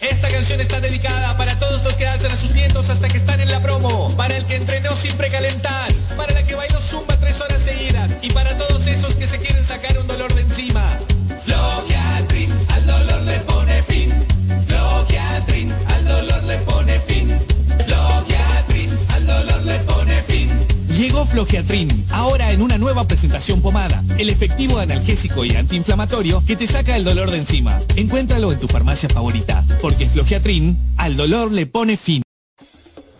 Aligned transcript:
Esta 0.00 0.28
canción 0.28 0.60
está 0.60 0.80
dedicada 0.80 1.36
para 1.36 1.58
todos 1.58 1.84
los 1.84 1.94
que 1.94 2.06
alzan 2.06 2.32
a 2.32 2.36
sus 2.36 2.52
vientos 2.52 2.88
hasta 2.90 3.08
que 3.08 3.16
están 3.16 3.40
en 3.40 3.50
la 3.50 3.60
promo, 3.60 4.14
para 4.16 4.36
el 4.36 4.44
que 4.46 4.56
entrenó 4.56 4.94
sin 4.96 5.16
precalentar, 5.16 5.92
para 6.16 6.32
la 6.32 6.42
que 6.42 6.54
bailó 6.54 6.80
zumba 6.80 7.16
tres 7.18 7.40
horas 7.40 7.62
seguidas. 7.62 8.18
Y 8.22 8.30
para 8.30 8.56
todos 8.56 8.86
esos 8.86 9.14
que 9.16 9.28
se 9.28 9.38
quieren 9.38 9.64
sacar 9.64 9.98
un 9.98 10.06
dolor 10.06 10.32
de 10.34 10.42
encima. 10.42 10.98
Llegó 21.30 21.46
Flogiatrin, 21.46 21.88
ahora 22.10 22.50
en 22.50 22.62
una 22.62 22.78
nueva 22.78 23.06
presentación 23.06 23.62
pomada, 23.62 24.02
el 24.18 24.28
efectivo 24.30 24.78
analgésico 24.78 25.44
y 25.44 25.54
antiinflamatorio 25.54 26.42
que 26.46 26.56
te 26.56 26.66
saca 26.66 26.96
el 26.96 27.04
dolor 27.04 27.30
de 27.30 27.38
encima. 27.38 27.78
Encuéntralo 27.96 28.52
en 28.52 28.58
tu 28.58 28.68
farmacia 28.68 29.08
favorita, 29.08 29.64
porque 29.80 30.06
Flogiatrin 30.06 30.76
al 30.98 31.16
dolor 31.16 31.52
le 31.52 31.66
pone 31.66 31.96
fin. 31.96 32.22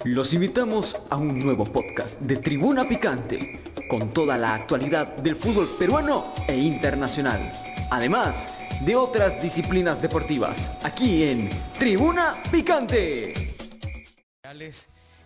Los 0.05 0.33
invitamos 0.33 0.97
a 1.09 1.17
un 1.17 1.39
nuevo 1.39 1.65
podcast 1.65 2.21
de 2.21 2.37
Tribuna 2.37 2.89
Picante, 2.89 3.63
con 3.89 4.13
toda 4.13 4.37
la 4.39 4.55
actualidad 4.55 5.17
del 5.17 5.37
fútbol 5.37 5.69
peruano 5.79 6.35
e 6.47 6.57
internacional, 6.57 7.53
además 7.91 8.53
de 8.85 8.97
otras 8.97 9.43
disciplinas 9.43 10.01
deportivas, 10.03 10.71
aquí 10.83 11.25
en 11.25 11.51
Tribuna 11.79 12.43
Picante. 12.51 13.55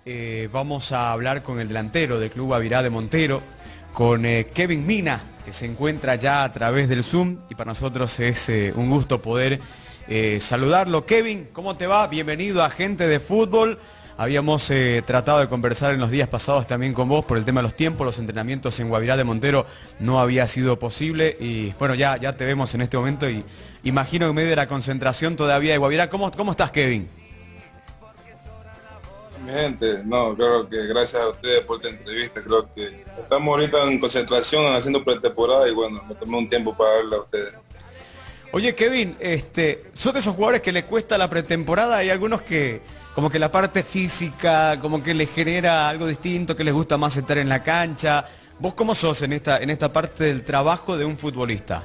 Eh, 0.07 0.51
vamos 0.53 0.93
a 0.93 1.13
hablar 1.13 1.43
con 1.43 1.61
el 1.61 1.69
delantero 1.69 2.21
del 2.21 2.31
Club 2.31 2.53
Avirá 2.53 2.83
de 2.83 2.91
Montero, 2.91 3.41
con 3.95 4.27
eh, 4.27 4.49
Kevin 4.53 4.87
Mina, 4.87 5.23
que 5.47 5.55
se 5.55 5.65
encuentra 5.65 6.17
ya 6.17 6.45
a 6.45 6.53
través 6.53 6.91
del 6.91 7.03
Zoom 7.03 7.39
y 7.49 7.55
para 7.55 7.71
nosotros 7.71 8.21
es 8.21 8.51
eh, 8.51 8.75
un 8.77 8.91
gusto 8.91 9.23
poder 9.23 9.61
saludarlo. 10.41 11.07
Kevin, 11.07 11.49
¿cómo 11.51 11.79
te 11.79 11.87
va? 11.87 12.07
Bienvenido 12.09 12.63
a 12.63 12.69
Gente 12.69 13.09
de 13.09 13.19
Fútbol. 13.19 13.79
Habíamos 14.19 14.71
tratado 15.07 15.41
de 15.41 15.49
conversar 15.49 15.95
en 15.95 16.01
los 16.01 16.11
días 16.11 16.29
pasados 16.29 16.67
también 16.67 16.93
con 16.93 17.09
vos 17.09 17.25
por 17.25 17.39
el 17.39 17.47
tema 17.47 17.61
de 17.61 17.69
los 17.69 17.75
tiempos, 17.75 18.05
los 18.05 18.19
entrenamientos 18.19 18.79
en 18.81 18.91
Guavirá 18.91 19.17
de 19.17 19.25
Montero 19.25 19.65
no 20.01 20.21
había 20.21 20.47
sido 20.47 20.79
posible 20.79 21.35
y 21.41 21.73
bueno, 21.79 21.95
ya, 21.95 22.19
ya 22.19 22.37
te 22.37 22.45
vemos 22.45 22.75
en 22.75 22.83
este 22.83 22.99
momento 22.99 23.31
y 23.31 23.43
imagino 23.83 24.27
que 24.27 24.31
en 24.31 24.37
medio 24.37 24.51
de 24.51 24.57
la 24.57 24.69
concentración 24.69 25.37
todavía 25.37 25.73
de 25.73 25.79
Guavirá. 25.79 26.11
¿Cómo, 26.11 26.31
cómo 26.33 26.51
estás, 26.51 26.71
Kevin? 26.71 27.09
Mi 29.45 29.53
gente, 29.53 30.01
no, 30.05 30.35
creo 30.35 30.69
que 30.69 30.87
gracias 30.87 31.21
a 31.21 31.29
ustedes 31.29 31.61
por 31.63 31.77
esta 31.77 31.91
entrevista, 31.91 32.43
creo 32.43 32.71
que 32.71 33.05
estamos 33.19 33.49
ahorita 33.49 33.83
en 33.85 33.99
concentración, 33.99 34.75
haciendo 34.75 35.05
pretemporada 35.05 35.69
y 35.69 35.73
bueno, 35.73 36.03
me 36.09 36.15
tomé 36.15 36.39
un 36.39 36.49
tiempo 36.49 36.75
para 36.75 36.97
darle 36.97 37.17
a 37.17 37.21
ustedes. 37.21 37.55
Oye, 38.53 38.75
Kevin, 38.75 39.17
este, 39.21 39.85
¿son 39.93 40.15
de 40.15 40.21
esos 40.21 40.35
jugadores 40.35 40.63
que 40.63 40.73
les 40.73 40.85
cuesta 40.85 41.19
la 41.19 41.29
pretemporada? 41.29 41.99
Hay 41.99 42.09
algunos 42.09 42.41
que, 42.41 42.81
como 43.15 43.29
que 43.29 43.39
la 43.39 43.53
parte 43.53 43.83
física, 43.83 44.81
como 44.81 45.03
que 45.03 45.13
les 45.13 45.29
genera 45.31 45.89
algo 45.89 46.07
distinto, 46.07 46.57
que 46.57 46.65
les 46.65 46.73
gusta 46.73 46.97
más 46.97 47.17
estar 47.17 47.37
en 47.37 47.49
la 47.49 47.63
cancha. 47.63 48.27
¿Vos 48.59 48.73
cómo 48.75 48.95
sos 48.95 49.21
en 49.23 49.35
esta, 49.35 49.59
en 49.59 49.69
esta 49.69 49.93
parte 49.93 50.25
del 50.25 50.43
trabajo 50.43 50.97
de 50.97 51.05
un 51.05 51.19
futbolista? 51.19 51.85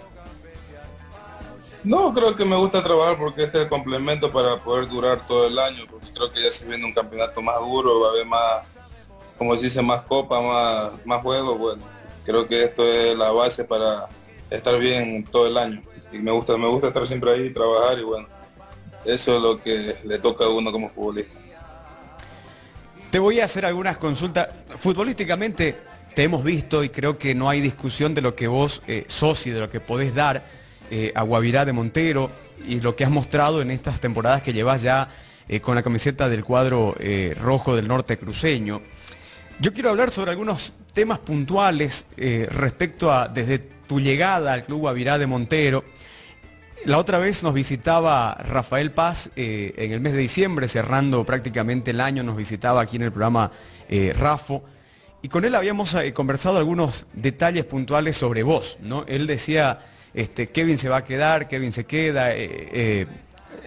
No, 1.84 2.14
creo 2.14 2.36
que 2.36 2.44
me 2.44 2.58
gusta 2.58 2.84
trabajar 2.84 3.18
porque 3.18 3.44
este 3.46 3.58
es 3.58 3.64
el 3.64 3.70
complemento 3.70 4.32
para 4.32 4.58
poder 4.58 4.88
durar 4.88 5.26
todo 5.26 5.48
el 5.48 5.58
año, 5.58 5.86
porque 5.90 6.12
creo 6.12 6.30
que 6.30 6.44
ya 6.44 6.52
se 6.52 6.66
viene 6.66 6.86
un 6.86 6.94
campeonato 6.94 7.42
más 7.42 7.58
duro, 7.60 8.02
va 8.02 8.08
a 8.08 8.12
haber 8.12 8.26
más, 8.26 8.64
como 9.38 9.56
se 9.56 9.66
dice, 9.66 9.82
más 9.82 10.02
copa, 10.02 10.42
más, 10.42 11.06
más 11.06 11.22
juegos, 11.22 11.58
bueno, 11.58 11.84
creo 12.26 12.46
que 12.48 12.66
esto 12.66 12.84
es 12.84 13.18
la 13.18 13.32
base 13.32 13.64
para 13.64 14.08
estar 14.50 14.78
bien 14.78 15.24
todo 15.24 15.48
el 15.48 15.58
año. 15.58 15.82
Y 16.12 16.18
me 16.18 16.32
gusta, 16.32 16.58
me 16.58 16.68
gusta 16.68 16.90
estar 16.90 17.08
siempre 17.08 17.32
ahí, 17.32 17.54
trabajar 17.54 17.98
y 17.98 18.04
bueno, 18.04 18.28
eso 19.06 19.38
es 19.38 19.42
lo 19.42 19.62
que 19.62 19.98
le 20.04 20.20
toca 20.20 20.46
a 20.46 20.50
uno 20.50 20.72
como 20.74 20.90
futbolista. 20.90 21.40
Te 23.10 23.20
voy 23.20 23.40
a 23.40 23.46
hacer 23.46 23.66
algunas 23.66 23.98
consultas. 23.98 24.50
Futbolísticamente 24.78 25.76
te 26.14 26.24
hemos 26.24 26.44
visto 26.44 26.84
y 26.84 26.90
creo 26.90 27.18
que 27.18 27.34
no 27.34 27.50
hay 27.50 27.62
discusión 27.62 28.14
de 28.14 28.22
lo 28.22 28.36
que 28.36 28.48
vos 28.48 28.82
eh, 28.88 29.06
sos 29.08 29.48
y 29.48 29.52
de 29.52 29.62
lo 29.62 29.70
que 29.70 29.80
podés 29.80 30.14
dar 30.14 30.59
eh, 30.92 31.12
a 31.14 31.22
Guavirá 31.22 31.66
de 31.66 31.74
Montero 31.74 32.32
y 32.68 32.82
lo 32.82 32.96
que 32.96 33.04
has 33.04 33.12
mostrado 33.12 33.62
en 33.62 33.70
estas 33.70 34.00
temporadas 34.00 34.42
que 34.42 34.54
llevas 34.54 34.82
ya 34.82 35.08
eh, 35.48 35.60
con 35.60 35.76
la 35.76 35.84
camiseta 35.84 36.28
del 36.28 36.44
cuadro 36.44 36.96
eh, 37.00 37.36
rojo 37.40 37.76
del 37.76 37.88
norte 37.88 38.18
cruceño. 38.18 38.82
Yo 39.60 39.72
quiero 39.72 39.92
hablar 39.92 40.10
sobre 40.10 40.32
algunos 40.32 40.74
temas 40.94 41.20
puntuales 41.20 42.06
respecto 42.18 43.12
a 43.12 43.28
desde 43.28 43.60
tu 43.60 44.00
llegada 44.00 44.54
al 44.54 44.64
Club 44.64 44.80
Guavirá 44.80 45.18
de 45.18 45.28
Montero. 45.28 45.84
La 46.86 46.98
otra 46.98 47.20
vez 47.20 47.44
nos 47.44 47.54
visitaba 47.54 48.36
Rafael 48.36 48.92
Paz 48.92 49.30
en 49.36 49.92
el 49.92 50.00
mes 50.00 50.14
de 50.14 50.20
diciembre, 50.20 50.70
cerrando 50.70 51.26
prácticamente 51.26 51.92
el 51.92 52.00
año, 52.00 52.24
nos 52.24 52.38
visitaba 52.38 52.82
aquí 52.82 52.96
en 52.96 53.04
el 53.04 53.12
programa 53.12 53.52
Rafo. 54.18 54.64
Y 55.22 55.28
con 55.28 55.44
él 55.44 55.54
habíamos 55.56 55.94
conversado 56.14 56.58
algunos 56.58 57.06
detalles 57.12 57.66
puntuales 57.66 58.16
sobre 58.16 58.44
vos, 58.44 58.78
¿no? 58.82 59.04
Él 59.08 59.28
decía, 59.28 59.80
este, 60.14 60.50
Kevin 60.50 60.78
se 60.78 60.90
va 60.90 60.98
a 60.98 61.04
quedar, 61.04 61.48
Kevin 61.48 61.74
se 61.74 61.86
queda. 61.86 62.32
eh, 62.36 62.70
eh, 62.74 63.08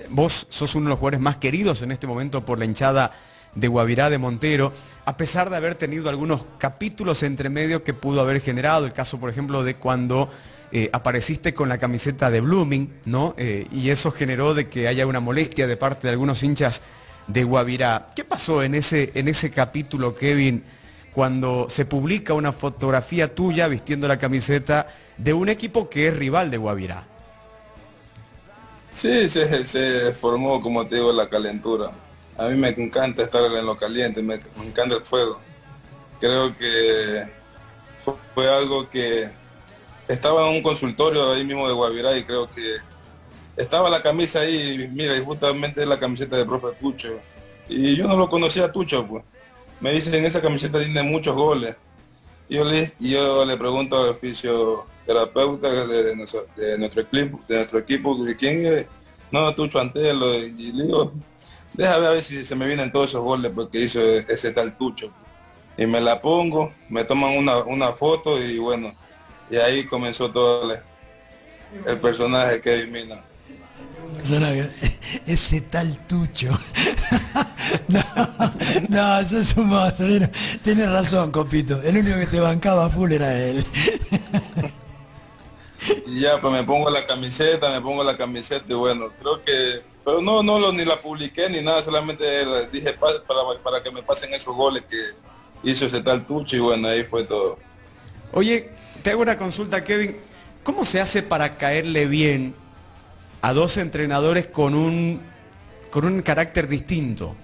vos 0.08 0.46
sos 0.50 0.74
uno 0.74 0.86
de 0.86 0.90
los 0.90 0.98
jugadores 0.98 1.20
más 1.20 1.36
queridos 1.36 1.82
en 1.82 1.92
este 1.92 2.06
momento 2.06 2.44
por 2.44 2.58
la 2.58 2.64
hinchada 2.64 3.12
de 3.54 3.68
Guavirá 3.68 4.10
de 4.10 4.18
Montero, 4.18 4.72
a 5.04 5.16
pesar 5.16 5.50
de 5.50 5.56
haber 5.56 5.74
tenido 5.74 6.08
algunos 6.08 6.44
capítulos 6.58 7.22
entre 7.22 7.48
medio 7.48 7.82
que 7.84 7.94
pudo 7.94 8.20
haber 8.20 8.40
generado, 8.40 8.86
el 8.86 8.92
caso 8.92 9.18
por 9.18 9.30
ejemplo 9.30 9.64
de 9.64 9.76
cuando 9.76 10.30
eh, 10.70 10.90
apareciste 10.92 11.54
con 11.54 11.68
la 11.68 11.78
camiseta 11.78 12.30
de 12.30 12.40
Blooming, 12.40 12.92
¿no? 13.04 13.34
Y 13.38 13.90
eso 13.90 14.10
generó 14.10 14.54
de 14.54 14.68
que 14.68 14.88
haya 14.88 15.06
una 15.06 15.20
molestia 15.20 15.66
de 15.66 15.76
parte 15.76 16.06
de 16.06 16.12
algunos 16.12 16.42
hinchas 16.42 16.80
de 17.26 17.44
Guavirá. 17.44 18.06
¿Qué 18.14 18.24
pasó 18.24 18.62
en 18.62 18.74
ese, 18.74 19.12
en 19.14 19.28
ese 19.28 19.50
capítulo, 19.50 20.14
Kevin, 20.14 20.64
cuando 21.14 21.66
se 21.68 21.84
publica 21.84 22.34
una 22.34 22.52
fotografía 22.52 23.34
tuya 23.34 23.68
vistiendo 23.68 24.08
la 24.08 24.18
camiseta 24.18 24.86
de 25.18 25.32
un 25.32 25.48
equipo 25.48 25.88
que 25.88 26.08
es 26.08 26.16
rival 26.16 26.50
de 26.50 26.56
Guavirá? 26.56 27.04
Sí, 28.92 29.28
se, 29.28 30.12
formó, 30.12 30.60
como 30.60 30.86
te 30.86 30.96
digo, 30.96 31.12
la 31.12 31.28
calentura. 31.28 31.90
A 32.36 32.48
mí 32.48 32.56
me 32.56 32.68
encanta 32.68 33.22
estar 33.22 33.42
en 33.44 33.66
lo 33.66 33.76
caliente, 33.76 34.22
me, 34.22 34.38
encanta 34.64 34.96
el 34.96 35.02
fuego. 35.02 35.40
Creo 36.20 36.56
que 36.56 37.26
fue, 38.34 38.48
algo 38.48 38.88
que 38.88 39.30
estaba 40.08 40.48
en 40.48 40.56
un 40.56 40.62
consultorio 40.62 41.32
ahí 41.32 41.44
mismo 41.44 41.66
de 41.66 41.74
Guavirá 41.74 42.16
y 42.16 42.24
creo 42.24 42.50
que 42.50 42.76
estaba 43.56 43.90
la 43.90 44.02
camisa 44.02 44.40
ahí, 44.40 44.88
mira, 44.92 45.16
y 45.16 45.24
justamente 45.24 45.84
la 45.84 45.98
camiseta 45.98 46.36
de 46.36 46.44
profe 46.44 46.68
Tucho. 46.80 47.20
Y 47.68 47.96
yo 47.96 48.06
no 48.06 48.16
lo 48.16 48.28
conocía 48.28 48.66
a 48.66 48.72
Tucho, 48.72 49.06
pues. 49.06 49.24
Me 49.82 49.90
dicen, 49.90 50.14
en 50.14 50.24
esa 50.24 50.40
camiseta 50.40 50.78
tiene 50.78 51.02
muchos 51.02 51.34
goles. 51.34 51.74
Yo 52.48 52.64
le, 52.64 52.92
yo 53.00 53.44
le 53.44 53.56
pregunto 53.56 54.00
al 54.00 54.10
oficio 54.10 54.86
terapeuta 55.04 55.68
de, 55.86 56.14
nuestro, 56.14 56.46
de 56.54 56.78
nuestro 56.78 57.02
equipo, 57.02 57.40
de 57.48 57.56
nuestro 57.56 57.78
equipo, 57.80 58.24
de 58.24 58.36
quién 58.36 58.64
es, 58.64 58.86
no, 59.32 59.52
Tucho 59.52 59.80
Antelo, 59.80 60.34
y 60.34 60.72
le 60.72 60.84
digo, 60.84 61.12
déjame 61.72 62.10
ver 62.10 62.22
si 62.22 62.44
se 62.44 62.54
me 62.54 62.66
vienen 62.66 62.92
todos 62.92 63.10
esos 63.10 63.22
goles 63.22 63.50
porque 63.52 63.80
hizo 63.80 64.00
ese 64.00 64.52
tal 64.52 64.76
Tucho. 64.78 65.10
Y 65.76 65.84
me 65.86 66.00
la 66.00 66.22
pongo, 66.22 66.72
me 66.88 67.02
toman 67.02 67.36
una, 67.36 67.58
una 67.64 67.92
foto 67.92 68.40
y 68.40 68.58
bueno, 68.58 68.94
y 69.50 69.56
ahí 69.56 69.84
comenzó 69.84 70.30
todo 70.30 70.72
el, 70.72 70.78
el 71.86 71.98
personaje 71.98 72.60
que 72.60 72.74
elimina. 72.74 73.24
Ese 75.26 75.60
tal 75.62 75.96
tucho. 76.06 76.48
no, 77.88 78.02
no, 78.88 79.20
eso 79.20 79.38
es 79.38 79.56
un 79.56 79.68
monstruo. 79.68 80.08
Tienes- 80.62 80.90
razón, 80.92 81.30
Copito. 81.30 81.80
El 81.82 81.98
único 81.98 82.18
que 82.18 82.26
te 82.26 82.40
bancaba 82.40 82.88
full 82.90 83.12
era 83.12 83.36
él. 83.38 83.64
Y 86.06 86.20
ya 86.20 86.40
pues 86.40 86.52
me 86.52 86.62
pongo 86.62 86.88
la 86.90 87.04
camiseta, 87.06 87.68
me 87.70 87.80
pongo 87.80 88.04
la 88.04 88.16
camiseta 88.16 88.64
y 88.68 88.74
bueno, 88.74 89.06
creo 89.20 89.42
que, 89.42 89.82
pero 90.04 90.22
no, 90.22 90.40
no 90.40 90.58
lo, 90.60 90.72
ni 90.72 90.84
la 90.84 91.00
publiqué 91.02 91.48
ni 91.50 91.60
nada, 91.60 91.82
solamente 91.82 92.44
la- 92.46 92.60
dije 92.66 92.92
pa- 92.92 93.20
para, 93.26 93.40
para 93.64 93.82
que 93.82 93.90
me 93.90 94.00
pasen 94.00 94.32
esos 94.32 94.54
goles 94.54 94.84
que 94.88 94.96
hizo 95.68 95.86
ese 95.86 96.00
tal 96.00 96.24
Tucho 96.24 96.54
y 96.54 96.60
bueno, 96.60 96.86
ahí 96.86 97.02
fue 97.02 97.24
todo. 97.24 97.58
Oye, 98.32 98.70
te 99.02 99.10
hago 99.10 99.22
una 99.22 99.36
consulta, 99.36 99.82
Kevin. 99.82 100.18
¿Cómo 100.62 100.84
se 100.84 101.00
hace 101.00 101.20
para 101.24 101.56
caerle 101.58 102.06
bien 102.06 102.54
a 103.42 103.52
dos 103.52 103.76
entrenadores 103.76 104.46
con 104.46 104.74
un, 104.74 105.20
con 105.90 106.04
un 106.04 106.22
carácter 106.22 106.68
distinto? 106.68 107.34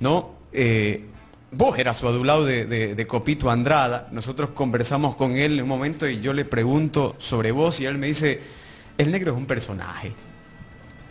¿No? 0.00 0.34
Eh, 0.52 1.04
vos 1.52 1.78
eras 1.78 1.96
su 1.96 2.06
adulado 2.08 2.44
de, 2.44 2.66
de- 2.66 2.94
de 2.94 3.06
Copito 3.06 3.50
Andrada. 3.50 4.08
Nosotros 4.12 4.50
conversamos 4.50 5.16
con 5.16 5.36
él 5.36 5.54
en 5.54 5.62
un 5.62 5.68
momento 5.68 6.06
y 6.08 6.20
yo 6.20 6.32
le 6.32 6.44
pregunto 6.44 7.14
sobre 7.18 7.52
vos 7.52 7.80
y 7.80 7.86
él 7.86 7.96
me 7.98 8.08
dice, 8.08 8.40
el 8.98 9.10
negro 9.10 9.32
es 9.32 9.38
un 9.38 9.46
personaje. 9.46 10.12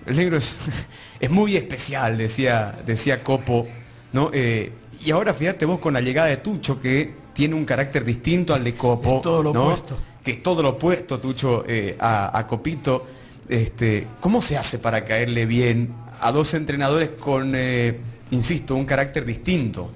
El 0.06 0.18
negro 0.18 0.38
es, 0.38 0.58
es 1.20 1.32
muy 1.32 1.56
especial, 1.58 2.18
decía, 2.18 2.76
decía 2.86 3.24
Copo, 3.24 3.68
¿no? 4.14 4.30
Eh, 4.34 4.72
y 5.04 5.12
ahora 5.12 5.34
fíjate 5.34 5.66
vos 5.66 5.80
con 5.80 5.94
la 5.94 6.02
llegada 6.02 6.28
de 6.28 6.38
Tucho, 6.38 6.80
que 6.80 7.12
tiene 7.34 7.56
un 7.56 7.66
carácter 7.66 8.06
distinto 8.06 8.54
al 8.54 8.64
de 8.64 8.76
Copo. 8.76 9.16
Es 9.18 9.22
todo 9.24 9.44
lo 9.44 9.54
¿no? 9.54 9.64
opuesto. 9.64 9.98
Que 10.24 10.32
es 10.32 10.44
todo 10.44 10.62
lo 10.62 10.70
opuesto, 10.70 11.20
Tucho, 11.20 11.64
eh, 11.68 11.96
a, 12.00 12.38
a 12.38 12.46
Copito. 12.48 13.08
Este, 13.50 14.08
¿Cómo 14.22 14.42
se 14.42 14.58
hace 14.58 14.80
para 14.80 15.06
caerle 15.06 15.46
bien 15.46 15.94
a 16.22 16.32
dos 16.32 16.54
entrenadores 16.54 17.10
con, 17.10 17.54
eh, 17.56 18.00
insisto, 18.32 18.76
un 18.76 18.86
carácter 18.86 19.26
distinto? 19.26 19.92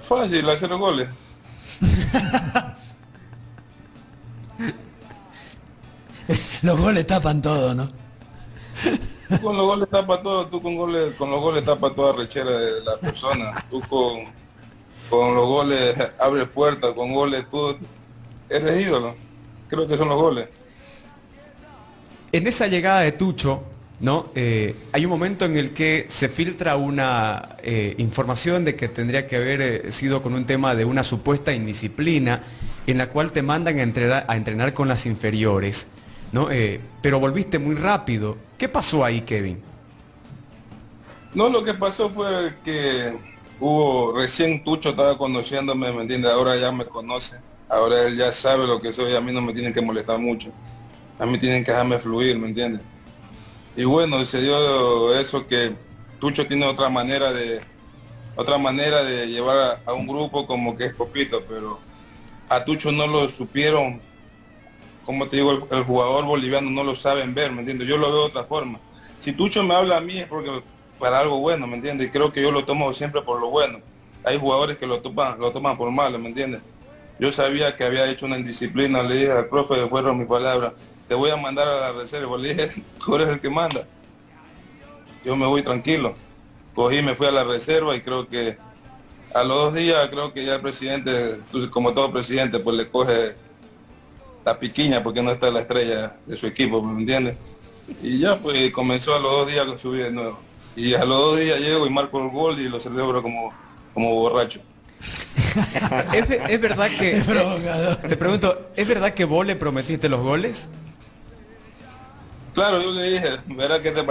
Fácil, 0.00 0.48
hacer 0.48 0.70
los 0.70 0.78
goles. 0.78 1.08
Los 6.62 6.80
goles 6.80 7.06
tapan 7.06 7.40
todo, 7.40 7.74
¿no? 7.74 7.88
Tú 9.28 9.40
con 9.40 9.56
los 9.56 9.66
goles 9.66 9.88
tapa 9.88 10.22
todo, 10.22 10.46
tú 10.46 10.62
con 10.62 10.76
goles, 10.76 11.14
con 11.14 11.30
los 11.30 11.40
goles 11.40 11.64
tapa 11.64 11.92
toda 11.92 12.12
rechera 12.12 12.50
de 12.50 12.80
la 12.82 12.96
persona. 12.96 13.52
Tú 13.70 13.80
con, 13.88 14.24
con 15.10 15.34
los 15.34 15.46
goles 15.46 15.96
abres 16.18 16.48
puertas, 16.48 16.92
con 16.94 17.12
goles 17.12 17.48
tú 17.48 17.76
eres 18.48 18.86
ídolo. 18.86 19.14
Creo 19.68 19.86
que 19.86 19.96
son 19.96 20.08
los 20.08 20.20
goles. 20.20 20.48
En 22.32 22.46
esa 22.46 22.66
llegada 22.66 23.00
de 23.00 23.12
Tucho, 23.12 23.62
¿no? 24.00 24.26
Eh, 24.34 24.74
hay 24.92 25.04
un 25.04 25.10
momento 25.10 25.44
en 25.44 25.56
el 25.56 25.70
que 25.72 26.06
se 26.08 26.28
filtra 26.28 26.76
una 26.76 27.56
eh, 27.62 27.94
información 27.98 28.64
de 28.64 28.76
que 28.76 28.88
tendría 28.88 29.26
que 29.26 29.36
haber 29.36 29.62
eh, 29.62 29.92
sido 29.92 30.22
con 30.22 30.34
un 30.34 30.44
tema 30.44 30.74
de 30.74 30.84
una 30.84 31.04
supuesta 31.04 31.52
indisciplina 31.52 32.42
en 32.86 32.98
la 32.98 33.08
cual 33.08 33.32
te 33.32 33.42
mandan 33.42 33.78
a 33.78 33.82
entrenar, 33.82 34.26
a 34.28 34.36
entrenar 34.36 34.74
con 34.74 34.88
las 34.88 35.06
inferiores, 35.06 35.88
¿no? 36.32 36.48
pero 37.02 37.18
volviste 37.18 37.58
muy 37.58 37.74
rápido. 37.74 38.36
¿Qué 38.58 38.68
pasó 38.68 39.04
ahí, 39.04 39.22
Kevin? 39.22 39.60
No, 41.34 41.48
lo 41.48 41.64
que 41.64 41.74
pasó 41.74 42.08
fue 42.08 42.54
que 42.64 43.12
hubo, 43.58 44.16
recién 44.16 44.62
Tucho 44.62 44.90
estaba 44.90 45.18
conociéndome, 45.18 45.92
¿me 45.92 46.02
entiendes? 46.02 46.30
Ahora 46.30 46.56
ya 46.56 46.70
me 46.70 46.86
conoce, 46.86 47.36
ahora 47.68 48.06
él 48.06 48.16
ya 48.16 48.32
sabe 48.32 48.66
lo 48.66 48.80
que 48.80 48.92
soy, 48.92 49.14
a 49.14 49.20
mí 49.20 49.32
no 49.32 49.40
me 49.40 49.52
tienen 49.52 49.72
que 49.72 49.80
molestar 49.80 50.18
mucho, 50.18 50.50
a 51.18 51.26
mí 51.26 51.38
tienen 51.38 51.64
que 51.64 51.70
dejarme 51.70 51.98
fluir, 51.98 52.38
¿me 52.38 52.48
entiendes? 52.48 52.82
Y 53.76 53.84
bueno, 53.84 54.24
se 54.24 54.40
dio 54.40 55.14
eso 55.18 55.46
que 55.46 55.74
Tucho 56.18 56.46
tiene 56.46 56.66
otra 56.66 56.88
manera 56.88 57.32
de 57.32 57.60
otra 58.36 58.58
manera 58.58 59.02
de 59.02 59.26
llevar 59.26 59.80
a, 59.84 59.92
un 59.94 60.06
grupo 60.06 60.46
como 60.46 60.76
que 60.76 60.86
es 60.86 60.94
Copito, 60.94 61.42
pero 61.48 61.78
a 62.50 62.64
Tucho 62.64 62.92
no 62.92 63.06
lo 63.06 63.30
supieron, 63.30 64.00
como 65.06 65.26
te 65.28 65.36
digo, 65.36 65.66
el, 65.70 65.84
jugador 65.84 66.26
boliviano 66.26 66.70
no 66.70 66.84
lo 66.84 66.94
saben 66.94 67.34
ver, 67.34 67.50
¿me 67.52 67.60
entiendes? 67.60 67.88
Yo 67.88 67.96
lo 67.96 68.08
veo 68.08 68.20
de 68.20 68.26
otra 68.26 68.44
forma. 68.44 68.78
Si 69.20 69.32
Tucho 69.32 69.62
me 69.62 69.74
habla 69.74 69.96
a 69.96 70.00
mí 70.02 70.18
es 70.18 70.26
porque 70.26 70.62
para 70.98 71.20
algo 71.20 71.38
bueno, 71.38 71.66
¿me 71.66 71.76
entiendes? 71.76 72.08
Y 72.08 72.10
creo 72.10 72.30
que 72.30 72.42
yo 72.42 72.52
lo 72.52 72.64
tomo 72.66 72.92
siempre 72.92 73.22
por 73.22 73.40
lo 73.40 73.48
bueno. 73.48 73.80
Hay 74.22 74.38
jugadores 74.38 74.76
que 74.76 74.86
lo 74.86 75.00
toman, 75.00 75.38
lo 75.38 75.50
toman 75.52 75.76
por 75.76 75.90
malo, 75.90 76.18
¿me 76.18 76.28
entiendes? 76.28 76.60
Yo 77.18 77.32
sabía 77.32 77.74
que 77.74 77.84
había 77.84 78.06
hecho 78.10 78.26
una 78.26 78.36
indisciplina, 78.36 79.02
le 79.02 79.16
dije 79.16 79.32
al 79.32 79.48
profe, 79.48 79.86
fueron 79.88 80.18
mis 80.18 80.26
palabras, 80.26 80.74
te 81.08 81.14
voy 81.14 81.30
a 81.30 81.36
mandar 81.36 81.68
a 81.68 81.80
la 81.80 81.92
reserva. 81.92 82.36
Le 82.36 82.54
dije, 82.54 82.84
tú 83.04 83.14
eres 83.16 83.28
el 83.28 83.40
que 83.40 83.50
manda. 83.50 83.86
Yo 85.24 85.36
me 85.36 85.46
voy 85.46 85.62
tranquilo. 85.62 86.14
Cogí, 86.74 87.02
me 87.02 87.14
fui 87.14 87.26
a 87.26 87.30
la 87.30 87.44
reserva 87.44 87.96
y 87.96 88.00
creo 88.00 88.28
que 88.28 88.58
a 89.34 89.42
los 89.42 89.56
dos 89.56 89.74
días 89.74 90.08
creo 90.10 90.32
que 90.32 90.44
ya 90.44 90.56
el 90.56 90.60
presidente, 90.60 91.38
como 91.70 91.92
todo 91.92 92.12
presidente, 92.12 92.58
pues 92.58 92.76
le 92.76 92.88
coge 92.88 93.34
la 94.44 94.58
piquiña 94.58 95.02
porque 95.02 95.22
no 95.22 95.30
está 95.30 95.50
la 95.50 95.60
estrella 95.60 96.16
de 96.26 96.36
su 96.36 96.46
equipo, 96.46 96.82
¿me 96.82 97.00
entiendes? 97.00 97.38
Y 98.02 98.18
ya 98.18 98.36
pues 98.38 98.70
comenzó 98.72 99.14
a 99.14 99.18
los 99.18 99.30
dos 99.30 99.48
días 99.48 99.64
con 99.64 99.78
subir 99.78 100.04
de 100.04 100.10
nuevo. 100.10 100.38
Y 100.76 100.94
a 100.94 101.04
los 101.04 101.18
dos 101.18 101.40
días 101.40 101.58
llego 101.58 101.86
y 101.86 101.90
marco 101.90 102.22
el 102.22 102.30
gol 102.30 102.60
y 102.60 102.68
lo 102.68 102.78
celebro 102.78 103.22
como, 103.22 103.52
como 103.94 104.14
borracho. 104.14 104.60
¿Es, 106.14 106.60
verdad 106.60 106.88
que... 106.98 107.22
te 108.08 108.16
pregunto, 108.16 108.70
¿es 108.76 108.86
verdad 108.86 109.14
que 109.14 109.24
vos 109.24 109.46
le 109.46 109.56
prometiste 109.56 110.08
los 110.08 110.20
goles? 110.20 110.68
Claro, 112.56 112.80
yo 112.80 112.90
le 112.90 113.10
dije, 113.10 113.38
verá 113.48 113.82
que 113.82 113.92
te, 113.92 114.02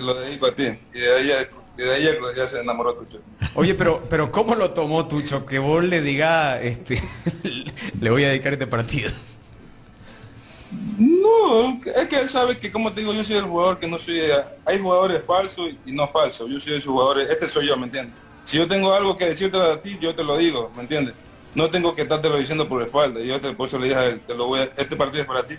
lo 0.00 0.14
dedico 0.14 0.46
a 0.46 0.52
ti. 0.52 0.76
Y 0.92 0.98
de 0.98 1.14
ahí, 1.14 1.30
de 1.76 1.94
ahí 1.94 2.08
ya 2.36 2.48
se 2.48 2.58
enamoró 2.58 2.94
Tucho. 2.94 3.20
Oye, 3.54 3.76
pero, 3.76 4.02
pero 4.10 4.32
¿cómo 4.32 4.56
lo 4.56 4.72
tomó 4.72 5.06
Tucho? 5.06 5.46
Que 5.46 5.60
vos 5.60 5.84
le 5.84 6.00
diga, 6.00 6.60
este, 6.60 7.00
le 8.00 8.10
voy 8.10 8.24
a 8.24 8.30
dedicar 8.30 8.54
este 8.54 8.66
partido. 8.66 9.12
No, 10.98 11.80
es 11.94 12.08
que 12.08 12.18
él 12.18 12.28
sabe 12.28 12.58
que, 12.58 12.72
como 12.72 12.92
te 12.92 13.02
digo, 13.02 13.14
yo 13.14 13.22
soy 13.22 13.36
el 13.36 13.44
jugador 13.44 13.78
que 13.78 13.86
no 13.86 14.00
soy... 14.00 14.20
Hay 14.64 14.80
jugadores 14.80 15.22
falsos 15.24 15.70
y 15.86 15.92
no 15.92 16.08
falsos. 16.08 16.50
Yo 16.50 16.58
soy 16.58 16.72
de 16.72 16.78
esos 16.78 16.90
jugadores, 16.90 17.30
este 17.30 17.46
soy 17.46 17.68
yo, 17.68 17.76
¿me 17.76 17.84
entiendes? 17.84 18.16
Si 18.42 18.56
yo 18.56 18.66
tengo 18.66 18.92
algo 18.92 19.16
que 19.16 19.26
decirte 19.26 19.60
a 19.60 19.80
ti, 19.80 19.96
yo 20.00 20.12
te 20.12 20.24
lo 20.24 20.36
digo, 20.36 20.72
¿me 20.74 20.82
entiendes? 20.82 21.14
No 21.54 21.70
tengo 21.70 21.94
que 21.94 22.02
estártelo 22.02 22.36
diciendo 22.36 22.68
por 22.68 22.82
espalda. 22.82 23.20
Yo 23.20 23.40
te, 23.40 23.52
por 23.52 23.68
eso 23.68 23.78
le 23.78 23.90
dije 23.90 23.96
a 23.96 24.06
él, 24.06 24.20
te 24.26 24.34
lo 24.34 24.48
voy 24.48 24.58
a, 24.58 24.64
este 24.64 24.96
partido 24.96 25.22
es 25.22 25.28
para 25.28 25.46
ti. 25.46 25.54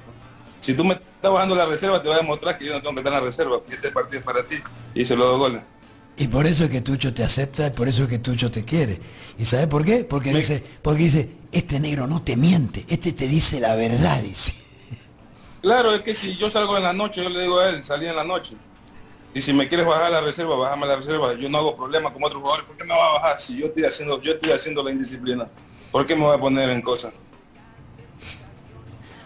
Si 0.59 0.73
tú 0.73 0.83
me 0.83 0.99
estás 1.23 1.31
bajando 1.31 1.55
la 1.55 1.65
reserva, 1.65 2.01
te 2.01 2.09
voy 2.09 2.17
a 2.17 2.19
demostrar 2.19 2.57
que 2.57 2.65
yo 2.65 2.73
no 2.73 2.81
tengo 2.81 2.95
que 2.95 2.99
estar 2.99 3.13
en 3.13 3.19
la 3.21 3.25
reserva, 3.25 3.61
que 3.65 3.75
este 3.75 3.91
partido 3.91 4.19
es 4.19 4.25
para 4.25 4.43
ti. 4.43 4.57
Y 4.93 5.05
se 5.05 5.15
lo 5.15 5.25
doy 5.25 5.39
goles. 5.39 5.61
Y 6.17 6.27
por 6.27 6.45
eso 6.45 6.65
es 6.65 6.69
que 6.69 6.81
Tucho 6.81 7.13
te 7.13 7.23
acepta, 7.23 7.67
y 7.67 7.69
por 7.69 7.87
eso 7.87 8.03
es 8.03 8.09
que 8.09 8.19
Tucho 8.19 8.51
te 8.51 8.65
quiere. 8.65 8.99
¿Y 9.39 9.45
sabes 9.45 9.67
por 9.67 9.85
qué? 9.85 10.03
Porque 10.03 10.33
dice, 10.33 10.61
porque 10.81 11.03
dice, 11.03 11.29
este 11.53 11.79
negro 11.79 12.07
no 12.07 12.21
te 12.21 12.35
miente, 12.35 12.83
este 12.89 13.13
te 13.13 13.29
dice 13.29 13.61
la 13.61 13.73
verdad, 13.75 14.21
dice. 14.21 14.53
Claro, 15.61 15.93
es 15.93 16.01
que 16.01 16.13
si 16.13 16.35
yo 16.35 16.51
salgo 16.51 16.75
en 16.75 16.83
la 16.83 16.91
noche, 16.91 17.23
yo 17.23 17.29
le 17.29 17.41
digo 17.43 17.57
a 17.57 17.69
él, 17.69 17.83
salí 17.85 18.05
en 18.05 18.17
la 18.17 18.25
noche. 18.25 18.57
Y 19.33 19.41
si 19.41 19.53
me 19.53 19.69
quieres 19.69 19.87
bajar 19.87 20.11
la 20.11 20.19
reserva, 20.19 20.57
bájame 20.57 20.87
la 20.87 20.97
reserva. 20.97 21.35
Yo 21.35 21.47
no 21.47 21.57
hago 21.57 21.77
problema 21.77 22.11
como 22.11 22.27
otros 22.27 22.41
jugadores. 22.41 22.65
¿Por 22.65 22.75
qué 22.75 22.83
me 22.83 22.93
va 22.93 23.11
a 23.11 23.13
bajar 23.13 23.39
si 23.39 23.57
yo 23.57 23.67
estoy 23.67 23.85
haciendo, 23.85 24.21
yo 24.21 24.33
estoy 24.33 24.51
haciendo 24.51 24.83
la 24.83 24.91
indisciplina? 24.91 25.47
¿Por 25.89 26.05
qué 26.05 26.17
me 26.17 26.23
voy 26.23 26.35
a 26.35 26.37
poner 26.37 26.69
en 26.69 26.81
cosas? 26.81 27.13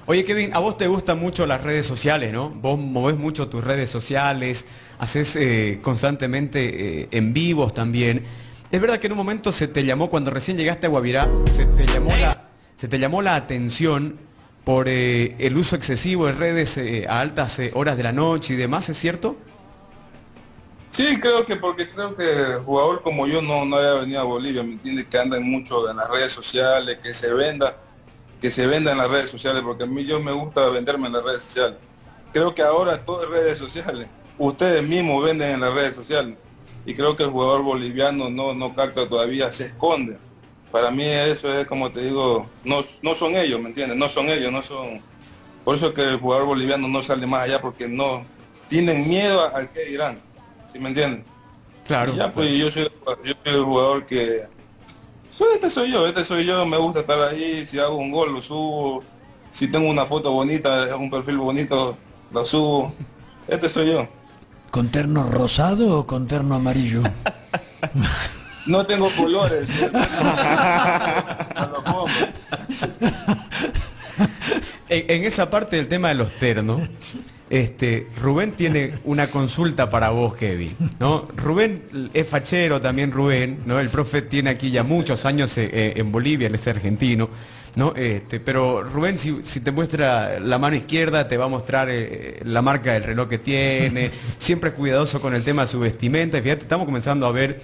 Oye 0.09 0.23
Kevin, 0.23 0.55
a 0.55 0.59
vos 0.59 0.77
te 0.77 0.87
gustan 0.87 1.19
mucho 1.19 1.45
las 1.45 1.61
redes 1.61 1.85
sociales, 1.85 2.31
¿no? 2.31 2.49
Vos 2.49 2.79
movés 2.79 3.17
mucho 3.17 3.49
tus 3.49 3.61
redes 3.61 3.89
sociales, 3.89 4.63
haces 4.99 5.35
eh, 5.35 5.79
constantemente 5.81 7.01
eh, 7.01 7.07
en 7.11 7.33
vivos 7.33 7.73
también. 7.73 8.23
Es 8.71 8.79
verdad 8.79 8.99
que 8.99 9.07
en 9.07 9.11
un 9.11 9.17
momento 9.17 9.51
se 9.51 9.67
te 9.67 9.83
llamó, 9.83 10.09
cuando 10.09 10.31
recién 10.31 10.55
llegaste 10.55 10.85
a 10.85 10.89
Guavirá, 10.89 11.27
se 11.45 11.65
te 11.65 11.85
llamó 12.99 13.21
la, 13.21 13.35
atención 13.35 14.17
por 14.63 14.87
eh, 14.87 15.35
el 15.39 15.57
uso 15.57 15.75
excesivo 15.75 16.27
de 16.27 16.31
redes 16.31 16.79
a 17.09 17.19
altas 17.19 17.59
horas 17.73 17.97
de 17.97 18.03
la 18.03 18.13
noche 18.13 18.53
y 18.53 18.55
demás, 18.55 18.87
¿es 18.87 18.97
cierto? 18.97 19.35
Sí, 20.91 21.19
creo 21.19 21.45
que 21.45 21.57
porque 21.57 21.89
creo 21.89 22.15
que 22.15 22.59
jugador 22.65 23.01
como 23.01 23.27
yo 23.27 23.41
no, 23.41 23.65
no 23.65 23.75
haya 23.75 23.95
venido 23.95 24.21
a 24.21 24.23
Bolivia, 24.23 24.63
me 24.63 24.71
entiende 24.71 25.05
que 25.05 25.17
andan 25.17 25.43
mucho 25.43 25.89
en 25.91 25.97
las 25.97 26.09
redes 26.09 26.31
sociales, 26.31 26.99
que 27.03 27.13
se 27.13 27.33
venda, 27.33 27.75
que 28.41 28.51
se 28.51 28.67
venda 28.67 28.91
en 28.91 28.97
las 28.97 29.09
redes 29.09 29.29
sociales, 29.29 29.63
porque 29.63 29.83
a 29.83 29.87
mí 29.87 30.05
yo 30.05 30.19
me 30.19 30.31
gusta 30.31 30.67
venderme 30.69 31.07
en 31.07 31.13
las 31.13 31.23
redes 31.23 31.43
sociales. 31.43 31.77
Creo 32.31 32.53
que 32.53 32.61
ahora 32.61 33.03
todo 33.03 33.23
es 33.23 33.29
redes 33.29 33.57
sociales. 33.57 34.07
Ustedes 34.37 34.83
mismos 34.83 35.23
venden 35.23 35.51
en 35.51 35.61
las 35.61 35.73
redes 35.73 35.95
sociales. 35.95 36.37
Y 36.85 36.93
creo 36.93 37.15
que 37.15 37.23
el 37.23 37.29
jugador 37.29 37.63
boliviano 37.63 38.29
no, 38.29 38.53
no 38.53 38.75
capta 38.75 39.07
todavía, 39.09 39.51
se 39.51 39.65
esconde 39.65 40.17
para 40.71 40.91
mí 40.91 41.03
eso 41.03 41.51
es 41.59 41.65
como 41.67 41.91
te 41.91 42.01
digo, 42.01 42.47
no, 42.63 42.83
no 43.01 43.15
son 43.15 43.35
ellos, 43.35 43.59
¿me 43.59 43.69
entiendes? 43.69 43.97
No 43.97 44.09
son 44.09 44.29
ellos, 44.29 44.51
no 44.51 44.61
son... 44.61 45.01
Por 45.63 45.75
eso 45.75 45.93
que 45.93 46.03
el 46.03 46.17
jugador 46.17 46.45
boliviano 46.45 46.87
no 46.87 47.03
sale 47.03 47.25
más 47.25 47.43
allá 47.43 47.61
porque 47.61 47.87
no 47.87 48.25
tienen 48.67 49.07
miedo 49.07 49.53
al 49.55 49.69
que 49.71 49.81
dirán, 49.85 50.19
¿sí 50.71 50.79
me 50.79 50.89
entienden? 50.89 51.25
Claro. 51.85 52.13
ya 52.15 52.31
pues 52.31 52.51
yo 52.51 52.69
soy, 52.69 52.91
yo 53.23 53.33
soy 53.43 53.53
el 53.55 53.63
jugador 53.63 54.05
que 54.05 54.45
soy, 55.37 55.53
este 55.53 55.69
soy 55.69 55.91
yo, 55.91 56.07
este 56.07 56.25
soy 56.25 56.45
yo, 56.45 56.65
me 56.65 56.77
gusta 56.77 57.01
estar 57.01 57.21
ahí, 57.21 57.63
si 57.67 57.77
hago 57.77 57.95
un 57.95 58.09
gol 58.09 58.33
lo 58.33 58.41
subo, 58.41 59.03
si 59.51 59.67
tengo 59.67 59.87
una 59.87 60.07
foto 60.07 60.31
bonita, 60.31 60.95
un 60.95 61.11
perfil 61.11 61.37
bonito, 61.37 61.95
lo 62.31 62.43
subo. 62.43 62.91
Este 63.47 63.69
soy 63.69 63.91
yo. 63.91 64.07
¿Con 64.71 64.89
terno 64.89 65.29
rosado 65.29 65.99
o 65.99 66.07
con 66.07 66.27
terno 66.27 66.55
amarillo? 66.55 67.03
No 68.65 68.85
tengo 68.85 69.09
colores. 69.15 69.69
en, 74.89 75.23
esa 75.23 75.49
parte 75.49 75.77
del 75.77 75.87
tema 75.87 76.09
de 76.09 76.15
los 76.15 76.33
ternos, 76.33 76.81
este, 77.49 78.07
Rubén 78.21 78.51
tiene 78.51 78.93
una 79.05 79.27
consulta 79.27 79.89
para 79.89 80.09
vos, 80.09 80.35
Kevin. 80.35 80.75
¿no? 80.99 81.27
Rubén 81.35 82.09
es 82.13 82.27
fachero 82.27 82.81
también, 82.81 83.11
Rubén, 83.11 83.59
¿no? 83.65 83.79
El 83.79 83.89
profe 83.89 84.21
tiene 84.21 84.49
aquí 84.49 84.69
ya 84.69 84.83
muchos 84.83 85.25
años 85.25 85.57
eh, 85.57 85.69
eh, 85.71 85.93
en 85.95 86.11
Bolivia, 86.11 86.47
él 86.47 86.55
es 86.55 86.67
argentino. 86.67 87.29
¿no? 87.75 87.93
Este, 87.95 88.39
pero 88.39 88.83
Rubén, 88.83 89.17
si, 89.17 89.59
te 89.61 89.71
muestra 89.71 90.39
la 90.39 90.57
mano 90.57 90.75
izquierda, 90.75 91.27
te 91.27 91.37
va 91.37 91.45
a 91.45 91.49
mostrar 91.49 91.89
eh, 91.89 92.41
la 92.43 92.61
marca 92.61 92.93
del 92.93 93.03
reloj 93.03 93.29
que 93.29 93.37
tiene, 93.37 94.11
siempre 94.39 94.71
cuidadoso 94.71 95.21
con 95.21 95.33
el 95.33 95.43
tema 95.43 95.61
de 95.61 95.67
su 95.69 95.79
vestimenta. 95.79 96.41
fíjate, 96.41 96.63
estamos 96.63 96.85
comenzando 96.85 97.25
a 97.25 97.31
ver 97.31 97.61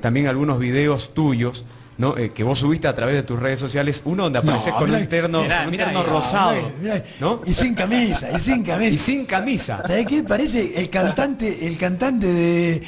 también 0.00 0.28
algunos 0.28 0.60
videos 0.60 1.14
tuyos, 1.14 1.64
¿no? 1.98 2.16
Eh, 2.16 2.30
que 2.30 2.42
vos 2.42 2.58
subiste 2.58 2.88
a 2.88 2.94
través 2.94 3.14
de 3.14 3.22
tus 3.22 3.38
redes 3.38 3.60
sociales, 3.60 4.02
uno 4.04 4.24
donde 4.24 4.38
apareces 4.40 4.72
con 4.72 4.90
un 4.90 5.06
terno, 5.06 5.42
rosado, 6.02 6.72
¿no? 7.20 7.40
Y 7.46 7.54
sin 7.54 7.74
camisa, 7.74 8.30
y 8.32 8.40
sin 8.40 8.62
camisa. 8.62 8.94
Y 8.94 8.98
sin 8.98 9.26
camisa. 9.26 9.82
¿Sabes 9.86 10.06
qué? 10.06 10.22
Parece 10.22 10.80
el 10.80 10.90
cantante, 10.90 11.66
el 11.66 11.76
cantante 11.76 12.26
de. 12.26 12.82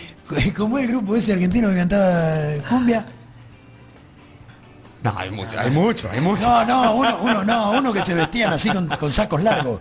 como 0.57 0.79
el 0.79 0.89
grupo 0.89 1.17
ese 1.17 1.33
argentino 1.33 1.71
que 1.71 1.77
cantaba 1.77 2.65
cumbia? 2.69 3.07
No, 5.03 5.15
hay 5.17 5.31
mucho, 5.31 5.61
hay 5.61 5.71
mucho, 5.71 6.11
hay 6.11 6.21
mucho. 6.21 6.43
No, 6.43 6.65
no, 6.65 6.95
uno, 6.97 7.19
uno, 7.23 7.45
no, 7.45 7.71
uno 7.79 7.93
que 7.93 8.05
se 8.05 8.13
vestían 8.15 8.53
así 8.53 8.71
con, 8.71 8.89
con 8.89 9.13
sacos 9.13 9.41
largos. 9.41 9.79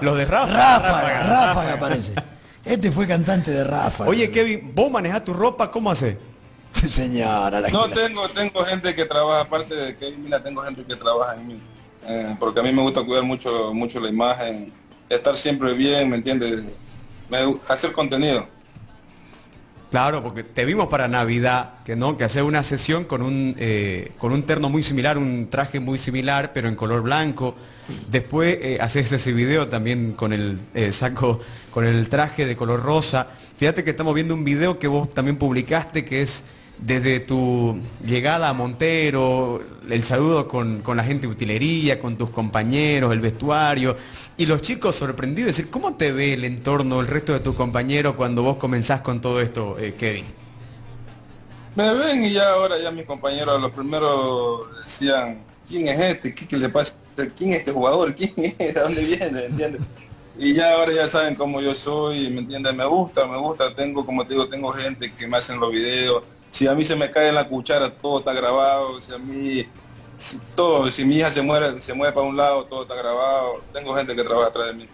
Los 0.00 0.16
de 0.16 0.24
Rafa. 0.24 0.52
Ráfaga, 0.52 1.22
ráfaga 1.24 1.80
parece. 1.80 2.12
Este 2.64 2.92
fue 2.92 3.08
cantante 3.08 3.50
de 3.50 3.64
Ráfaga. 3.64 4.08
Oye, 4.08 4.30
Kevin, 4.30 4.70
vos 4.72 4.88
manejás 4.88 5.24
tu 5.24 5.32
ropa, 5.32 5.68
¿cómo 5.68 5.90
haces? 5.90 6.16
Sí, 6.72 6.88
señora, 6.90 7.60
la 7.60 7.70
No, 7.70 7.90
tengo, 7.92 8.30
tengo 8.32 8.64
gente 8.64 8.94
que 8.94 9.04
trabaja, 9.06 9.42
aparte 9.42 9.74
de 9.74 9.96
que 9.96 10.16
mira, 10.18 10.42
tengo 10.42 10.62
gente 10.62 10.84
que 10.84 10.96
trabaja 10.96 11.34
en 11.34 11.46
mí. 11.46 11.64
Eh, 12.02 12.36
porque 12.38 12.60
a 12.60 12.62
mí 12.62 12.72
me 12.72 12.82
gusta 12.82 13.04
cuidar 13.04 13.24
mucho, 13.24 13.72
mucho 13.74 14.00
la 14.00 14.08
imagen, 14.08 14.72
estar 15.08 15.36
siempre 15.38 15.74
bien, 15.74 16.10
¿me 16.10 16.16
entiendes? 16.16 16.64
Me- 17.28 17.60
hacer 17.68 17.92
contenido. 17.92 18.48
Claro, 19.90 20.22
porque 20.22 20.42
te 20.42 20.64
vimos 20.64 20.88
para 20.88 21.06
Navidad, 21.06 21.82
que 21.84 21.96
no, 21.96 22.16
que 22.16 22.24
hacer 22.24 22.44
una 22.44 22.62
sesión 22.62 23.04
con 23.04 23.20
un 23.20 23.54
eh, 23.58 24.14
con 24.16 24.32
un 24.32 24.46
terno 24.46 24.70
muy 24.70 24.82
similar, 24.82 25.18
un 25.18 25.50
traje 25.50 25.80
muy 25.80 25.98
similar, 25.98 26.52
pero 26.54 26.68
en 26.68 26.76
color 26.76 27.02
blanco. 27.02 27.56
Después 28.06 28.56
eh, 28.62 28.78
haces 28.80 29.12
ese 29.12 29.32
video 29.34 29.68
también 29.68 30.14
con 30.14 30.32
el 30.32 30.66
eh, 30.72 30.92
saco, 30.92 31.40
con 31.70 31.84
el 31.86 32.08
traje 32.08 32.46
de 32.46 32.56
color 32.56 32.82
rosa. 32.82 33.28
Fíjate 33.56 33.84
que 33.84 33.90
estamos 33.90 34.14
viendo 34.14 34.32
un 34.34 34.44
video 34.44 34.78
que 34.78 34.88
vos 34.88 35.12
también 35.12 35.36
publicaste, 35.36 36.06
que 36.06 36.22
es 36.22 36.42
desde 36.84 37.20
tu 37.20 37.78
llegada 38.04 38.48
a 38.48 38.52
Montero, 38.52 39.62
el 39.88 40.02
saludo 40.02 40.48
con, 40.48 40.82
con 40.82 40.96
la 40.96 41.04
gente 41.04 41.26
de 41.26 41.32
utilería, 41.32 42.00
con 42.00 42.16
tus 42.18 42.30
compañeros, 42.30 43.12
el 43.12 43.20
vestuario, 43.20 43.96
y 44.36 44.46
los 44.46 44.62
chicos 44.62 44.96
sorprendidos, 44.96 45.62
¿cómo 45.70 45.94
te 45.94 46.12
ve 46.12 46.32
el 46.34 46.44
entorno, 46.44 47.00
el 47.00 47.06
resto 47.06 47.32
de 47.32 47.40
tus 47.40 47.54
compañeros 47.54 48.14
cuando 48.16 48.42
vos 48.42 48.56
comenzás 48.56 49.00
con 49.00 49.20
todo 49.20 49.40
esto, 49.40 49.78
eh, 49.78 49.94
Kevin? 49.94 50.24
Me 51.76 51.94
ven 51.94 52.24
y 52.24 52.32
ya 52.32 52.50
ahora 52.50 52.78
ya 52.78 52.90
mis 52.90 53.06
compañeros, 53.06 53.62
los 53.62 53.70
primeros 53.70 54.62
decían, 54.84 55.38
¿quién 55.68 55.86
es 55.86 56.00
este? 56.00 56.34
¿Qué, 56.34 56.46
qué 56.48 56.56
le 56.56 56.68
pasa? 56.68 56.94
¿Quién 57.36 57.52
es 57.52 57.60
este 57.60 57.72
jugador? 57.72 58.14
¿Quién 58.16 58.32
es? 58.36 58.58
¿De 58.58 58.72
dónde 58.72 59.04
viene? 59.04 59.30
¿Me 59.30 59.46
entiendes? 59.46 59.82
Y 60.36 60.54
ya 60.54 60.72
ahora 60.72 60.92
ya 60.92 61.06
saben 61.06 61.36
cómo 61.36 61.60
yo 61.60 61.74
soy, 61.74 62.28
¿me 62.30 62.40
entiendes? 62.40 62.74
Me 62.74 62.86
gusta, 62.86 63.26
me 63.26 63.36
gusta, 63.36 63.72
tengo, 63.74 64.04
como 64.04 64.26
te 64.26 64.34
digo, 64.34 64.48
tengo 64.48 64.72
gente 64.72 65.14
que 65.14 65.28
me 65.28 65.36
hacen 65.36 65.60
los 65.60 65.70
videos. 65.70 66.24
Si 66.52 66.66
a 66.68 66.74
mí 66.74 66.84
se 66.84 66.94
me 66.94 67.10
cae 67.10 67.30
en 67.30 67.34
la 67.34 67.48
cuchara, 67.48 67.90
todo 67.90 68.18
está 68.18 68.34
grabado. 68.34 69.00
Si 69.00 69.10
a 69.10 69.16
mí, 69.16 69.66
todo, 70.54 70.90
si 70.90 71.02
mi 71.02 71.16
hija 71.16 71.32
se 71.32 71.40
muere, 71.40 71.80
se 71.80 71.94
mueve 71.94 72.12
para 72.12 72.26
un 72.26 72.36
lado, 72.36 72.64
todo 72.66 72.82
está 72.82 72.94
grabado. 72.94 73.62
Tengo 73.72 73.96
gente 73.96 74.14
que 74.14 74.22
trabaja 74.22 74.48
atrás 74.50 74.66
de 74.66 74.74
mí. 74.74 74.88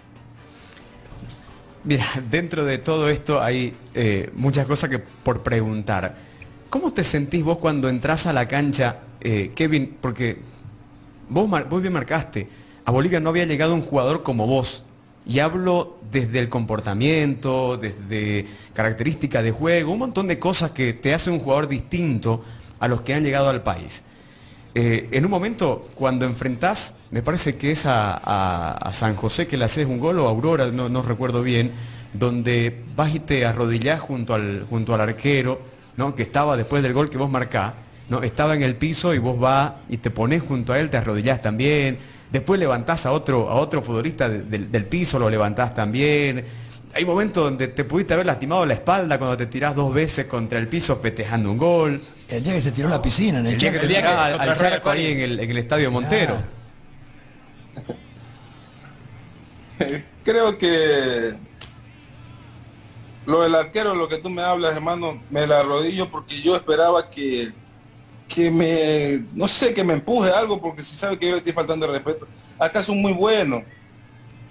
Mira, 1.83 2.07
dentro 2.31 2.65
de 2.65 2.79
todo 2.79 3.09
esto 3.09 3.43
hay 3.43 3.77
eh, 3.95 4.31
muchas 4.35 4.69
cosas 4.69 4.88
que 4.88 5.00
por 5.00 5.43
preguntar. 5.43 6.15
¿Cómo 6.71 6.93
te 6.93 7.03
sentís 7.03 7.43
vos 7.43 7.59
cuando 7.59 7.88
entras 7.88 8.27
a 8.27 8.33
la 8.33 8.47
cancha, 8.47 9.00
eh, 9.21 9.50
Kevin? 9.57 9.99
Porque 10.00 10.38
vos, 11.29 11.50
vos 11.69 11.83
bien 11.83 11.93
marcaste, 11.93 12.49
a 12.85 12.93
Bolivia 12.93 13.19
no 13.19 13.31
había 13.31 13.47
llegado 13.47 13.75
un 13.75 13.83
jugador 13.83 14.23
como 14.23 14.47
vos. 14.47 14.85
Y 15.28 15.40
hablo 15.40 15.99
desde 16.11 16.38
el 16.38 16.49
comportamiento, 16.49 17.76
desde 17.76 18.47
características 18.73 19.44
de 19.44 19.50
juego, 19.50 19.92
un 19.92 19.99
montón 19.99 20.26
de 20.26 20.38
cosas 20.38 20.70
que 20.70 20.94
te 20.94 21.12
hacen 21.12 21.35
un 21.35 21.38
jugador 21.38 21.68
distinto 21.68 22.42
a 22.80 22.88
los 22.88 23.02
que 23.02 23.12
han 23.12 23.23
llegado 23.23 23.50
al 23.50 23.62
país. 23.62 24.02
Eh, 24.75 25.08
en 25.12 25.25
un 25.25 25.30
momento, 25.30 25.88
cuando 25.94 26.25
enfrentás, 26.25 26.94
me 27.11 27.23
parece 27.23 27.56
que 27.56 27.73
es 27.73 27.85
a, 27.85 28.90
San 28.92 29.16
José 29.16 29.47
que 29.47 29.56
le 29.56 29.64
haces 29.64 29.87
un 29.87 29.99
gol 29.99 30.18
o 30.18 30.28
Aurora, 30.28 30.68
no, 30.68 31.02
recuerdo 31.02 31.42
bien, 31.42 31.73
donde 32.12 32.82
vas 32.97 33.14
y 33.14 33.18
te 33.18 33.44
arrodillás 33.44 34.00
junto 34.00 34.35
al, 34.35 34.66
junto 34.70 34.94
al 34.94 35.00
arquero, 35.00 35.61
¿no? 35.97 36.14
que 36.14 36.23
estaba 36.23 36.56
después 36.56 36.82
del 36.82 36.92
gol 36.92 37.11
que 37.11 37.18
vos 37.18 37.30
marcás, 37.30 37.75
¿no? 38.08 38.23
estaba 38.23 38.54
en 38.54 38.62
el 38.62 38.76
piso 38.76 39.14
y 39.14 39.18
vos 39.18 39.38
vas 39.38 39.73
y 39.88 39.99
te 39.99 40.11
pones 40.11 40.42
junto 40.42 40.73
a 40.73 40.78
él, 40.78 40.90
te 40.90 40.97
arrodillás 40.97 41.42
también, 41.42 41.99
después 42.30 42.58
levantás 42.61 43.06
a 43.06 43.12
otro, 43.12 43.49
a 43.49 43.54
otro 43.54 43.82
futbolista 43.82 44.28
de- 44.28 44.42
del- 44.42 44.70
del 44.70 44.85
piso, 44.87 45.18
lo 45.18 45.28
levantás 45.30 45.75
también. 45.75 46.44
Hay 46.94 47.04
momentos 47.04 47.44
donde 47.44 47.68
te 47.68 47.85
pudiste 47.85 48.14
haber 48.14 48.26
lastimado 48.26 48.64
la 48.66 48.75
espalda 48.75 49.18
cuando 49.18 49.37
te 49.37 49.47
tirás 49.47 49.75
dos 49.75 49.92
veces 49.92 50.25
contra 50.26 50.58
el 50.58 50.68
piso 50.68 50.97
festejando 50.97 51.50
un 51.50 51.58
gol. 51.58 52.00
El 52.28 52.42
día 52.44 52.54
que 52.54 52.62
se 52.62 52.73
tiró 52.73 52.88
la 52.88 53.00
piscina 53.02 53.38
en 53.40 53.47
el, 53.47 53.52
El 53.54 53.58
día 53.58 53.73
que 53.73 53.78
te 53.78 53.87
día 53.87 53.97
que- 54.02 54.08
tirás 54.08 54.40
al, 54.40 54.56
charco 54.56 54.90
ahí 54.90 55.06
el, 55.20 55.38
en 55.40 55.50
el 55.50 55.58
estadio 55.58 55.90
Montero. 55.90 56.37
Creo 60.25 60.58
que 60.58 61.35
lo 63.26 63.42
del 63.42 63.54
arquero, 63.54 63.94
lo 63.94 64.08
que 64.08 64.18
tú 64.18 64.30
me 64.30 64.42
hablas, 64.42 64.75
hermano, 64.75 65.23
me 65.30 65.47
la 65.47 65.61
arrodillo 65.61 66.11
porque 66.11 66.40
yo 66.42 66.56
esperaba 66.56 67.11
que, 67.11 67.52
que 68.28 68.50
me, 68.50 69.25
no 69.32 69.49
sé, 69.49 69.73
que 69.73 69.82
me 69.82 69.94
empuje 69.94 70.30
algo, 70.30 70.61
porque 70.61 70.82
si 70.82 70.97
sabe 70.97 71.18
que 71.18 71.26
yo 71.26 71.32
le 71.32 71.38
estoy 71.38 71.52
faltando 71.52 71.87
el 71.87 71.92
respeto. 71.92 72.28
Acá 72.58 72.82
son 72.82 73.00
muy 73.00 73.12
buenos, 73.12 73.62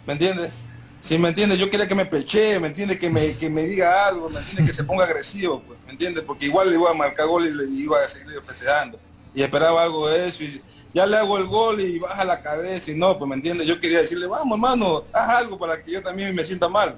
¿me 0.05 0.13
entiendes? 0.13 0.51
Si 1.00 1.17
me 1.17 1.29
entiendes, 1.29 1.60
yo 1.60 1.69
quería 1.69 1.88
que 1.88 1.93
me 1.96 2.05
peche, 2.05 2.60
¿me 2.60 2.67
entiendes? 2.67 2.98
Que 2.98 3.10
me, 3.10 3.34
que 3.36 3.50
me 3.50 3.63
diga 3.63 4.07
algo, 4.07 4.29
¿me 4.29 4.39
entiendes? 4.39 4.65
Que 4.65 4.74
se 4.74 4.84
ponga 4.84 5.03
agresivo, 5.05 5.62
pues, 5.62 5.79
¿me 5.86 5.91
entiendes? 5.91 6.24
Porque 6.25 6.48
igual 6.48 6.69
le 6.69 6.75
iba 6.75 6.89
a 6.89 6.93
marcar 6.96 7.27
gol 7.27 7.46
y 7.46 7.53
le 7.53 7.65
iba 7.81 8.03
a 8.03 8.10
seguir 8.10 8.41
festejando. 8.46 9.00
Y 9.36 9.43
esperaba 9.43 9.84
algo 9.84 10.10
de 10.10 10.27
eso 10.27 10.43
y 10.43 10.62
ya 10.93 11.05
le 11.05 11.15
hago 11.17 11.38
el 11.38 11.46
gol 11.46 11.79
y 11.79 12.00
baja 12.00 12.25
la 12.25 12.41
cabeza 12.41 12.91
y 12.91 12.96
no, 12.96 13.17
pues, 13.17 13.29
¿me 13.29 13.36
entiendes? 13.36 13.67
Yo 13.67 13.79
quería 13.79 14.00
decirle, 14.01 14.25
vamos, 14.25 14.57
hermano, 14.57 15.03
haz 15.13 15.29
algo 15.29 15.57
para 15.57 15.81
que 15.81 15.91
yo 15.91 16.01
también 16.01 16.34
me 16.34 16.43
sienta 16.43 16.67
mal. 16.67 16.98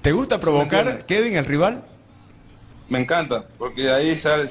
¿Te 0.00 0.12
gusta 0.12 0.38
provocar? 0.38 1.04
Kevin, 1.04 1.36
el 1.36 1.44
rival? 1.44 1.84
Me 2.88 3.00
encanta, 3.00 3.46
porque 3.58 3.90
ahí 3.90 4.16
sale- 4.16 4.48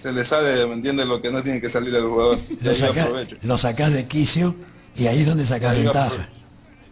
se 0.00 0.12
le 0.12 0.24
sale, 0.24 0.66
¿me 0.66 0.74
entiendes? 0.74 1.06
Lo 1.06 1.20
que 1.20 1.30
no 1.30 1.42
tiene 1.42 1.60
que 1.60 1.68
salir 1.68 1.94
al 1.94 2.04
jugador. 2.08 2.38
Y 2.48 2.64
Lo 2.64 2.86
aprovecho. 2.86 3.36
lo 3.42 3.58
sacás 3.58 3.92
de 3.92 4.06
quicio 4.06 4.56
y 4.96 5.06
ahí 5.06 5.20
es 5.20 5.26
donde 5.26 5.44
Ahí 5.44 5.60
yo 5.60 5.68
ventaja. 5.84 6.06
aprovecho. 6.06 6.30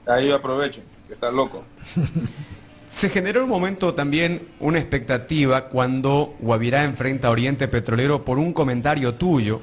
Ahí 0.06 0.28
yo 0.28 0.34
aprovecho, 0.36 0.80
que 1.06 1.14
está 1.14 1.30
loco. 1.30 1.64
Se 2.90 3.10
generó 3.10 3.44
un 3.44 3.50
momento 3.50 3.94
también 3.94 4.48
una 4.60 4.78
expectativa 4.78 5.68
cuando 5.68 6.34
Guavirá 6.40 6.84
enfrenta 6.84 7.28
a 7.28 7.30
Oriente 7.30 7.68
Petrolero 7.68 8.24
por 8.24 8.38
un 8.38 8.52
comentario 8.52 9.14
tuyo 9.14 9.60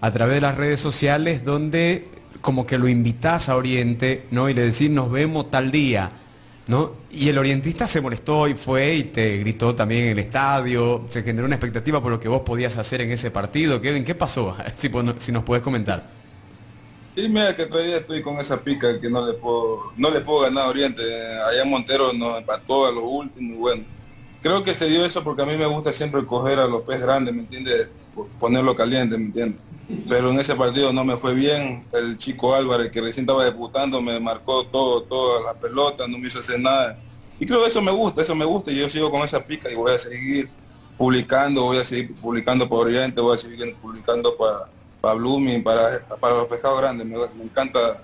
a 0.00 0.10
través 0.12 0.36
de 0.36 0.40
las 0.40 0.56
redes 0.56 0.80
sociales 0.80 1.44
donde 1.44 2.06
como 2.40 2.66
que 2.66 2.78
lo 2.78 2.86
invitas 2.88 3.48
a 3.48 3.56
Oriente, 3.56 4.26
¿no? 4.30 4.48
Y 4.48 4.54
le 4.54 4.62
decís 4.62 4.90
nos 4.90 5.10
vemos 5.10 5.50
tal 5.50 5.72
día, 5.72 6.12
Y 7.10 7.30
el 7.30 7.38
orientista 7.38 7.86
se 7.86 8.02
molestó 8.02 8.46
y 8.46 8.52
fue 8.52 8.94
y 8.94 9.04
te 9.04 9.38
gritó 9.38 9.74
también 9.74 10.04
en 10.04 10.10
el 10.10 10.18
estadio, 10.18 11.06
se 11.08 11.22
generó 11.22 11.46
una 11.46 11.54
expectativa 11.54 12.02
por 12.02 12.12
lo 12.12 12.20
que 12.20 12.28
vos 12.28 12.42
podías 12.42 12.76
hacer 12.76 13.00
en 13.00 13.10
ese 13.10 13.30
partido. 13.30 13.80
Kevin, 13.80 14.04
¿qué 14.04 14.14
pasó? 14.14 14.56
Si, 15.18 15.32
nos 15.32 15.44
puedes 15.44 15.64
comentar. 15.64 16.04
Sí, 17.14 17.28
mira 17.28 17.56
que 17.56 17.66
todavía 17.66 17.98
estoy 17.98 18.22
con 18.22 18.38
esa 18.38 18.60
pica 18.60 19.00
que 19.00 19.08
no 19.08 19.26
le 19.26 19.32
puedo, 19.32 19.92
no 19.96 20.10
le 20.10 20.20
puedo 20.20 20.40
ganar 20.42 20.64
a 20.64 20.68
Oriente. 20.68 21.02
Allá 21.40 21.64
Montero 21.64 22.12
nos 22.12 22.38
empató 22.38 22.86
a 22.86 22.92
los 22.92 23.04
últimos 23.04 23.56
bueno. 23.56 23.84
Creo 24.42 24.62
que 24.62 24.74
se 24.74 24.86
dio 24.86 25.04
eso 25.04 25.24
porque 25.24 25.42
a 25.42 25.46
mí 25.46 25.56
me 25.56 25.66
gusta 25.66 25.92
siempre 25.92 26.24
coger 26.24 26.58
a 26.58 26.66
los 26.66 26.82
pez 26.82 27.00
grandes, 27.00 27.34
¿me 27.34 27.40
entiendes? 27.40 27.88
Ponerlo 28.38 28.74
caliente, 28.74 29.16
¿me 29.16 29.24
entiendes? 29.24 29.60
Pero 30.08 30.30
en 30.30 30.38
ese 30.38 30.54
partido 30.54 30.92
no 30.92 31.04
me 31.04 31.16
fue 31.16 31.34
bien. 31.34 31.84
El 31.92 32.18
chico 32.18 32.54
Álvarez, 32.54 32.90
que 32.90 33.00
recién 33.00 33.24
estaba 33.24 33.44
debutando, 33.44 34.02
me 34.02 34.20
marcó 34.20 34.64
todo, 34.66 35.02
toda 35.02 35.42
la 35.42 35.54
pelota, 35.54 36.06
no 36.06 36.18
me 36.18 36.28
hizo 36.28 36.40
hacer 36.40 36.60
nada. 36.60 36.98
Y 37.40 37.46
creo 37.46 37.62
que 37.62 37.68
eso 37.68 37.80
me 37.80 37.92
gusta, 37.92 38.20
eso 38.20 38.34
me 38.34 38.44
gusta. 38.44 38.70
Y 38.70 38.76
yo 38.76 38.90
sigo 38.90 39.10
con 39.10 39.22
esa 39.22 39.44
pica 39.44 39.70
y 39.70 39.74
voy 39.74 39.92
a 39.92 39.98
seguir 39.98 40.50
publicando, 40.98 41.62
voy 41.62 41.78
a 41.78 41.84
seguir 41.84 42.14
publicando 42.16 42.68
para 42.68 42.82
Oriente, 42.82 43.20
voy 43.20 43.36
a 43.36 43.38
seguir 43.38 43.74
publicando 43.76 44.36
para, 44.36 44.68
para 45.00 45.14
Blooming, 45.14 45.62
para, 45.62 46.06
para 46.20 46.34
los 46.34 46.48
pescados 46.48 46.80
grandes. 46.80 47.06
Me, 47.06 47.44
encanta 47.44 48.02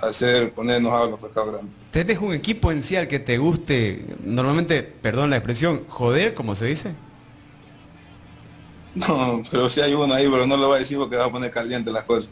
hacer, 0.00 0.52
poner 0.52 0.78
enojado 0.78 1.04
a 1.04 1.10
los 1.10 1.20
pescados 1.20 1.52
grandes. 1.52 1.74
¿Tenés 1.92 2.18
un 2.18 2.32
equipo 2.32 2.72
en 2.72 2.82
sí 2.82 2.96
al 2.96 3.06
que 3.06 3.20
te 3.20 3.38
guste, 3.38 4.06
normalmente, 4.24 4.82
perdón 4.82 5.30
la 5.30 5.36
expresión, 5.36 5.84
joder, 5.86 6.34
como 6.34 6.56
se 6.56 6.66
dice? 6.66 6.94
No, 8.94 9.42
pero 9.50 9.70
si 9.70 9.80
hay 9.80 9.94
uno 9.94 10.12
ahí, 10.12 10.28
pero 10.30 10.46
no 10.46 10.56
lo 10.56 10.68
voy 10.68 10.76
a 10.76 10.80
decir 10.80 10.98
porque 10.98 11.16
va 11.16 11.24
a 11.24 11.30
poner 11.30 11.50
caliente 11.50 11.90
las 11.90 12.04
cosas. 12.04 12.30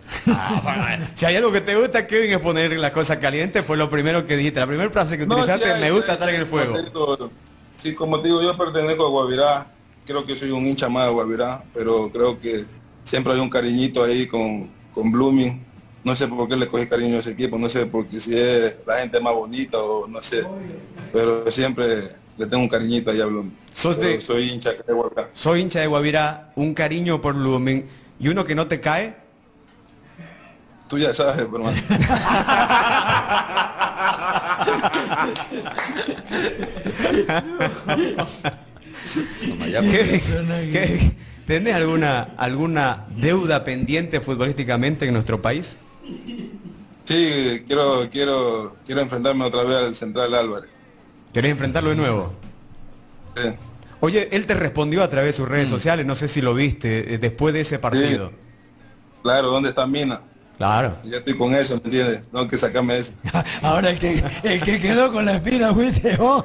Si 1.14 1.25
hay 1.25 1.37
algo 1.37 1.50
que 1.50 1.61
te 1.61 1.75
gusta, 1.75 2.07
Kevin, 2.07 2.33
es 2.33 2.38
poner 2.38 2.79
las 2.79 2.90
cosas 2.90 3.17
calientes, 3.17 3.64
fue 3.64 3.76
lo 3.76 3.88
primero 3.88 4.26
que 4.26 4.37
dijiste. 4.37 4.61
La 4.61 4.67
primera 4.67 4.90
frase 4.90 5.17
que 5.17 5.25
utilizaste, 5.25 5.73
hay, 5.73 5.81
me 5.81 5.90
gusta 5.90 6.12
hay, 6.12 6.14
estar 6.14 6.29
en 6.29 6.40
el 6.40 6.47
fuego. 6.47 6.76
digo, 6.79 7.31
Sí, 7.76 7.95
como 7.95 8.21
te 8.21 8.29
digo, 8.29 8.43
yo 8.43 8.57
pertenezco 8.59 9.07
a 9.07 9.09
Guavirá. 9.09 9.67
Creo 10.07 10.26
que 10.26 10.37
soy 10.37 10.50
un 10.50 10.67
hincha 10.67 10.88
más 10.88 11.07
de 11.07 11.12
Guavirá, 11.12 11.62
pero 11.73 12.11
creo 12.11 12.38
que 12.38 12.67
siempre 13.05 13.33
hay 13.33 13.40
un 13.40 13.49
cariñito 13.49 14.05
ahí 14.05 14.26
con, 14.26 14.69
con 14.93 15.11
Blooming. 15.11 15.64
No 16.05 16.14
sé 16.14 16.29
por 16.29 16.47
qué 16.49 16.57
le 16.57 16.67
cogí 16.67 16.87
cariño 16.87 17.17
a 17.17 17.21
ese 17.21 17.31
equipo, 17.31 17.59
no 17.59 17.69
sé 17.69 17.87
porque 17.87 18.21
si 18.21 18.37
es 18.37 18.75
la 18.87 18.99
gente 19.00 19.19
más 19.21 19.33
bonita 19.33 19.79
o 19.79 20.07
no 20.07 20.21
sé. 20.21 20.45
Pero 21.12 21.50
siempre 21.50 22.11
le 22.39 22.47
tengo 22.47 22.63
un 22.63 22.69
cariñito 22.69 23.11
a 23.11 23.15
de- 23.99 24.21
Soy 24.21 24.51
hincha 24.51 24.73
de 24.73 24.93
Guavirá. 24.93 25.29
Soy 25.33 25.61
hincha 25.61 25.81
de 25.81 25.87
Guavirá, 25.87 26.53
un 26.57 26.75
cariño 26.75 27.21
por 27.21 27.35
Lumen 27.35 27.87
y 28.19 28.29
uno 28.29 28.45
que 28.45 28.55
no 28.55 28.67
te 28.67 28.81
cae. 28.81 29.15
Tú 30.89 30.99
ya 30.99 31.15
sabes, 31.15 31.41
hermano. 31.41 31.71
¿Tenés 41.47 41.75
alguna, 41.75 42.29
alguna 42.37 43.07
deuda 43.17 43.65
pendiente 43.65 44.21
futbolísticamente 44.21 45.07
en 45.07 45.13
nuestro 45.15 45.43
país? 45.43 45.77
Sí, 47.05 47.63
quiero, 47.67 48.09
quiero, 48.11 48.77
quiero 48.87 49.01
enfrentarme 49.01 49.45
otra 49.45 49.65
vez 49.65 49.77
al 49.79 49.95
Central 49.95 50.35
Álvarez. 50.35 50.71
¿Querés 51.33 51.53
enfrentarlo 51.53 51.91
de 51.91 51.97
nuevo? 51.97 52.33
Sí. 53.37 53.43
Oye, 54.01 54.29
él 54.33 54.47
te 54.47 54.55
respondió 54.55 55.03
a 55.03 55.11
través 55.11 55.35
de 55.35 55.43
sus 55.43 55.49
redes 55.49 55.69
sociales, 55.69 56.07
no 56.07 56.17
sé 56.17 56.27
si 56.27 56.41
lo 56.41 56.55
viste, 56.55 57.15
eh, 57.15 57.19
después 57.19 57.53
de 57.53 57.61
ese 57.61 57.79
partido. 57.79 58.33
Claro, 59.23 59.49
¿dónde 59.49 59.69
está 59.69 59.87
Mina? 59.87 60.23
Claro. 60.57 60.97
Ya 61.05 61.19
estoy 61.19 61.37
con 61.37 61.55
eso, 61.55 61.75
¿me 61.75 61.83
entiendes? 61.85 62.23
Tengo 62.31 62.49
que 62.49 62.59
sacarme 62.59 62.99
eso. 62.99 63.13
Ahora 63.63 63.91
el 63.91 63.99
que, 63.99 64.23
el 64.43 64.61
que 64.63 64.81
quedó 64.81 65.13
con 65.13 65.25
la 65.25 65.35
espina 65.35 65.73
fuiste 65.75 66.17
vos. 66.17 66.45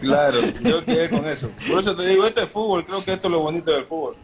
Claro, 0.00 0.38
yo 0.62 0.84
quedé 0.84 1.10
con 1.10 1.26
eso. 1.26 1.50
Por 1.70 1.80
eso 1.80 1.96
te 1.96 2.06
digo, 2.06 2.26
esto 2.26 2.42
es 2.42 2.48
fútbol, 2.48 2.86
creo 2.86 3.04
que 3.04 3.12
esto 3.14 3.28
es 3.28 3.32
lo 3.32 3.40
bonito 3.40 3.70
del 3.70 3.84
fútbol. 3.84 4.16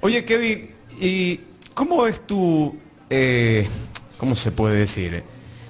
Oye, 0.00 0.24
Kevin, 0.24 0.70
¿y 1.00 1.40
cómo 1.74 2.06
es 2.06 2.26
tu, 2.26 2.76
eh, 3.10 3.68
cómo 4.18 4.36
se 4.36 4.50
puede 4.50 4.76
decir? 4.76 5.22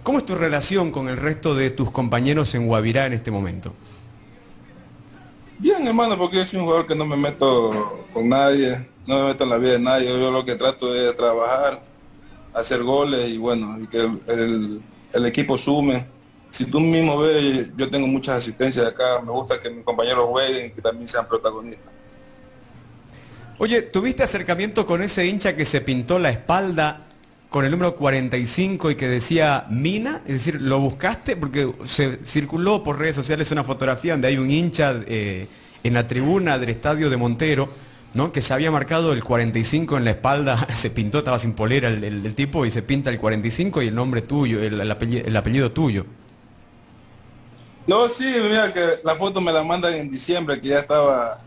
¿Cómo 0.05 0.19
es 0.19 0.27
tu 0.27 0.35
relación 0.37 0.91
con 0.93 1.09
el 1.09 1.17
resto 1.17 1.55
de 1.57 1.71
tus 1.71 1.91
compañeros 1.91 2.55
en 2.55 2.67
Guavirá 2.67 3.07
en 3.07 3.15
este 3.15 3.31
momento? 3.33 3.73
Bien, 5.59 5.87
hermano, 5.87 6.19
porque 6.19 6.37
yo 6.37 6.47
soy 6.47 6.59
un 6.59 6.67
jugador 6.67 6.87
que 6.87 6.95
no 6.95 7.07
me 7.07 7.17
meto 7.17 8.07
con 8.13 8.29
nadie, 8.29 8.87
no 9.07 9.21
me 9.23 9.29
meto 9.29 9.45
en 9.45 9.51
la 9.51 9.57
vida 9.57 9.73
de 9.73 9.79
nadie. 9.79 10.09
Yo 10.09 10.31
lo 10.31 10.45
que 10.45 10.57
trato 10.57 10.95
es 10.95 11.17
trabajar, 11.17 11.83
hacer 12.53 12.83
goles 12.83 13.31
y 13.31 13.39
bueno, 13.39 13.79
y 13.81 13.87
que 13.87 13.97
el, 13.99 14.21
el- 14.29 14.83
el 15.15 15.27
equipo 15.27 15.57
sume. 15.57 16.07
Si 16.51 16.67
tú 16.67 16.81
mismo 16.81 17.19
ves, 17.19 17.71
yo 17.77 17.89
tengo 17.91 18.07
muchas 18.07 18.39
asistencias 18.39 18.85
acá, 18.87 19.21
me 19.25 19.31
gusta 19.33 19.61
que 19.61 19.71
mis 19.71 19.85
compañeros 19.85 20.27
jueguen 20.29 20.67
y 20.67 20.71
que 20.71 20.83
también 20.83 21.09
sean 21.09 21.27
protagonistas. 21.27 21.93
Oye, 23.59 23.83
¿tuviste 23.83 24.23
acercamiento 24.25 24.85
con 24.85 25.01
ese 25.03 25.25
hincha 25.27 25.57
que 25.57 25.65
se 25.65 25.81
pintó 25.81 26.19
la 26.19 26.31
espalda 26.31 27.04
con 27.55 27.65
el 27.65 27.71
número 27.71 27.95
45 27.95 28.91
y 28.91 28.95
que 28.97 29.07
decía 29.07 29.65
Mina? 29.71 30.23
Es 30.27 30.45
decir, 30.45 30.61
¿lo 30.61 30.81
buscaste? 30.81 31.37
Porque 31.37 31.71
se 31.85 32.19
circuló 32.25 32.83
por 32.83 32.99
redes 32.99 33.15
sociales 33.15 33.49
una 33.53 33.63
fotografía 33.63 34.15
donde 34.15 34.27
hay 34.27 34.39
un 34.39 34.51
hincha 34.51 34.97
eh, 35.07 35.47
en 35.85 35.95
la 35.95 36.09
tribuna 36.09 36.59
del 36.59 36.71
estadio 36.71 37.09
de 37.11 37.17
Montero, 37.17 37.69
¿no? 38.13 38.33
Que 38.33 38.41
se 38.41 38.53
había 38.55 38.73
marcado 38.73 39.13
el 39.13 39.23
45 39.23 39.97
en 39.99 40.05
la 40.05 40.11
espalda, 40.11 40.67
se 40.77 40.91
pintó, 40.91 41.19
estaba 41.19 41.39
sin 41.39 41.53
polera 41.53 41.91
el, 41.91 42.35
tipo 42.35 42.67
y 42.67 42.73
se 42.73 42.83
pinta 42.83 43.11
el 43.11 43.21
45 43.21 43.83
y 43.83 43.87
el 43.87 43.95
nombre 43.95 44.23
tuyo, 44.23 44.61
el 44.61 44.91
apellido 45.37 45.71
tuyo. 45.71 46.07
No, 47.87 48.09
sí, 48.09 48.35
mira 48.43 48.75
que 48.75 48.99
la 49.05 49.15
foto 49.15 49.41
me 49.41 49.53
la 49.53 49.63
mandan 49.63 49.95
en 49.95 50.11
diciembre, 50.11 50.61
que 50.61 50.71
ya 50.71 50.81
estaba, 50.81 51.39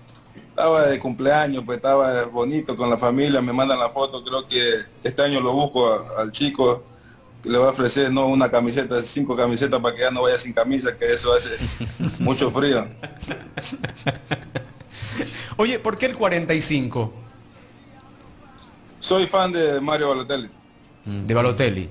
estaba 0.57 0.87
de 0.87 0.97
cumpleaños, 0.99 1.63
pues 1.63 1.75
estaba 1.77 2.23
bonito 2.25 2.75
con 2.75 2.89
la 2.89 2.97
familia, 2.97 3.39
me 3.41 3.53
mandan 3.53 3.77
la 3.77 3.89
foto, 3.91 4.23
creo 4.23 4.47
que 4.47 4.57
este 5.03 5.21
año 5.21 5.39
lo 5.39 5.53
busco 5.53 5.87
a- 5.93 6.19
al 6.21 6.31
chico, 6.31 6.81
que 7.43 7.49
le 7.49 7.59
va 7.59 7.67
a 7.67 7.69
ofrecer 7.69 8.11
no 8.11 8.25
una 8.25 8.49
camiseta, 8.49 9.03
cinco 9.03 9.35
camisetas 9.35 9.79
para 9.79 9.93
que 9.95 10.01
ya 10.01 10.09
no 10.09 10.23
vaya 10.23 10.35
sin 10.39 10.53
camisa, 10.53 10.97
que 10.97 11.13
eso 11.13 11.31
hace 11.31 11.49
mucho 12.23 12.49
frío. 12.49 12.87
Oye, 15.57 15.77
¿por 15.77 15.95
qué 15.99 16.07
el 16.07 16.17
45 16.17 17.13
Soy 18.99 19.27
fan 19.27 19.51
de 19.51 19.79
Mario 19.79 20.09
Balotelli. 20.09 20.49
de 21.05 21.33
Balotelli? 21.35 21.87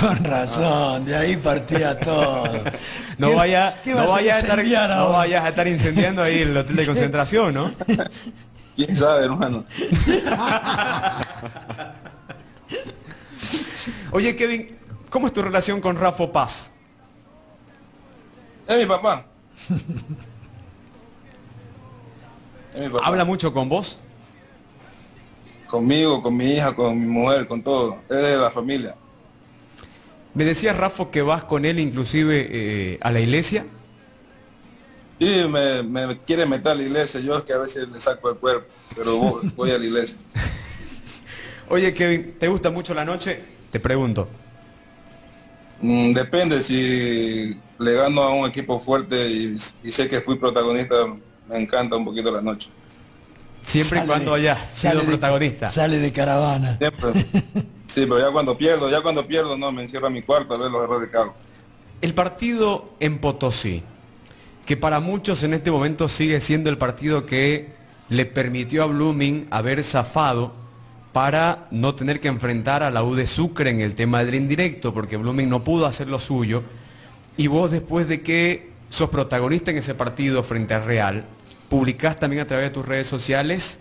Con 0.00 0.24
razón, 0.24 1.04
de 1.04 1.16
ahí 1.16 1.36
partía 1.36 1.98
todo. 1.98 2.44
No 3.18 3.28
¿Qué- 3.28 3.34
vaya, 3.36 3.76
no 3.86 4.12
a 4.14 4.20
estar, 4.20 4.58
no 4.64 5.10
vayas 5.12 5.44
a 5.44 5.48
estar 5.50 5.68
incendiando 5.68 6.20
ahí 6.20 6.40
el 6.40 6.56
hotel 6.56 6.74
de 6.74 6.86
concentración, 6.90 7.54
¿no? 7.54 7.70
¿Quién 8.74 8.96
sabe, 8.96 9.24
hermano? 9.26 9.64
Oye, 14.10 14.34
Kevin, 14.34 14.76
¿cómo 15.10 15.28
es 15.28 15.32
tu 15.32 15.42
relación 15.42 15.80
con 15.80 15.96
Rafa 15.96 16.30
Paz? 16.32 16.70
Es 18.66 18.78
mi 18.78 18.86
papá. 18.86 19.26
Es 22.74 22.80
mi 22.80 22.88
papá. 22.88 23.06
¿Habla 23.06 23.24
mucho 23.24 23.52
con 23.52 23.68
vos? 23.68 24.00
Conmigo, 25.68 26.20
con 26.22 26.36
mi 26.36 26.52
hija, 26.52 26.74
con 26.74 26.98
mi 26.98 27.06
mujer, 27.06 27.46
con 27.46 27.62
todo. 27.62 27.98
Es 28.08 28.16
de 28.16 28.36
la 28.36 28.50
familia. 28.50 28.94
Me 30.34 30.44
decía 30.44 30.72
Rafa 30.72 31.10
que 31.10 31.22
vas 31.22 31.44
con 31.44 31.64
él 31.64 31.78
inclusive 31.78 32.48
eh, 32.50 32.98
a 33.00 33.10
la 33.12 33.20
iglesia. 33.20 33.66
Sí, 35.20 35.44
me, 35.48 35.82
me 35.84 36.18
quiere 36.18 36.44
meter 36.44 36.72
a 36.72 36.74
la 36.74 36.82
iglesia. 36.82 37.20
Yo 37.20 37.38
es 37.38 37.44
que 37.44 37.52
a 37.52 37.58
veces 37.58 37.88
le 37.88 38.00
saco 38.00 38.30
el 38.30 38.36
cuerpo, 38.36 38.66
pero 38.96 39.16
voy, 39.16 39.52
voy 39.56 39.70
a 39.70 39.78
la 39.78 39.84
iglesia. 39.84 40.16
Oye, 41.68 41.94
Kevin, 41.94 42.34
¿te 42.38 42.48
gusta 42.48 42.70
mucho 42.70 42.94
la 42.94 43.04
noche? 43.04 43.40
Te 43.70 43.78
pregunto. 43.80 44.28
Mm, 45.80 46.12
depende 46.12 46.62
si 46.62 47.56
le 47.78 47.92
gano 47.94 48.22
a 48.22 48.30
un 48.34 48.48
equipo 48.48 48.80
fuerte 48.80 49.28
y, 49.30 49.56
y 49.84 49.92
sé 49.92 50.08
que 50.08 50.20
fui 50.20 50.36
protagonista, 50.36 50.94
me 51.48 51.56
encanta 51.62 51.96
un 51.96 52.04
poquito 52.04 52.30
la 52.32 52.40
noche. 52.40 52.68
Siempre 53.62 54.00
y 54.00 54.06
cuando 54.06 54.34
de- 54.34 54.42
sale 54.74 54.92
sido 54.94 55.00
de- 55.02 55.06
protagonista. 55.06 55.70
Sale 55.70 55.98
de 55.98 56.12
caravana. 56.12 56.76
Siempre. 56.76 57.12
Sí, 57.86 58.02
pero 58.02 58.18
ya 58.18 58.30
cuando 58.30 58.56
pierdo, 58.56 58.90
ya 58.90 59.02
cuando 59.02 59.26
pierdo, 59.26 59.56
no, 59.56 59.70
me 59.72 59.82
encierro 59.82 60.06
a 60.06 60.10
mi 60.10 60.22
cuarto 60.22 60.54
a 60.54 60.58
ver 60.58 60.70
los 60.70 60.84
errores 60.84 61.10
que 61.10 61.16
hago. 61.16 61.34
El 62.00 62.14
partido 62.14 62.90
en 63.00 63.18
Potosí, 63.18 63.82
que 64.66 64.76
para 64.76 65.00
muchos 65.00 65.42
en 65.42 65.54
este 65.54 65.70
momento 65.70 66.08
sigue 66.08 66.40
siendo 66.40 66.70
el 66.70 66.78
partido 66.78 67.26
que 67.26 67.68
le 68.08 68.26
permitió 68.26 68.82
a 68.82 68.86
Blooming 68.86 69.46
haber 69.50 69.82
zafado 69.82 70.52
para 71.12 71.68
no 71.70 71.94
tener 71.94 72.20
que 72.20 72.28
enfrentar 72.28 72.82
a 72.82 72.90
la 72.90 73.04
U 73.04 73.14
de 73.14 73.26
Sucre 73.26 73.70
en 73.70 73.80
el 73.80 73.94
tema 73.94 74.24
del 74.24 74.34
indirecto, 74.34 74.92
porque 74.92 75.16
Blooming 75.16 75.48
no 75.48 75.62
pudo 75.62 75.86
hacer 75.86 76.08
lo 76.08 76.18
suyo. 76.18 76.62
Y 77.36 77.46
vos 77.46 77.70
después 77.70 78.08
de 78.08 78.22
que 78.22 78.72
sos 78.88 79.10
protagonista 79.10 79.70
en 79.70 79.78
ese 79.78 79.94
partido 79.94 80.42
frente 80.42 80.74
a 80.74 80.80
Real, 80.80 81.24
publicás 81.68 82.18
también 82.18 82.42
a 82.42 82.46
través 82.46 82.66
de 82.66 82.70
tus 82.70 82.86
redes 82.86 83.06
sociales, 83.06 83.78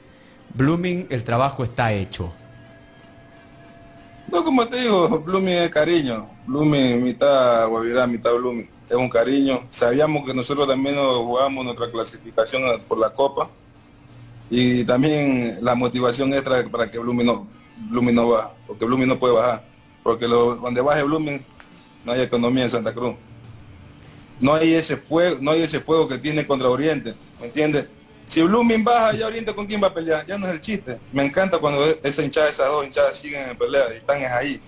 Blooming, 0.54 1.08
el 1.10 1.24
trabajo 1.24 1.64
está 1.64 1.94
hecho. 1.94 2.34
No, 4.34 4.44
como 4.44 4.68
te 4.68 4.82
digo, 4.82 5.08
Blooming 5.20 5.54
es 5.54 5.70
cariño. 5.70 6.28
Blooming, 6.48 7.04
mitad 7.04 7.68
Guavirá, 7.68 8.08
mitad 8.08 8.34
Blooming. 8.34 8.68
Es 8.90 8.96
un 8.96 9.08
cariño. 9.08 9.62
Sabíamos 9.70 10.26
que 10.26 10.34
nosotros 10.34 10.68
también 10.68 10.96
nos 10.96 11.18
jugamos 11.18 11.64
nuestra 11.64 11.92
clasificación 11.92 12.64
por 12.88 12.98
la 12.98 13.12
Copa. 13.12 13.48
Y 14.50 14.84
también 14.86 15.60
la 15.62 15.76
motivación 15.76 16.34
extra 16.34 16.68
para 16.68 16.90
que 16.90 16.98
Blooming 16.98 17.28
no, 17.28 17.48
Blooming 17.92 18.16
no 18.16 18.30
baja. 18.30 18.52
Porque 18.66 18.86
Blooming 18.86 19.08
no 19.08 19.20
puede 19.20 19.36
bajar. 19.36 19.64
Porque 20.02 20.28
lo- 20.28 20.56
donde 20.56 20.82
baje 20.82 21.04
Blooming 21.04 21.40
no 22.04 22.12
hay 22.12 22.22
economía 22.22 22.64
en 22.64 22.70
Santa 22.72 22.92
Cruz. 22.92 23.14
No 24.40 24.56
hay 24.56 24.74
ese 24.74 24.98
fuego, 24.98 25.38
no 25.42 25.52
hay 25.52 25.62
ese 25.62 25.80
fuego 25.80 26.08
que 26.08 26.18
tiene 26.18 26.46
contra 26.48 26.70
Oriente. 26.70 27.14
¿Me 27.40 27.46
entiendes? 27.46 27.86
Si 28.34 28.42
Blooming 28.42 28.84
baja, 28.84 29.14
ya 29.14 29.28
Oriente 29.28 29.54
con 29.54 29.68
quién 29.68 29.80
va 29.80 29.90
a 29.90 29.94
pelear, 29.94 30.26
ya 30.26 30.40
no 30.40 30.48
es 30.48 30.54
el 30.54 30.60
chiste. 30.60 30.98
Me 31.12 31.24
encanta 31.24 31.60
cuando 31.60 31.86
esa 32.02 32.24
hinchada, 32.24 32.50
esas 32.50 32.68
dos 32.68 32.84
hinchadas 32.84 33.16
siguen 33.16 33.52
en 33.52 33.56
pelea 33.56 33.94
y 33.94 33.98
están 33.98 34.20
es 34.20 34.32
ahí. 34.32 34.60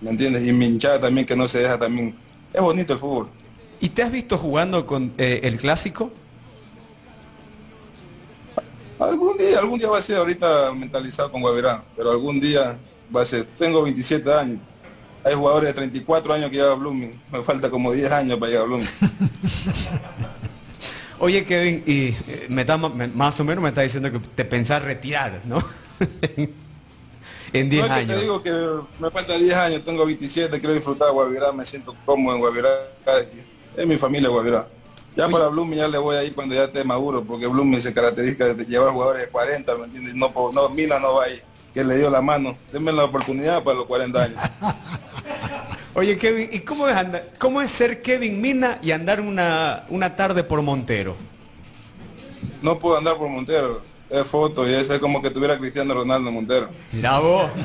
¿Me 0.00 0.10
entiendes? 0.10 0.44
Y 0.44 0.52
mi 0.52 0.66
hinchada 0.66 1.00
también 1.00 1.24
que 1.24 1.36
no 1.36 1.46
se 1.46 1.60
deja 1.60 1.78
también. 1.78 2.16
Es 2.52 2.60
bonito 2.60 2.92
el 2.94 2.98
fútbol. 2.98 3.28
¿Y 3.78 3.88
te 3.90 4.02
has 4.02 4.10
visto 4.10 4.36
jugando 4.36 4.84
con 4.84 5.12
eh, 5.16 5.42
el 5.44 5.58
clásico? 5.58 6.10
Algún 8.98 9.38
día, 9.38 9.60
algún 9.60 9.78
día 9.78 9.88
va 9.88 9.98
a 9.98 10.02
ser 10.02 10.16
ahorita 10.16 10.72
mentalizado 10.72 11.30
con 11.30 11.40
Guavirá, 11.40 11.84
pero 11.96 12.10
algún 12.10 12.40
día 12.40 12.76
va 13.14 13.22
a 13.22 13.26
ser. 13.26 13.46
Tengo 13.56 13.80
27 13.84 14.34
años. 14.34 14.58
Hay 15.22 15.34
jugadores 15.34 15.68
de 15.68 15.74
34 15.74 16.34
años 16.34 16.50
que 16.50 16.56
llegan 16.56 16.72
a 16.72 16.74
Blooming. 16.74 17.20
Me 17.30 17.44
falta 17.44 17.70
como 17.70 17.92
10 17.92 18.10
años 18.10 18.40
para 18.40 18.50
llegar 18.50 18.64
a 18.64 18.66
Blooming. 18.66 18.88
Oye, 21.24 21.44
Kevin, 21.44 21.84
y 21.86 22.08
eh, 22.08 22.46
me 22.48 22.62
está- 22.62 22.76
más 22.76 23.38
o 23.38 23.44
menos 23.44 23.62
me 23.62 23.68
está 23.68 23.82
diciendo 23.82 24.10
que 24.10 24.18
te 24.18 24.44
pensás 24.44 24.82
retirar, 24.82 25.40
¿no? 25.44 25.62
en 27.52 27.70
10 27.70 27.86
no 27.86 27.94
años. 27.94 28.16
te 28.16 28.22
digo 28.22 28.42
que 28.42 28.50
me 28.98 29.08
falta 29.08 29.38
10 29.38 29.54
años, 29.54 29.84
tengo 29.84 30.04
27, 30.04 30.58
quiero 30.58 30.74
disfrutar 30.74 31.06
de 31.06 31.14
Guavirá, 31.14 31.52
me 31.52 31.64
siento 31.64 31.94
cómodo 32.04 32.34
en 32.34 32.40
Guavirá. 32.40 32.70
Es 33.76 33.86
mi 33.86 33.98
familia 33.98 34.30
Guavirá. 34.30 34.66
Ya 35.14 35.28
para 35.28 35.46
Blooming 35.46 35.78
ya 35.78 35.86
le 35.86 35.98
voy 35.98 36.16
a 36.16 36.24
ir 36.24 36.34
cuando 36.34 36.56
ya 36.56 36.64
esté 36.64 36.82
maduro, 36.82 37.22
porque 37.22 37.46
Blooming 37.46 37.80
se 37.80 37.92
caracteriza 37.92 38.46
de 38.54 38.64
llevar 38.64 38.92
jugadores 38.92 39.22
de 39.22 39.28
40, 39.28 39.76
¿me 39.76 39.84
entiendes? 39.84 40.16
No, 40.16 40.32
no, 40.52 40.68
Mina 40.70 40.98
no 40.98 41.14
va 41.14 41.24
a 41.26 41.28
ir, 41.28 41.44
que 41.74 41.82
le 41.84 41.96
dio 41.98 42.10
la 42.10 42.20
mano. 42.20 42.56
Denme 42.72 42.92
la 42.92 43.04
oportunidad 43.04 43.62
para 43.62 43.76
los 43.78 43.86
40 43.86 44.22
años. 44.22 44.40
Oye, 45.94 46.16
Kevin, 46.16 46.48
¿y 46.52 46.60
cómo 46.60 46.88
es, 46.88 46.94
andar- 46.96 47.28
cómo 47.38 47.60
es 47.60 47.70
ser 47.70 48.00
Kevin 48.00 48.40
Mina 48.40 48.78
y 48.82 48.92
andar 48.92 49.20
una, 49.20 49.84
una 49.90 50.16
tarde 50.16 50.42
por 50.42 50.62
Montero? 50.62 51.16
No 52.62 52.78
puedo 52.78 52.96
andar 52.96 53.16
por 53.16 53.28
Montero, 53.28 53.82
es 54.08 54.26
foto 54.26 54.66
y 54.68 54.72
eso 54.72 54.94
es 54.94 55.00
como 55.00 55.20
que 55.20 55.30
tuviera 55.30 55.58
Cristiano 55.58 55.92
Ronaldo 55.94 56.30
Montero. 56.32 56.70
Mirá 56.92 57.18
vos. 57.18 57.50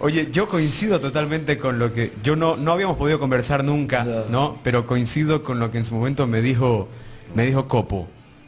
Oye, 0.00 0.28
yo 0.30 0.46
coincido 0.48 1.00
totalmente 1.00 1.58
con 1.58 1.78
lo 1.80 1.92
que 1.92 2.12
yo 2.22 2.36
no, 2.36 2.56
no 2.56 2.70
habíamos 2.72 2.96
podido 2.96 3.18
conversar 3.18 3.64
nunca, 3.64 4.04
No. 4.04 4.24
¿no? 4.28 4.58
Pero 4.62 4.86
coincido 4.86 5.42
con 5.42 5.58
lo 5.58 5.70
que 5.72 5.78
en 5.78 5.84
su 5.84 5.94
momento 5.94 6.26
me 6.28 6.40
dijo, 6.40 6.88
me 7.34 7.44
dijo 7.44 7.66
Copo, 7.66 8.06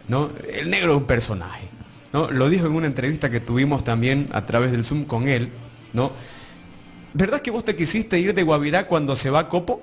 ¿no? 0.09 0.31
El 0.53 0.71
negro 0.71 0.93
es 0.93 0.99
un 0.99 1.05
personaje, 1.07 1.67
¿no? 2.13 2.31
Lo 2.31 2.49
dijo 2.49 2.67
en 2.67 2.73
una 2.73 2.87
entrevista 2.87 3.31
que 3.31 3.41
tuvimos 3.41 3.85
también 3.85 4.27
a 4.33 4.47
través 4.47 4.73
del 4.73 4.85
Zoom 4.85 5.05
con 5.05 5.29
él, 5.29 5.51
¿no? 5.93 6.11
¿Verdad 7.13 7.43
que 7.43 7.51
vos 7.51 7.65
te 7.65 7.75
quisiste 7.75 8.19
ir 8.19 8.35
de 8.35 8.43
Guavirá 8.43 8.87
cuando 8.87 9.17
se 9.17 9.31
va 9.31 9.49
Copo? 9.49 9.83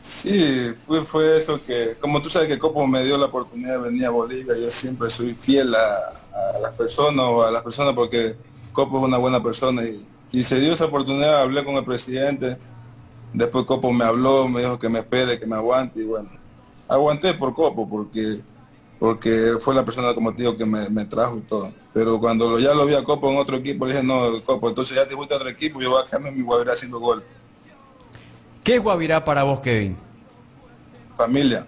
Sí, 0.00 0.72
fue, 0.86 1.04
fue 1.04 1.38
eso 1.38 1.60
que, 1.64 1.96
como 2.00 2.22
tú 2.22 2.28
sabes 2.28 2.48
que 2.48 2.58
Copo 2.58 2.86
me 2.86 3.04
dio 3.04 3.18
la 3.18 3.26
oportunidad 3.26 3.72
de 3.72 3.90
venir 3.90 4.06
a 4.06 4.10
Bolivia, 4.10 4.54
yo 4.56 4.70
siempre 4.70 5.10
soy 5.10 5.34
fiel 5.34 5.74
a, 5.74 6.22
las 6.62 6.74
personas 6.74 7.24
o 7.26 7.42
a 7.42 7.50
las 7.50 7.62
personas 7.62 7.94
porque 7.94 8.36
Copo 8.72 8.98
es 8.98 9.04
una 9.04 9.16
buena 9.16 9.42
persona 9.42 9.82
y, 9.82 10.06
y 10.30 10.44
se 10.44 10.60
dio 10.60 10.74
esa 10.74 10.84
oportunidad, 10.84 11.42
hablé 11.42 11.64
con 11.64 11.74
el 11.74 11.84
presidente, 11.84 12.56
después 13.32 13.64
Copo 13.64 13.92
me 13.92 14.04
habló, 14.04 14.46
me 14.46 14.60
dijo 14.60 14.78
que 14.78 14.88
me 14.88 15.00
espere, 15.00 15.40
que 15.40 15.46
me 15.46 15.56
aguante 15.56 16.00
y 16.00 16.04
bueno, 16.04 16.28
aguanté 16.86 17.34
por 17.34 17.52
Copo 17.52 17.88
porque 17.88 18.42
porque 18.98 19.58
fue 19.60 19.74
la 19.74 19.84
persona 19.84 20.14
como 20.14 20.32
te 20.32 20.42
digo 20.42 20.56
que 20.56 20.64
me, 20.64 21.04
trajo 21.04 21.36
y 21.38 21.42
todo. 21.42 21.72
Pero 21.92 22.18
cuando 22.18 22.58
ya 22.58 22.72
lo 22.72 22.86
vi 22.86 22.94
a 22.94 23.04
Copo 23.04 23.30
en 23.30 23.38
otro 23.38 23.56
equipo, 23.56 23.86
le 23.86 23.92
dije, 23.92 24.04
no, 24.04 24.42
Copo, 24.42 24.68
entonces 24.68 24.96
ya 24.96 25.06
te 25.06 25.14
fuiste 25.14 25.34
a 25.34 25.36
otro 25.36 25.48
equipo, 25.48 25.80
yo 25.80 25.90
voy 25.90 26.02
a 26.02 26.06
quedarme 26.06 26.30
en 26.30 26.36
mi 26.36 26.42
Guavirá 26.42 26.72
haciendo 26.72 26.98
gol. 26.98 27.22
¿Qué 28.64 28.76
es 28.76 28.82
Guavirá 28.82 29.24
para 29.24 29.42
vos, 29.42 29.60
Kevin? 29.60 29.96
Familia. 31.16 31.66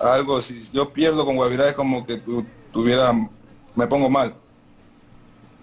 Algo, 0.00 0.42
si 0.42 0.60
yo 0.72 0.92
pierdo 0.92 1.24
con 1.24 1.36
Guavirá 1.36 1.68
es 1.68 1.74
como 1.74 2.04
que 2.04 2.18
tu, 2.18 2.44
tuviera, 2.72 3.12
me 3.74 3.86
pongo 3.86 4.10
mal. 4.10 4.34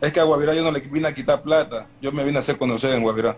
Es 0.02 0.12
que 0.12 0.20
a 0.20 0.24
Guavirá 0.24 0.54
yo 0.54 0.64
no 0.64 0.72
le 0.72 0.80
vine 0.80 1.08
a 1.08 1.14
quitar 1.14 1.42
plata, 1.42 1.88
yo 2.02 2.12
me 2.12 2.24
vine 2.24 2.38
a 2.38 2.40
hacer 2.40 2.58
conocer 2.58 2.94
en 2.94 3.04
Guavirá. 3.04 3.38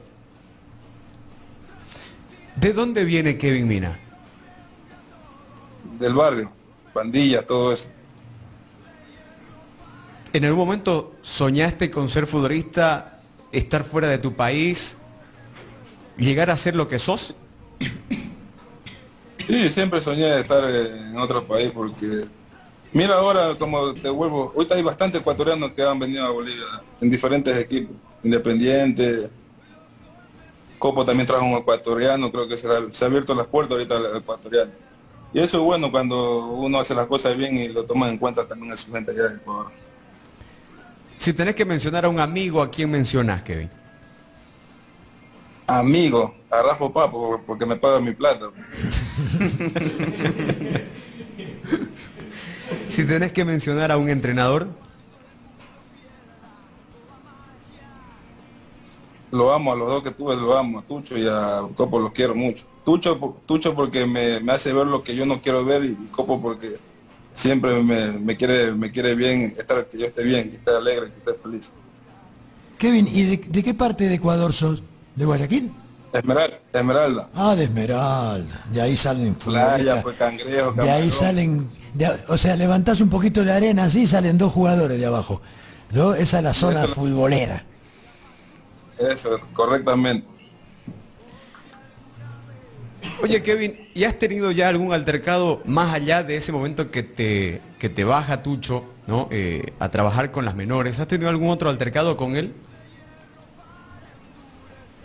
¿De 2.56 2.74
dónde 2.74 3.04
viene 3.04 3.38
Kevin 3.38 3.68
Mina? 3.68 4.00
Del 6.00 6.14
barrio, 6.14 6.52
pandilla, 6.94 7.46
todo 7.46 7.74
eso. 7.74 7.86
¿En 10.34 10.46
algún 10.46 10.66
momento 10.66 11.14
soñaste 11.22 11.90
con 11.90 12.10
ser 12.10 12.28
futbolista, 12.28 13.22
estar 13.52 13.84
fuera 13.84 14.08
de 14.08 14.18
tu 14.18 14.34
país, 14.34 14.98
llegar 16.18 16.52
a 16.52 16.58
ser 16.58 16.76
lo 16.76 16.88
que 16.88 17.00
sos? 17.00 17.36
Sí, 19.48 19.70
siempre 19.70 20.02
soñé 20.02 20.26
de 20.26 20.42
estar 20.42 20.64
en 20.70 21.18
otro 21.18 21.44
país 21.46 21.72
porque 21.74 22.26
mira 22.92 23.16
ahora 23.16 23.54
como 23.58 23.94
te 23.94 24.10
vuelvo, 24.10 24.52
ahorita 24.54 24.76
hay 24.76 24.84
bastantes 24.84 25.22
ecuatorianos 25.22 25.72
que 25.72 25.84
han 25.84 25.98
venido 25.98 26.26
a 26.26 26.32
Bolivia 26.32 26.66
en 27.00 27.10
diferentes 27.10 27.58
equipos, 27.58 27.96
Independiente, 28.24 29.30
Copo 30.78 31.06
también 31.06 31.26
trajo 31.26 31.46
un 31.46 31.58
ecuatoriano, 31.58 32.32
creo 32.32 32.48
que 32.48 32.58
se 32.58 32.68
ha 32.68 33.08
abierto 33.08 33.34
las 33.34 33.48
puertas 33.48 33.74
ahorita 33.74 33.98
al 33.98 34.18
ecuatoriano. 34.18 34.72
Y 35.38 35.40
eso 35.40 35.58
es 35.58 35.64
bueno 35.64 35.92
cuando 35.92 36.48
uno 36.48 36.80
hace 36.80 36.96
las 36.96 37.06
cosas 37.06 37.38
bien 37.38 37.56
y 37.56 37.68
lo 37.68 37.86
toma 37.86 38.10
en 38.10 38.18
cuenta 38.18 38.48
también 38.48 38.74
a 38.74 38.76
su 38.76 38.96
allá 38.96 39.06
de 39.06 39.36
Ecuador. 39.36 39.72
Si 41.16 41.32
tenés 41.32 41.54
que 41.54 41.64
mencionar 41.64 42.06
a 42.06 42.10
un 42.10 42.20
amigo, 42.20 42.60
¿a 42.60 42.72
quién 42.72 42.90
mencionás, 42.90 43.44
Kevin? 43.44 43.70
Amigo, 45.68 46.34
a 46.50 46.64
Rafa 46.64 46.92
Papo, 46.92 47.40
porque 47.46 47.68
me 47.68 47.76
paga 47.76 48.00
mi 48.00 48.14
plata. 48.14 48.48
si 52.90 53.06
tenés 53.06 53.32
que 53.32 53.46
mencionar 53.46 53.92
a 53.92 53.98
un 53.98 54.10
entrenador. 54.10 54.68
Lo 59.30 59.54
amo, 59.54 59.72
a 59.72 59.76
los 59.76 59.88
dos 59.88 60.02
que 60.02 60.10
tuve 60.10 60.36
lo 60.36 60.58
amo, 60.58 60.80
a 60.80 60.82
Tucho 60.82 61.16
y 61.16 61.28
a 61.28 61.62
Copo 61.76 62.00
los 62.00 62.12
quiero 62.12 62.34
mucho. 62.34 62.66
Tucho, 62.88 63.20
Tucho 63.46 63.76
porque 63.76 64.06
me, 64.06 64.40
hace 64.50 64.72
ver 64.72 64.88
lo 64.88 65.04
que 65.04 65.14
yo 65.14 65.26
no 65.26 65.42
quiero 65.42 65.66
ver 65.66 65.84
y, 65.84 65.94
Copo 66.10 66.42
porque 66.42 66.78
siempre 67.34 67.84
me, 67.84 68.38
quiere, 68.38 68.72
me 68.72 68.92
quiere 68.92 69.14
bien, 69.14 69.54
estar, 69.58 69.86
que 69.88 69.98
yo 69.98 70.06
esté 70.06 70.24
bien, 70.24 70.50
que 70.50 70.56
esté 70.56 70.72
alegre, 70.72 71.12
que 71.12 71.18
esté 71.18 71.34
feliz. 71.34 71.70
Kevin, 72.78 73.10
¿y 73.12 73.36
de, 73.36 73.62
qué 73.62 73.74
parte 73.74 74.08
de 74.08 74.16
Ecuador 74.16 74.54
sos? 74.54 74.82
¿De 75.18 75.26
Guayaquil? 75.26 75.70
Esmeralda. 76.14 76.60
Esmeralda. 76.72 77.30
Ah, 77.36 77.58
de 77.58 77.66
Esmeralda. 77.66 78.66
De 78.72 78.82
ahí 78.82 78.96
salen 78.96 79.36
Playa, 79.36 80.02
pues 80.02 80.16
cangrejo, 80.16 80.72
De 80.72 80.90
ahí 80.90 81.12
salen, 81.12 81.68
o 82.30 82.38
sea, 82.38 82.56
levantás 82.56 83.02
un 83.02 83.10
poquito 83.10 83.44
de 83.44 83.52
arena 83.52 83.84
así 83.84 84.08
salen 84.08 84.38
dos 84.38 84.54
jugadores 84.54 84.98
de 84.98 85.06
abajo. 85.06 85.42
¿no? 85.92 86.14
Esa 86.14 86.38
es 86.38 86.44
la 86.46 86.54
zona 86.54 86.88
futbolera. 86.88 87.66
Eso, 88.98 89.42
correctamente. 89.52 90.37
Oye, 93.22 93.42
Kevin, 93.42 93.90
¿y 93.96 94.04
has 94.04 94.20
tenido 94.20 94.52
ya 94.52 94.70
algún 94.70 94.94
altercado 94.94 95.62
más 95.66 95.92
allá 95.94 96.22
de 96.22 96.38
ese 96.38 96.52
momento 96.52 96.92
que 96.92 97.02
te, 97.02 97.62
que 97.80 97.90
te 97.90 98.04
baja 98.04 98.44
Tucho, 98.44 98.84
¿no? 99.08 99.28
Eh, 99.32 99.74
a 99.80 99.90
trabajar 99.90 100.32
con 100.32 100.46
las 100.46 100.56
menores? 100.56 101.00
¿Has 101.00 101.08
tenido 101.08 101.30
algún 101.30 101.50
otro 101.50 101.70
altercado 101.70 102.16
con 102.16 102.36
él? 102.36 102.54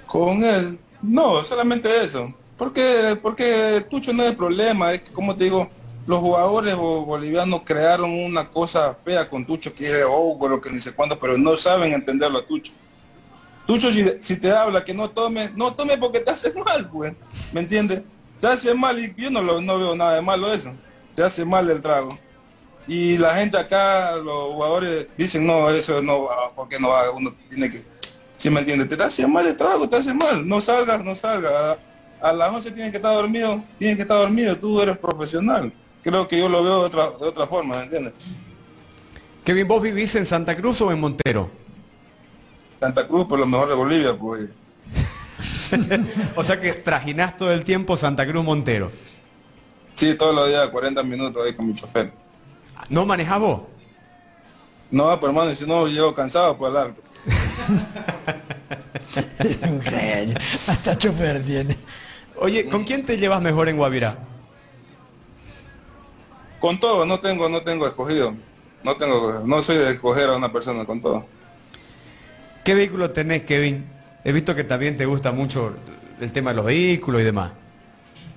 Con 0.07 0.44
él, 0.44 0.79
no, 1.01 1.42
solamente 1.42 2.05
eso. 2.05 2.35
Porque, 2.59 3.18
porque 3.20 3.85
Tucho 3.88 4.12
no 4.12 4.25
es 4.25 4.31
el 4.31 4.37
problema, 4.37 4.92
es 4.92 5.03
que 5.03 5.12
como 5.12 5.35
te 5.35 5.44
digo, 5.44 5.70
los 6.07 6.18
jugadores 6.20 6.77
bolivianos 6.77 7.62
crearon 7.64 8.11
una 8.11 8.51
cosa 8.51 8.94
fea 8.94 9.27
con 9.29 9.46
Tucho 9.46 9.75
que 9.75 9.87
es 9.87 10.05
oh, 10.07 10.38
lo 10.48 10.61
que 10.61 10.70
ni 10.70 10.81
sé 10.81 10.92
cuándo, 10.92 11.18
pero 11.18 11.38
no 11.38 11.57
saben 11.57 11.94
entenderlo 11.94 12.40
a 12.40 12.46
Tucho. 12.46 12.72
Tucho 13.66 13.92
si, 13.92 14.37
te 14.37 14.51
habla 14.51 14.85
que 14.85 14.92
no 14.92 15.11
tome, 15.11 15.51
no 15.55 15.72
tome 15.75 15.96
porque 15.96 16.20
te 16.20 16.33
hace 16.33 16.53
mal, 16.53 16.88
pues, 16.90 17.12
¿me 17.53 17.61
entiendes? 17.61 18.03
Te 18.40 18.48
hace 18.48 18.75
mal 18.75 18.98
y 18.98 19.14
yo 19.16 19.31
no, 19.31 19.40
lo, 19.40 19.61
no 19.61 19.79
veo 19.79 19.94
nada 19.94 20.16
de 20.16 20.22
malo 20.22 20.53
eso. 20.53 20.72
Te 21.14 21.22
hace 21.22 21.44
mal 21.44 21.70
el 21.70 21.81
trago. 21.81 22.18
Y 22.88 23.16
la 23.18 23.37
gente 23.37 23.57
acá, 23.57 24.16
los 24.16 24.55
jugadores 24.55 25.07
dicen, 25.16 25.46
no, 25.46 25.70
eso 25.70 26.03
no 26.03 26.25
va, 26.25 26.51
porque 26.55 26.81
no 26.81 26.88
va, 26.88 27.11
uno 27.12 27.33
tiene 27.48 27.70
que, 27.70 27.85
si 28.37 28.51
me 28.51 28.61
entiendes, 28.61 28.88
te 28.88 29.01
hace 29.01 29.27
mal 29.27 29.46
el 29.46 29.57
trago, 29.57 29.88
te 29.88 29.96
hace 29.96 30.12
mal, 30.12 30.46
no 30.46 30.61
salgas, 30.61 31.05
no 31.05 31.14
salgas. 31.14 31.79
A, 32.20 32.33
las 32.33 32.53
11 32.53 32.72
tienes 32.72 32.90
que 32.90 32.96
estar 32.96 33.14
dormido, 33.14 33.62
tienes 33.79 33.96
que 33.96 34.03
estar 34.03 34.18
dormido, 34.18 34.57
tú 34.57 34.81
eres 34.81 34.98
profesional. 34.98 35.72
Creo 36.03 36.27
que 36.27 36.38
yo 36.38 36.48
lo 36.48 36.64
veo 36.64 36.81
de 36.81 36.87
otra, 36.87 37.11
de 37.11 37.27
otra 37.27 37.46
forma, 37.46 37.77
¿me 37.77 37.83
entiendes? 37.85 38.14
Kevin, 39.44 39.68
¿vos 39.68 39.81
vivís 39.81 40.14
en 40.16 40.27
Santa 40.27 40.57
Cruz 40.57 40.81
o 40.81 40.90
en 40.90 41.01
Montero? 41.01 41.62
Santa 42.83 43.07
Cruz, 43.07 43.29
por 43.29 43.38
lo 43.38 43.47
mejor 43.47 43.68
de 43.68 43.75
Bolivia, 43.77 44.18
pues. 44.18 44.51
o 46.37 46.42
sea 46.42 46.61
que 46.61 46.73
trajinás 46.73 47.37
todo 47.37 47.53
el 47.53 47.64
tiempo 47.64 47.97
Santa 47.97 48.27
Cruz 48.27 48.45
Montero. 48.45 48.90
Sí, 49.95 50.16
todos 50.16 50.35
los 50.35 50.49
días, 50.49 50.68
40 50.68 51.01
minutos 51.05 51.47
ahí 51.47 51.55
con 51.55 51.68
mi 51.68 51.77
chofer. 51.77 52.12
¿No 52.88 53.07
manejas 53.07 53.38
vos? 53.38 53.61
No, 54.90 55.14
pero 55.21 55.29
hermano, 55.29 55.55
si 55.55 55.64
no 55.64 55.87
llego 55.87 56.12
cansado 56.12 56.59
por 56.59 56.73
el 56.73 56.77
alto. 56.77 57.01
Hasta 60.66 60.99
chofer 60.99 61.40
tiene. 61.45 61.77
Oye, 62.35 62.68
¿con 62.68 62.83
quién 62.83 63.07
te 63.07 63.16
llevas 63.16 63.40
mejor 63.40 63.68
en 63.68 63.77
Guavirá? 63.77 64.18
Con 66.59 66.81
todo, 66.81 67.07
no 67.07 67.21
tengo, 67.21 67.49
no 67.49 67.62
tengo 67.62 67.87
escogido. 67.87 68.35
No 68.83 68.97
tengo, 68.97 69.40
no 69.47 69.62
soy 69.62 69.77
de 69.77 69.92
escoger 69.92 70.31
a 70.31 70.37
una 70.37 70.53
persona 70.53 70.85
con 70.85 71.01
todo. 71.01 71.25
¿Qué 72.64 72.75
vehículo 72.75 73.11
tenés, 73.11 73.42
Kevin? 73.42 73.85
He 74.25 74.33
visto 74.33 74.55
que 74.55 74.62
también 74.62 74.96
te 74.96 75.05
gusta 75.05 75.33
mucho 75.33 75.75
el 76.20 76.31
tema 76.31 76.51
de 76.51 76.57
los 76.57 76.64
vehículos 76.64 77.20
y 77.20 77.25
demás. 77.25 77.51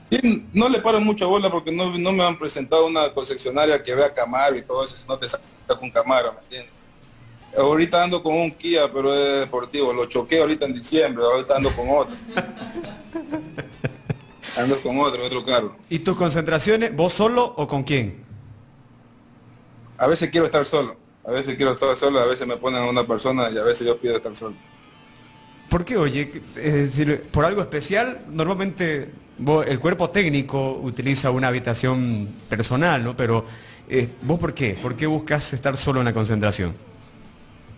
Sí, 0.09 0.47
no 0.53 0.67
le 0.67 0.79
paro 0.79 0.99
mucha 0.99 1.25
bola 1.25 1.51
porque 1.51 1.71
no, 1.71 1.91
me 1.91 2.23
han 2.23 2.37
presentado 2.37 2.87
una 2.87 3.13
concesionaria 3.13 3.81
que 3.81 3.93
vea 3.93 4.11
Camaro 4.11 4.55
y 4.55 4.63
todo 4.63 4.83
eso, 4.83 4.95
no 5.07 5.17
te 5.17 5.29
saca 5.29 5.43
con 5.79 5.91
Camaro, 5.91 6.33
¿me 6.33 6.39
entiendes? 6.39 6.71
Ahorita 7.55 8.03
ando 8.03 8.21
con 8.21 8.35
un 8.35 8.51
Kia, 8.51 8.91
pero 8.91 9.13
es 9.13 9.41
deportivo, 9.41 9.93
lo 9.93 10.07
choqué 10.07 10.41
ahorita 10.41 10.65
en 10.65 10.73
diciembre, 10.73 11.23
ahorita 11.23 11.57
ando 11.57 11.69
con 11.71 11.87
otro. 11.89 12.15
ando 14.57 14.81
con 14.81 14.99
otro, 14.99 15.25
otro 15.25 15.45
carro. 15.45 15.75
¿Y 15.89 15.99
tus 15.99 16.17
concentraciones, 16.17 16.95
vos 16.95 17.13
solo 17.13 17.53
o 17.57 17.67
con 17.67 17.83
quién? 17.83 18.23
A 19.97 20.07
veces 20.07 20.29
quiero 20.31 20.47
estar 20.47 20.65
solo. 20.65 21.04
A 21.27 21.31
veces 21.31 21.55
quiero 21.55 21.71
estar 21.71 21.95
solo, 21.95 22.19
a 22.19 22.25
veces 22.25 22.45
me 22.45 22.57
ponen 22.57 22.83
a 22.83 22.89
una 22.89 23.05
persona 23.05 23.49
y 23.49 23.57
a 23.57 23.63
veces 23.63 23.87
yo 23.87 23.97
pido 23.97 24.15
estar 24.15 24.35
solo. 24.35 24.55
¿Por 25.69 25.83
qué, 25.83 25.97
oye? 25.97 26.31
Es 26.55 26.73
decir, 26.73 27.23
por 27.31 27.45
algo 27.45 27.61
especial, 27.61 28.19
normalmente 28.29 29.09
el 29.67 29.79
cuerpo 29.79 30.09
técnico 30.11 30.79
utiliza 30.83 31.31
una 31.31 31.47
habitación 31.47 32.29
personal, 32.47 33.03
¿no? 33.03 33.17
Pero 33.17 33.43
eh, 33.89 34.09
vos 34.21 34.39
por 34.39 34.53
qué? 34.53 34.77
¿Por 34.79 34.95
qué 34.95 35.07
buscas 35.07 35.51
estar 35.53 35.75
solo 35.77 35.99
en 35.99 36.05
la 36.05 36.13
concentración? 36.13 36.73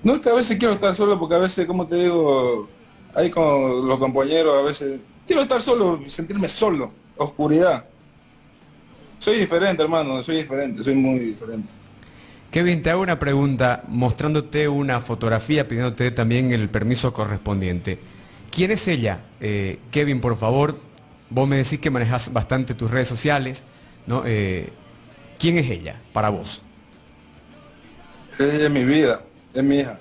No 0.04 0.16
es 0.16 0.20
que 0.20 0.30
a 0.30 0.34
veces 0.34 0.58
quiero 0.58 0.74
estar 0.74 0.94
solo 0.94 1.18
porque 1.18 1.36
a 1.36 1.40
veces, 1.40 1.66
como 1.66 1.88
te 1.88 1.96
digo, 1.96 2.68
ahí 3.16 3.30
con 3.30 3.88
los 3.88 3.98
compañeros, 3.98 4.58
a 4.58 4.62
veces 4.62 5.00
quiero 5.26 5.42
estar 5.42 5.62
solo, 5.62 6.02
sentirme 6.08 6.50
solo, 6.50 6.92
oscuridad. 7.16 7.86
Soy 9.20 9.40
diferente, 9.40 9.82
hermano, 9.82 10.22
soy 10.22 10.38
diferente, 10.38 10.84
soy 10.84 10.96
muy 10.96 11.20
diferente. 11.20 11.77
Kevin, 12.58 12.82
te 12.82 12.90
hago 12.90 13.04
una 13.04 13.20
pregunta 13.20 13.84
mostrándote 13.88 14.68
una 14.68 15.00
fotografía, 15.00 15.68
pidiéndote 15.68 16.10
también 16.10 16.52
el 16.52 16.70
permiso 16.70 17.14
correspondiente. 17.14 18.00
¿Quién 18.50 18.72
es 18.72 18.88
ella? 18.88 19.20
Eh, 19.40 19.78
Kevin, 19.92 20.20
por 20.20 20.40
favor, 20.40 20.80
vos 21.30 21.48
me 21.48 21.58
decís 21.58 21.78
que 21.78 21.92
manejas 21.92 22.34
bastante 22.34 22.74
tus 22.74 22.90
redes 22.90 23.08
sociales, 23.08 23.64
¿no? 24.08 24.24
Eh, 24.26 24.72
¿Quién 25.38 25.60
es 25.60 25.70
ella 25.70 26.02
para 26.14 26.30
vos? 26.30 26.64
Ella 28.40 28.66
es 28.66 28.72
mi 28.72 28.86
vida, 28.86 29.22
es 29.54 29.64
mi 29.64 29.78
hija. 29.78 30.00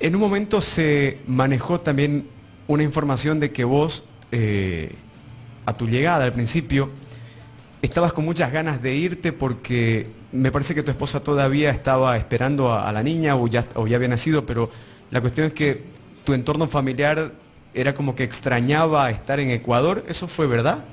En 0.00 0.16
un 0.16 0.20
momento 0.20 0.60
se 0.60 1.18
manejó 1.28 1.78
también 1.78 2.26
una 2.66 2.82
información 2.82 3.38
de 3.38 3.52
que 3.52 3.62
vos, 3.62 4.02
eh, 4.32 4.96
a 5.70 5.76
tu 5.76 5.86
llegada 5.86 6.24
al 6.24 6.32
principio, 6.32 6.90
estabas 7.82 8.12
con 8.12 8.24
muchas 8.24 8.52
ganas 8.52 8.82
de 8.82 8.94
irte 8.94 9.32
porque 9.32 10.06
me 10.32 10.52
parece 10.52 10.74
que 10.74 10.82
tu 10.82 10.90
esposa 10.90 11.20
todavía 11.20 11.70
estaba 11.70 12.16
esperando 12.16 12.72
a, 12.72 12.92
la 12.92 13.02
niña 13.02 13.36
o 13.36 13.46
ya, 13.46 13.66
o 13.74 13.86
ya 13.86 13.96
había 13.96 14.08
nacido, 14.08 14.46
pero 14.46 14.70
la 15.10 15.20
cuestión 15.20 15.46
es 15.46 15.52
que 15.52 15.82
tu 16.24 16.34
entorno 16.34 16.68
familiar 16.68 17.32
era 17.72 17.94
como 17.94 18.14
que 18.14 18.24
extrañaba 18.24 19.10
estar 19.10 19.40
en 19.40 19.50
Ecuador. 19.50 20.04
¿Eso 20.08 20.28
fue 20.28 20.46
verdad? 20.46 20.84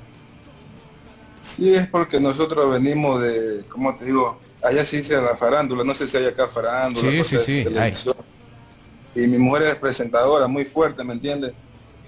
Sí, 1.42 1.74
es 1.74 1.86
porque 1.86 2.20
nosotros 2.20 2.70
venimos 2.70 3.22
de, 3.22 3.64
¿cómo 3.68 3.94
te 3.94 4.06
digo? 4.06 4.40
Allá 4.62 4.84
se 4.84 4.98
dice 4.98 5.20
la 5.20 5.36
farándula, 5.36 5.84
no 5.84 5.94
sé 5.94 6.08
si 6.08 6.16
hay 6.16 6.26
acá 6.26 6.48
farándula. 6.48 7.10
Sí, 7.10 7.24
sí, 7.24 7.38
sí 7.38 7.66
y 9.14 9.26
mi 9.26 9.38
mujer 9.38 9.62
es 9.64 9.76
presentadora, 9.76 10.46
muy 10.46 10.64
fuerte, 10.64 11.02
¿me 11.02 11.14
entiendes? 11.14 11.52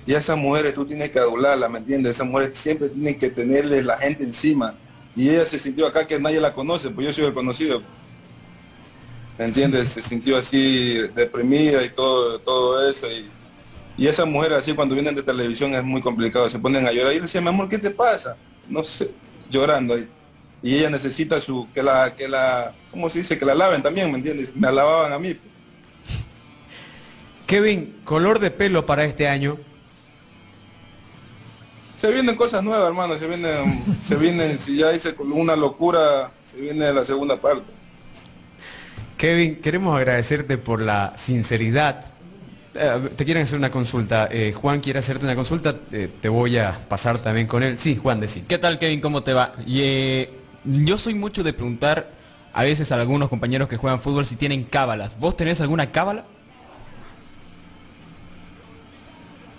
Y 0.06 0.14
a 0.14 0.18
esas 0.18 0.36
mujeres 0.36 0.74
tú 0.74 0.84
tienes 0.84 1.10
que 1.10 1.18
adularla, 1.18 1.68
¿me 1.68 1.78
entiendes? 1.78 2.16
Esas 2.16 2.26
mujeres 2.26 2.56
siempre 2.58 2.88
tienen 2.88 3.18
que 3.18 3.30
tenerle 3.30 3.82
la 3.82 3.98
gente 3.98 4.24
encima. 4.24 4.74
Y 5.14 5.28
ella 5.28 5.44
se 5.44 5.58
sintió 5.58 5.86
acá 5.86 6.06
que 6.06 6.18
nadie 6.18 6.40
la 6.40 6.54
conoce, 6.54 6.90
pues 6.90 7.06
yo 7.06 7.12
soy 7.12 7.24
el 7.24 7.34
conocido. 7.34 7.82
¿Me 9.38 9.44
entiendes? 9.46 9.90
Se 9.90 10.02
sintió 10.02 10.36
así 10.36 10.98
deprimida 11.14 11.84
y 11.84 11.90
todo, 11.90 12.38
todo 12.38 12.90
eso. 12.90 13.06
Y, 13.10 13.28
y 13.96 14.06
esas 14.06 14.26
mujeres 14.26 14.58
así 14.58 14.72
cuando 14.74 14.94
vienen 14.94 15.14
de 15.14 15.22
televisión 15.22 15.74
es 15.74 15.84
muy 15.84 16.00
complicado, 16.00 16.48
se 16.48 16.58
ponen 16.58 16.86
a 16.86 16.92
llorar. 16.92 17.12
Y 17.12 17.16
le 17.16 17.22
decía, 17.22 17.40
mi 17.40 17.48
amor, 17.48 17.68
¿qué 17.68 17.78
te 17.78 17.90
pasa? 17.90 18.36
No 18.68 18.84
sé, 18.84 19.10
llorando. 19.50 19.98
Y, 19.98 20.08
y 20.62 20.76
ella 20.76 20.90
necesita 20.90 21.40
su, 21.40 21.68
que 21.72 21.82
la, 21.82 22.14
que 22.14 22.28
la, 22.28 22.74
¿cómo 22.90 23.08
se 23.08 23.18
dice? 23.18 23.38
Que 23.38 23.44
la 23.44 23.54
laven 23.54 23.82
también, 23.82 24.10
¿me 24.10 24.18
entiendes? 24.18 24.54
Me 24.54 24.70
lavaban 24.70 25.12
a 25.12 25.18
mí. 25.18 25.34
Pues. 25.34 25.50
Kevin, 27.46 28.00
color 28.04 28.38
de 28.38 28.50
pelo 28.50 28.86
para 28.86 29.04
este 29.04 29.26
año. 29.26 29.58
Se 32.00 32.10
vienen 32.10 32.34
cosas 32.34 32.62
nuevas, 32.64 32.88
hermano. 32.88 33.18
Se 33.18 33.26
vienen, 33.26 33.84
se 34.02 34.14
vienen, 34.14 34.58
si 34.58 34.78
ya 34.78 34.90
hice 34.94 35.14
una 35.18 35.54
locura, 35.54 36.30
se 36.46 36.56
viene 36.56 36.90
la 36.94 37.04
segunda 37.04 37.36
parte. 37.36 37.70
Kevin, 39.18 39.56
queremos 39.56 39.98
agradecerte 39.98 40.56
por 40.56 40.80
la 40.80 41.12
sinceridad. 41.18 42.06
Eh, 42.74 43.10
te 43.14 43.26
quieren 43.26 43.42
hacer 43.42 43.58
una 43.58 43.70
consulta. 43.70 44.30
Eh, 44.32 44.54
Juan 44.54 44.80
quiere 44.80 45.00
hacerte 45.00 45.26
una 45.26 45.36
consulta. 45.36 45.76
Eh, 45.92 46.08
te 46.22 46.30
voy 46.30 46.56
a 46.56 46.74
pasar 46.88 47.18
también 47.18 47.46
con 47.46 47.62
él. 47.62 47.78
Sí, 47.78 47.96
Juan, 48.02 48.18
decir. 48.18 48.44
¿Qué 48.48 48.56
tal, 48.56 48.78
Kevin? 48.78 49.02
¿Cómo 49.02 49.22
te 49.22 49.34
va? 49.34 49.52
yo 49.66 50.96
soy 50.96 51.14
mucho 51.14 51.42
de 51.42 51.52
preguntar 51.52 52.12
a 52.54 52.62
veces 52.62 52.92
a 52.92 52.94
algunos 52.94 53.28
compañeros 53.28 53.68
que 53.68 53.76
juegan 53.76 54.00
fútbol 54.00 54.24
si 54.24 54.36
tienen 54.36 54.64
cábalas. 54.64 55.18
¿Vos 55.18 55.36
tenés 55.36 55.60
alguna 55.60 55.92
cábala? 55.92 56.24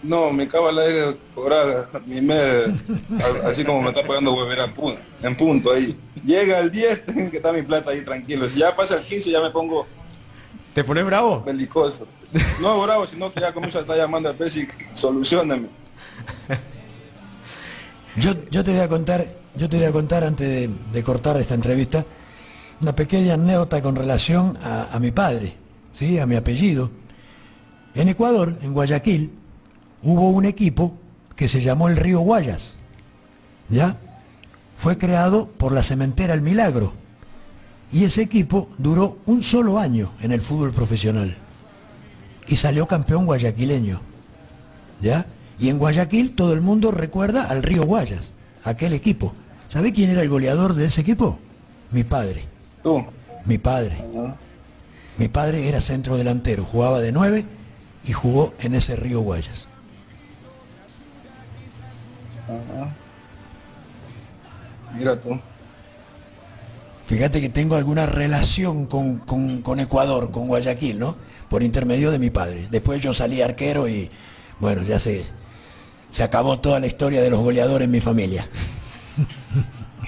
No, 0.04 0.34
mi 0.34 0.48
cábala 0.48 0.86
es 0.86 1.16
cobrar 1.34 1.88
mi 2.08 2.22
mes, 2.22 2.70
así 3.46 3.64
como 3.64 3.84
me 3.84 3.90
está 3.90 4.04
pagando 4.04 4.34
huevera 4.34 4.74
en 5.22 5.38
punto 5.38 5.72
ahí. 5.72 5.96
Llega 6.26 6.60
el 6.60 6.72
10, 6.72 7.06
tengo 7.06 7.32
que 7.32 7.38
estar 7.38 7.54
mi 7.54 7.62
plata 7.62 7.92
ahí 7.92 8.02
tranquilo. 8.02 8.50
Si 8.50 8.60
ya 8.60 8.76
pasa 8.76 8.96
el 8.96 9.04
15 9.04 9.30
ya 9.30 9.42
me 9.42 9.52
pongo... 9.52 9.86
¿Te 10.74 10.84
pones 10.84 11.06
bravo? 11.06 11.44
Belicoso. 11.44 12.08
No 12.62 12.82
bravo, 12.82 13.06
sino 13.06 13.32
que 13.32 13.42
ya 13.42 13.54
comienzo 13.54 13.78
a 13.78 13.82
estar 13.82 13.98
llamando 13.98 14.30
al 14.30 14.36
precio 14.36 14.64
y 14.64 14.68
solucioname. 14.98 15.68
Yo, 18.16 18.34
yo 18.50 18.64
te 18.64 18.72
voy 18.72 18.82
a 18.82 18.90
contar, 18.90 19.26
yo 19.56 19.70
te 19.70 19.78
voy 19.78 19.86
a 19.86 19.92
contar 19.92 20.24
antes 20.24 20.70
de, 20.92 21.04
cortar 21.04 21.38
esta 21.38 21.54
entrevista, 21.54 22.06
una 22.82 22.94
pequeña 22.94 23.36
anécdota 23.36 23.82
con 23.82 23.96
relación 23.96 24.58
a, 24.64 24.94
a 24.94 25.00
mi 25.00 25.12
padre, 25.12 25.56
¿sí? 25.92 26.20
a 26.20 26.26
mi 26.26 26.36
apellido. 26.36 26.90
En 27.96 28.10
Ecuador, 28.10 28.56
en 28.62 28.74
Guayaquil, 28.74 29.32
hubo 30.04 30.30
un 30.30 30.46
equipo 30.46 30.94
que 31.36 31.48
se 31.48 31.62
llamó 31.62 31.88
el 31.88 31.98
Río 31.98 32.20
Guayas, 32.20 32.78
¿ya? 33.70 33.98
Fue 34.78 34.98
creado 34.98 35.48
por 35.48 35.72
la 35.72 35.84
cementera 35.84 36.34
El 36.34 36.42
Milagro 36.42 36.94
y 37.92 38.06
ese 38.06 38.22
equipo 38.22 38.70
duró 38.78 39.18
un 39.26 39.44
solo 39.44 39.80
año 39.80 40.14
en 40.22 40.32
el 40.32 40.42
fútbol 40.42 40.72
profesional 40.72 41.36
y 42.48 42.56
salió 42.56 42.88
campeón 42.88 43.26
guayaquileño, 43.26 44.02
¿ya? 45.02 45.26
Y 45.60 45.70
en 45.70 45.78
Guayaquil 45.78 46.34
todo 46.34 46.54
el 46.54 46.62
mundo 46.62 46.92
recuerda 46.92 47.44
al 47.44 47.62
Río 47.62 47.86
Guayas, 47.86 48.34
aquel 48.64 48.94
equipo. 48.94 49.34
¿Sabe 49.68 49.94
quién 49.94 50.10
era 50.10 50.24
el 50.24 50.30
goleador 50.30 50.74
de 50.74 50.86
ese 50.86 51.02
equipo? 51.02 51.38
Mi 51.92 52.04
padre. 52.04 52.46
¿Tú? 52.82 53.06
Mi 53.46 53.60
padre. 53.60 54.04
Mi 55.18 55.28
padre 55.28 55.70
era 55.70 55.80
centro 55.80 56.18
delantero, 56.18 56.66
jugaba 56.66 57.00
de 57.00 57.12
nueve 57.12 57.46
y 58.04 58.12
jugó 58.12 58.56
en 58.60 58.74
ese 58.74 58.96
Río 58.96 59.22
Guayas. 59.22 59.68
Mira 64.96 65.20
tú. 65.20 65.40
Fíjate 67.08 67.42
que 67.42 67.50
tengo 67.50 67.76
alguna 67.76 68.06
relación 68.06 68.86
con, 68.86 69.80
Ecuador, 69.80 70.32
con 70.32 70.48
Guayaquil, 70.48 70.98
¿no? 70.98 71.18
Por 71.50 71.62
intermedio 71.64 72.10
de 72.10 72.20
mi 72.20 72.30
padre. 72.30 72.68
Después 72.72 73.02
yo 73.02 73.14
salí 73.14 73.42
arquero 73.42 73.88
y, 73.90 74.10
bueno, 74.60 74.84
ya 74.84 75.00
se, 75.00 75.26
se 76.10 76.24
acabó 76.24 76.60
toda 76.60 76.80
la 76.80 76.88
historia 76.88 77.22
de 77.22 77.30
los 77.30 77.42
goleadores 77.42 77.86
en 77.86 77.92
mi 77.92 78.00
familia. 78.00 78.48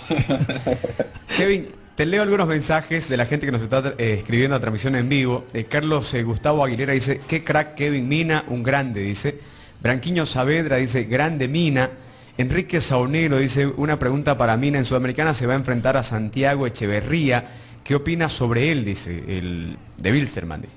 Kevin, 1.37 1.67
te 1.95 2.05
leo 2.05 2.23
algunos 2.23 2.47
mensajes 2.47 3.09
de 3.09 3.17
la 3.17 3.25
gente 3.25 3.45
que 3.45 3.51
nos 3.51 3.61
está 3.61 3.95
eh, 3.97 4.15
escribiendo 4.19 4.55
a 4.55 4.59
transmisión 4.59 4.95
en 4.95 5.09
vivo. 5.09 5.45
Eh, 5.53 5.65
Carlos 5.65 6.13
eh, 6.13 6.23
Gustavo 6.23 6.63
Aguilera 6.63 6.93
dice, 6.93 7.19
qué 7.27 7.43
crack 7.43 7.75
Kevin 7.75 8.07
Mina, 8.07 8.45
un 8.47 8.63
grande, 8.63 9.01
dice. 9.01 9.39
Branquiño 9.81 10.25
Saavedra 10.25 10.77
dice, 10.77 11.03
grande 11.03 11.47
Mina. 11.47 11.89
Enrique 12.37 12.81
Saunero 12.81 13.37
dice, 13.37 13.67
una 13.67 13.99
pregunta 13.99 14.37
para 14.37 14.57
Mina, 14.57 14.79
en 14.79 14.85
Sudamericana 14.85 15.33
se 15.33 15.45
va 15.45 15.53
a 15.53 15.57
enfrentar 15.57 15.97
a 15.97 16.03
Santiago 16.03 16.65
Echeverría. 16.65 17.47
¿Qué 17.83 17.95
opina 17.95 18.29
sobre 18.29 18.71
él? 18.71 18.85
Dice, 18.85 19.23
el 19.27 19.77
de 19.97 20.11
Wilstermann. 20.11 20.61
Dice. 20.61 20.75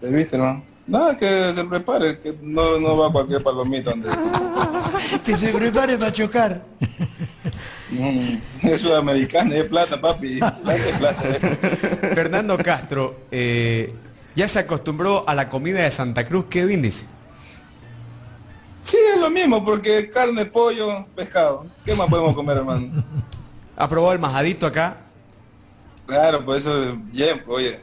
¿De 0.00 0.10
Wilstermann? 0.10 0.62
Nada, 0.86 1.16
que 1.16 1.52
se 1.54 1.64
prepare, 1.64 2.18
que 2.18 2.36
no, 2.42 2.78
no 2.78 2.96
va 2.96 3.08
a 3.08 3.10
cualquier 3.10 3.42
palomita. 3.42 3.90
Donde... 3.90 4.08
que 5.24 5.36
se 5.36 5.52
prepare 5.52 5.98
para 5.98 6.12
chocar. 6.12 6.64
Mm, 7.92 8.38
es 8.62 8.80
sudamericana, 8.80 9.54
es 9.54 9.64
plata, 9.64 10.00
papi. 10.00 10.38
Plata, 10.38 11.22
Fernando 12.14 12.56
Castro, 12.56 13.20
eh, 13.30 13.92
ya 14.34 14.48
se 14.48 14.60
acostumbró 14.60 15.28
a 15.28 15.34
la 15.34 15.50
comida 15.50 15.82
de 15.82 15.90
Santa 15.90 16.24
Cruz, 16.24 16.46
¿qué 16.48 16.64
bien 16.64 16.80
dice? 16.80 17.04
Sí, 18.82 18.96
es 19.14 19.20
lo 19.20 19.30
mismo, 19.30 19.64
porque 19.64 20.10
carne, 20.10 20.44
pollo, 20.44 21.06
pescado. 21.14 21.66
¿Qué 21.84 21.94
más 21.94 22.08
podemos 22.08 22.34
comer, 22.34 22.58
hermano? 22.58 23.04
¿Ha 23.76 23.88
probado 23.88 24.12
el 24.12 24.18
majadito 24.18 24.66
acá? 24.66 24.96
Claro, 26.06 26.44
pues 26.44 26.64
eso, 26.64 26.96
bien, 27.12 27.42
oye. 27.46 27.80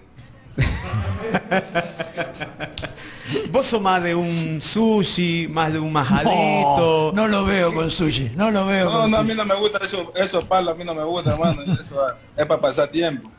Vos 3.51 3.65
sos 3.65 3.81
más 3.81 4.03
de 4.03 4.15
un 4.15 4.59
sushi, 4.61 5.47
más 5.49 5.71
de 5.71 5.79
un 5.79 5.93
majadito. 5.93 7.11
No, 7.13 7.27
lo 7.27 7.45
veo 7.45 7.73
con 7.73 7.89
sushi, 7.89 8.31
no 8.35 8.51
lo 8.51 8.65
veo 8.65 8.89
no, 8.89 9.07
no, 9.07 9.17
a 9.17 9.23
mí 9.23 9.33
no 9.35 9.45
me 9.45 9.55
gusta 9.55 9.79
eso, 9.83 10.11
eso 10.15 10.45
palos, 10.45 10.73
a 10.73 10.77
mí 10.77 10.83
no 10.83 10.95
me 10.95 11.03
gusta, 11.03 11.33
hermano. 11.33 11.61
Eso 11.61 12.01
es 12.35 12.45
para 12.45 12.59
pasar 12.59 12.89
tiempo. 12.89 13.31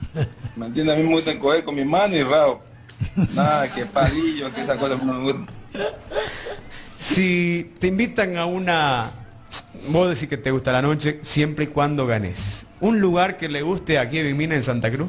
¿Me 0.57 0.67
entiendes? 0.67 0.97
A 0.97 0.99
mí 0.99 1.07
me 1.07 1.15
gusta 1.15 1.39
coger 1.39 1.65
con 1.65 1.75
mi 1.75 1.85
mano 1.85 2.15
y 2.15 2.23
rabo. 2.23 2.63
Nada, 3.35 3.73
que 3.73 3.85
palillo, 3.87 4.53
que 4.53 4.63
esa 4.63 4.77
cosa 4.77 4.97
no 4.97 5.15
me 5.15 5.33
gusta. 5.33 5.53
Si 7.11 7.75
te 7.81 7.89
invitan 7.89 8.37
a 8.37 8.47
una... 8.47 9.11
Vos 9.89 10.09
decís 10.09 10.29
que 10.29 10.37
te 10.37 10.53
gusta 10.53 10.71
la 10.71 10.81
noche 10.81 11.19
siempre 11.23 11.65
y 11.65 11.67
cuando 11.67 12.07
ganes. 12.07 12.67
¿Un 12.81 13.01
lugar 13.01 13.37
que 13.37 13.49
le 13.49 13.63
guste 13.63 13.99
a 13.99 14.09
Kevin 14.09 14.37
Mina 14.37 14.55
en 14.55 14.63
Santa 14.63 14.93
Cruz? 14.93 15.09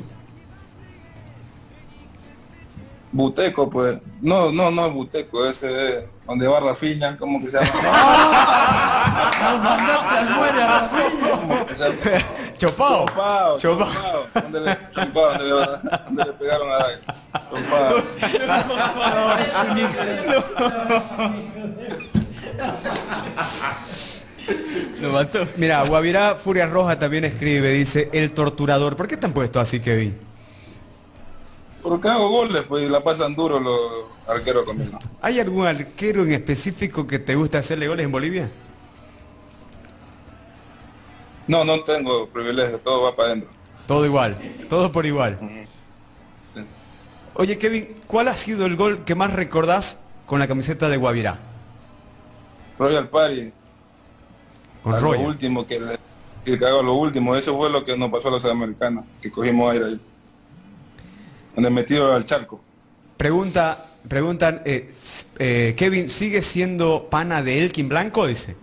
Buteco, 3.12 3.70
pues. 3.70 4.00
No, 4.20 4.52
no, 4.52 4.72
no 4.72 4.88
es 4.88 4.94
Buteco, 4.94 5.48
ese 5.48 6.00
es 6.00 6.06
donde 6.26 6.48
va 6.48 6.60
Rafiña, 6.60 7.16
¿cómo 7.20 7.40
que 7.40 7.52
se 7.52 7.58
llama? 7.58 7.70
¿Dónde 11.30 11.60
le, 12.10 12.41
chopao, 12.62 13.58
donde 14.34 14.60
le, 14.62 14.78
donde 15.04 16.26
le 16.26 16.34
pegaron 16.34 16.70
a 16.72 16.86
Chopao. 17.50 18.04
Lo 25.02 25.10
mató. 25.12 25.48
Mira, 25.58 25.84
Guavirá 25.86 26.36
Furia 26.36 26.68
Roja 26.68 27.00
también 27.00 27.26
escribe, 27.26 27.72
dice, 27.72 28.10
el 28.14 28.32
torturador. 28.32 28.96
¿Por 28.96 29.08
qué 29.08 29.16
están 29.16 29.34
puesto 29.34 29.60
así, 29.60 29.80
Kevin? 29.80 30.16
Porque 31.82 32.10
hago 32.10 32.30
goles, 32.30 32.64
pues 32.68 32.86
y 32.86 32.90
la 32.90 33.04
pasan 33.04 33.36
duro 33.36 33.60
los 33.60 33.80
arqueros 34.28 34.66
conmigo. 34.66 35.00
¿Hay 35.22 35.40
algún 35.40 35.66
arquero 35.66 36.22
en 36.22 36.34
específico 36.34 37.08
que 37.08 37.18
te 37.18 37.34
gusta 37.34 37.58
hacerle 37.58 37.88
goles 37.88 38.06
en 38.06 38.12
Bolivia? 38.12 38.50
No, 41.48 41.64
no 41.66 41.82
tengo 41.82 42.28
privilegio, 42.28 42.78
todo 42.80 43.04
va 43.04 43.16
para 43.16 43.30
adentro. 43.30 43.50
Todo 43.88 44.06
igual, 44.06 44.38
todo 44.70 44.92
por 44.92 45.06
igual. 45.06 45.38
Sí. 45.40 46.62
Oye 47.34 47.58
Kevin, 47.58 47.96
¿cuál 48.08 48.28
ha 48.28 48.36
sido 48.38 48.66
el 48.66 48.76
gol 48.76 49.04
que 49.06 49.16
más 49.16 49.34
recordás 49.34 50.00
con 50.26 50.40
la 50.40 50.48
camiseta 50.48 50.88
de 50.90 50.98
Guavirá? 50.98 51.40
Royal 52.78 53.10
Party, 53.10 53.52
Con 54.84 54.94
a 54.94 55.00
lo 55.00 55.02
Royal. 55.12 55.26
último 55.28 55.66
que, 55.68 55.80
le- 55.80 56.58
que 56.58 56.66
hago 56.66 56.82
lo 56.84 56.94
último, 56.94 57.36
eso 57.36 57.56
fue 57.58 57.70
lo 57.70 57.84
que 57.86 57.98
nos 57.98 58.12
pasó 58.12 58.28
a 58.30 58.32
los 58.32 58.46
americanos, 58.46 59.06
que 59.22 59.32
cogimos 59.32 59.72
aire 59.72 59.86
ahí. 59.86 60.00
Donde 61.56 61.70
metido 61.70 62.14
al 62.14 62.26
charco. 62.26 62.62
Pregunta, 63.18 63.86
preguntan, 64.08 64.62
eh, 64.66 64.92
eh, 65.38 65.74
Kevin, 65.78 66.10
¿sigue 66.10 66.42
siendo 66.42 67.08
pana 67.10 67.44
de 67.44 67.60
Elkin 67.60 67.90
Blanco? 67.90 68.26
Dice. 68.26 68.56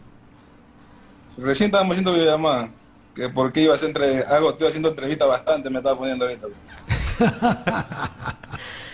Recién 1.39 1.69
estábamos 1.69 1.93
haciendo 1.93 2.13
videollamada, 2.13 2.71
que 3.15 3.29
porque 3.29 3.61
iba 3.63 3.73
a 3.73 3.77
hacer 3.77 3.89
entre, 3.89 4.21
hago, 4.25 4.51
estoy 4.51 4.69
haciendo 4.69 4.89
entrevista 4.91 5.25
bastante, 5.25 5.71
me 5.71 5.79
estaba 5.79 5.97
poniendo 5.99 6.25
ahorita. 6.25 6.47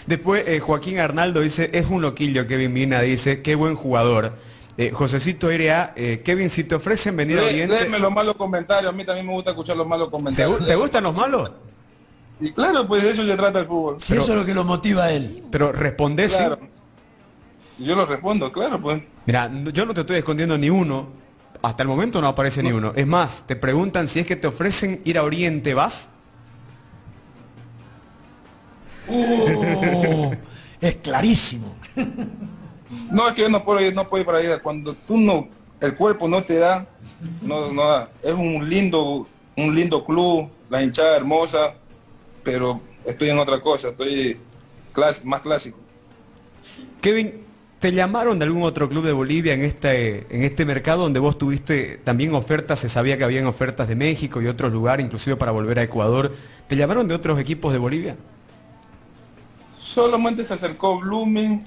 Después 0.07 0.45
eh, 0.47 0.61
Joaquín 0.61 0.99
Arnaldo 0.99 1.41
dice, 1.41 1.71
es 1.73 1.89
un 1.89 2.03
loquillo 2.03 2.47
Kevin 2.47 2.73
Mina, 2.73 3.01
dice, 3.01 3.41
qué 3.41 3.55
buen 3.55 3.75
jugador. 3.75 4.35
Eh, 4.77 4.91
Josecito 4.91 5.51
R.A., 5.51 5.93
eh, 5.97 6.21
Kevin, 6.25 6.51
si 6.51 6.65
te 6.65 6.75
ofrecen 6.75 7.17
venir 7.17 7.39
a 7.39 7.45
Oriente, 7.45 7.75
léeme 7.81 7.99
los 7.99 8.13
malos 8.13 8.35
comentarios, 8.37 8.93
a 8.93 8.97
mí 8.97 9.05
también 9.05 9.27
me 9.27 9.33
gusta 9.33 9.51
escuchar 9.51 9.77
los 9.77 9.87
malos 9.87 10.09
¿te, 10.09 10.11
comentarios. 10.13 10.61
gu- 10.61 10.67
te 10.67 10.75
gustan 10.75 11.05
los 11.05 11.15
malos? 11.15 11.51
Y 12.41 12.51
claro, 12.51 12.87
pues 12.87 13.03
de 13.05 13.11
eso 13.11 13.25
se 13.25 13.37
trata 13.37 13.61
el 13.61 13.67
fútbol. 13.67 13.97
Si 14.01 14.15
eso 14.15 14.33
es 14.33 14.39
lo 14.41 14.45
que 14.45 14.53
lo 14.53 14.65
motiva 14.65 15.05
a 15.05 15.13
él. 15.13 15.45
Pero 15.51 15.71
respondés, 15.73 16.33
sí. 16.33 16.39
Claro. 16.39 16.59
Y 17.79 17.85
yo 17.85 17.95
lo 17.97 18.05
respondo, 18.05 18.51
claro, 18.53 18.81
pues. 18.83 19.01
Mira, 19.25 19.51
yo 19.73 19.87
no 19.87 19.95
te 19.95 20.01
estoy 20.03 20.17
escondiendo 20.19 20.59
ni 20.59 20.69
uno. 20.69 21.09
Hasta 21.65 21.83
el 21.83 21.89
momento 21.89 22.21
no 22.21 22.29
aparece 22.29 22.63
ni 22.63 22.73
uno. 22.73 22.93
Es 22.95 23.07
más, 23.07 23.45
te 23.47 23.57
preguntan 23.57 24.07
si 24.07 24.21
es 24.21 24.27
que 24.27 24.37
te 24.37 24.47
ofrecen 24.47 25.01
ir 25.05 25.17
a 25.17 25.23
Oriente, 25.23 25.73
¿vas? 25.73 26.11
¡Oh! 29.09 30.31
es 30.81 30.97
clarísimo. 30.97 31.75
No, 33.11 33.29
es 33.29 33.35
que 33.35 33.43
yo 33.43 33.49
no 33.49 33.65
puedo 33.65 33.81
ir, 33.81 33.95
no 33.95 34.07
puedo 34.09 34.21
ir 34.21 34.27
para 34.27 34.39
allá. 34.39 34.61
Cuando 34.61 34.95
tú 34.95 35.17
no, 35.17 35.49
el 35.81 35.95
cuerpo 35.97 36.29
no 36.29 36.43
te 36.43 36.59
da, 36.59 36.87
no, 37.41 37.73
no 37.73 37.83
da. 37.89 38.11
Es 38.23 38.35
un 38.35 38.69
lindo, 38.69 39.27
un 39.57 39.75
lindo 39.75 40.05
club, 40.05 40.51
la 40.69 40.83
hinchada 40.83 41.17
hermosa, 41.17 41.75
pero 42.43 42.81
estoy 43.07 43.31
en 43.31 43.39
otra 43.39 43.61
cosa, 43.61 43.89
estoy 43.89 44.39
clas- 44.95 45.25
más 45.25 45.41
clásico. 45.41 45.79
Kevin, 47.01 47.44
¿te 47.85 47.93
llamaron 47.93 48.39
de 48.39 48.47
algún 48.47 48.63
otro 48.63 48.89
club 48.89 49.05
de 49.05 49.13
Bolivia 49.13 49.53
en 49.53 49.61
este, 49.61 50.27
en 50.35 50.43
este 50.43 50.65
mercado 50.65 51.03
donde 51.03 51.21
vos 51.21 51.37
tuviste 51.37 51.99
también 52.03 52.35
ofertas? 52.35 52.81
Se 52.81 52.89
sabía 52.89 53.19
que 53.19 53.25
habían 53.25 53.45
ofertas 53.45 53.87
de 53.89 53.95
México 53.95 54.41
y 54.41 54.47
otros 54.47 54.73
lugares, 54.73 55.05
inclusive 55.05 55.37
para 55.37 55.53
volver 55.53 55.79
a 55.79 55.83
Ecuador. 55.83 56.33
¿Te 56.67 56.77
llamaron 56.77 57.07
de 57.07 57.15
otros 57.15 57.39
equipos 57.39 57.75
de 57.75 57.79
Bolivia? 57.79 58.17
Solamente 59.79 60.47
se 60.47 60.55
acercó 60.55 60.99
Blooming, 60.99 61.63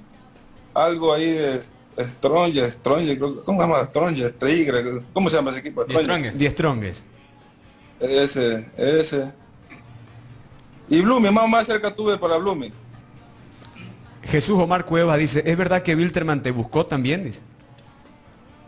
algo 0.73 1.13
ahí 1.13 1.33
de 1.33 1.61
Stronger, 1.99 2.71
Stronger, 2.71 3.19
¿cómo 3.45 3.61
se 3.61 3.67
llama? 3.67 3.85
Stronger, 3.85 4.31
Tigre, 4.31 5.03
¿cómo 5.13 5.29
se 5.29 5.35
llama 5.35 5.51
ese 5.51 5.59
equipo? 5.59 5.85
The 5.85 6.01
Strongest. 6.01 6.35
Die 6.35 6.49
Strongest. 6.49 7.05
Ese, 7.99 8.65
ese. 8.75 9.31
Y 10.89 10.99
Blooming, 10.99 11.31
más, 11.31 11.47
más 11.47 11.67
cerca 11.67 11.93
tuve 11.93 12.17
para 12.17 12.37
Blooming. 12.37 12.73
Jesús 14.29 14.59
Omar 14.59 14.85
Cueva 14.85 15.15
dice, 15.17 15.41
¿es 15.45 15.57
verdad 15.57 15.81
que 15.81 15.95
Wilterman 15.95 16.41
te 16.41 16.51
buscó 16.51 16.85
también? 16.85 17.23
Dice. 17.23 17.39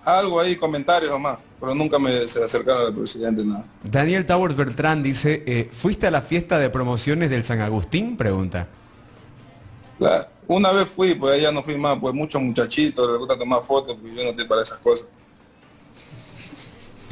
Algo 0.05 0.39
ahí, 0.39 0.55
comentarios 0.55 1.11
o 1.11 1.19
más, 1.19 1.37
pero 1.59 1.75
nunca 1.75 1.99
me 1.99 2.27
se 2.27 2.43
acercaron 2.43 2.87
al 2.87 2.95
presidente, 2.95 3.43
nada. 3.43 3.65
Daniel 3.83 4.25
Towers 4.25 4.55
Bertrand 4.55 5.03
dice, 5.03 5.43
eh, 5.45 5.69
¿fuiste 5.71 6.07
a 6.07 6.11
la 6.11 6.21
fiesta 6.21 6.57
de 6.57 6.69
promociones 6.69 7.29
del 7.29 7.43
San 7.43 7.59
Agustín? 7.59 8.15
Pregunta. 8.15 8.67
La- 9.99 10.27
una 10.47 10.71
vez 10.71 10.87
fui, 10.87 11.13
pues 11.13 11.35
allá 11.35 11.51
no 11.51 11.61
fui 11.61 11.77
más, 11.77 11.99
pues 11.99 12.15
muchos 12.15 12.41
muchachitos, 12.41 13.07
les 13.09 13.19
gusta 13.19 13.37
tomar 13.37 13.61
fotos, 13.63 13.97
pues 14.01 14.13
yo 14.15 14.23
no 14.23 14.29
estoy 14.29 14.47
para 14.47 14.63
esas 14.63 14.77
cosas. 14.79 15.07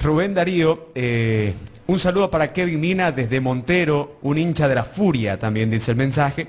Rubén 0.01 0.33
Darío, 0.33 0.85
eh, 0.95 1.53
un 1.85 1.99
saludo 1.99 2.31
para 2.31 2.53
Kevin 2.53 2.79
Mina 2.79 3.11
desde 3.11 3.41
Montero, 3.41 4.17
un 4.21 4.37
hincha 4.37 4.67
de 4.67 4.75
la 4.75 4.83
furia, 4.85 5.37
también 5.37 5.69
dice 5.69 5.91
el 5.91 5.97
mensaje. 5.97 6.47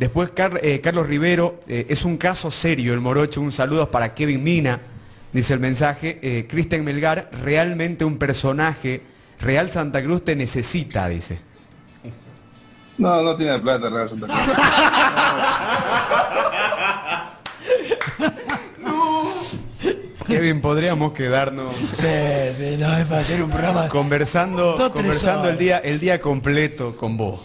Después 0.00 0.30
Car- 0.30 0.60
eh, 0.62 0.80
Carlos 0.80 1.06
Rivero, 1.06 1.60
eh, 1.68 1.84
es 1.90 2.06
un 2.06 2.16
caso 2.16 2.50
serio 2.50 2.94
el 2.94 3.00
morocho, 3.00 3.42
un 3.42 3.52
saludo 3.52 3.90
para 3.90 4.14
Kevin 4.14 4.42
Mina, 4.42 4.80
dice 5.30 5.52
el 5.52 5.60
mensaje. 5.60 6.18
Eh, 6.22 6.46
Cristian 6.48 6.82
Melgar, 6.84 7.28
realmente 7.44 8.06
un 8.06 8.16
personaje, 8.16 9.02
Real 9.40 9.70
Santa 9.70 10.02
Cruz 10.02 10.24
te 10.24 10.34
necesita, 10.36 11.06
dice. 11.06 11.38
No, 12.96 13.20
no 13.22 13.36
tiene 13.36 13.58
plata, 13.58 13.90
Real 13.90 14.08
Santa 14.08 14.26
Cruz. 14.26 14.38
Kevin, 20.26 20.60
podríamos 20.60 21.12
quedarnos 21.12 21.74
Sí, 21.74 22.06
sí, 22.56 22.76
no, 22.78 22.96
es 22.96 23.06
para 23.06 23.20
hacer 23.20 23.42
un 23.42 23.50
programa. 23.50 23.88
conversando, 23.88 24.76
conversando 24.92 25.48
el 25.48 25.58
día, 25.58 25.78
el 25.78 25.98
día 25.98 26.20
completo 26.20 26.96
con 26.96 27.16
vos. 27.16 27.40